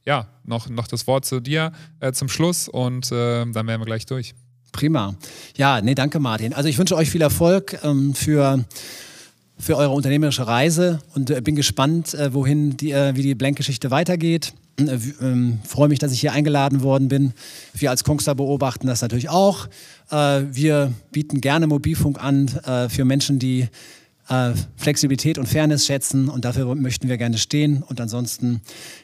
ja, 0.06 0.28
noch, 0.44 0.70
noch 0.70 0.88
das 0.88 1.08
Wort 1.08 1.26
zu 1.26 1.40
dir 1.40 1.72
äh, 2.00 2.12
zum 2.12 2.30
Schluss 2.30 2.68
und 2.68 3.12
äh, 3.12 3.46
dann 3.46 3.68
wären 3.68 3.82
wir 3.82 3.86
gleich 3.86 4.06
durch. 4.06 4.36
Prima. 4.72 5.16
Ja, 5.56 5.82
nee, 5.82 5.96
danke 5.96 6.20
Martin. 6.20 6.54
Also 6.54 6.68
ich 6.68 6.78
wünsche 6.78 6.96
euch 6.96 7.10
viel 7.10 7.22
Erfolg 7.22 7.80
ähm, 7.84 8.14
für, 8.14 8.66
für 9.58 9.78
eure 9.78 9.92
unternehmerische 9.92 10.46
Reise 10.48 11.00
und 11.16 11.30
äh, 11.30 11.42
bin 11.42 11.56
gespannt, 11.56 12.14
äh, 12.14 12.34
wohin 12.34 12.76
die, 12.76 12.92
äh, 12.92 13.16
wie 13.16 13.22
die 13.22 13.36
Blank-Geschichte 13.36 13.92
weitergeht. 13.92 14.54
Äh, 14.80 14.98
ähm, 15.22 15.60
freue 15.66 15.88
mich, 15.88 16.00
dass 16.00 16.12
ich 16.12 16.20
hier 16.20 16.34
eingeladen 16.34 16.82
worden 16.82 17.08
bin. 17.08 17.34
Wir 17.74 17.90
als 17.90 18.04
Kongstar 18.04 18.36
beobachten 18.36 18.88
das 18.88 19.02
natürlich 19.02 19.30
auch. 19.30 19.68
wir 20.10 20.94
bieten 21.12 21.42
gerne 21.42 21.66
Mobilfunk 21.66 22.24
an 22.24 22.48
für 22.90 23.06
Menschen, 23.06 23.40
die 23.40 23.68
äh, 24.30 24.54
Flexibilität 24.78 25.38
und 25.38 25.48
Fairness 25.48 25.86
schätzen 25.86 26.30
und 26.30 26.46
dafür 26.46 26.74
möchten 26.76 27.08
wir 27.08 27.18
gerne 27.18 27.38
stehen. 27.38 27.84
Und 27.84 28.02
ansonsten, 28.02 28.62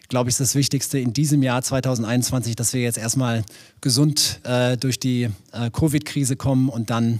glaube 0.10 0.30
ich, 0.30 0.34
ist 0.34 0.40
das 0.40 0.56
Wichtigste 0.56 1.00
in 1.00 1.14
diesem 1.14 1.44
Jahr 1.44 1.62
2021, 1.62 2.56
dass 2.56 2.74
wir 2.74 2.82
jetzt 2.82 2.98
erstmal 2.98 3.44
gesund 3.82 4.40
äh, 4.44 4.78
durch 4.78 5.00
die 5.00 5.30
äh, 5.52 5.70
Covid-Krise 5.72 6.36
kommen 6.36 6.70
und 6.70 6.90
dann 6.90 7.20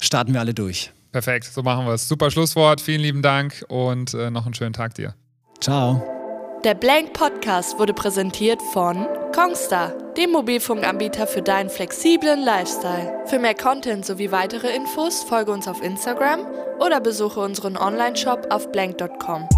starten 0.00 0.32
wir 0.32 0.40
alle 0.40 0.54
durch. 0.54 0.92
Perfekt, 1.12 1.46
so 1.52 1.62
machen 1.62 1.86
wir 1.86 1.94
es. 1.94 2.08
Super 2.08 2.30
Schlusswort, 2.30 2.80
vielen 2.80 3.00
lieben 3.00 3.22
Dank 3.22 3.64
und 3.68 4.14
äh, 4.14 4.30
noch 4.30 4.44
einen 4.44 4.54
schönen 4.54 4.72
Tag 4.72 4.94
dir. 4.94 5.14
Ciao. 5.60 6.19
Der 6.64 6.74
Blank 6.74 7.14
Podcast 7.14 7.78
wurde 7.78 7.94
präsentiert 7.94 8.60
von 8.60 9.06
Kongstar, 9.34 9.94
dem 10.18 10.32
Mobilfunkanbieter 10.32 11.26
für 11.26 11.40
deinen 11.40 11.70
flexiblen 11.70 12.42
Lifestyle. 12.42 13.22
Für 13.24 13.38
mehr 13.38 13.54
Content 13.54 14.04
sowie 14.04 14.30
weitere 14.30 14.68
Infos 14.76 15.22
folge 15.22 15.52
uns 15.52 15.66
auf 15.66 15.82
Instagram 15.82 16.46
oder 16.78 17.00
besuche 17.00 17.40
unseren 17.40 17.78
Online-Shop 17.78 18.48
auf 18.50 18.70
blank.com. 18.72 19.48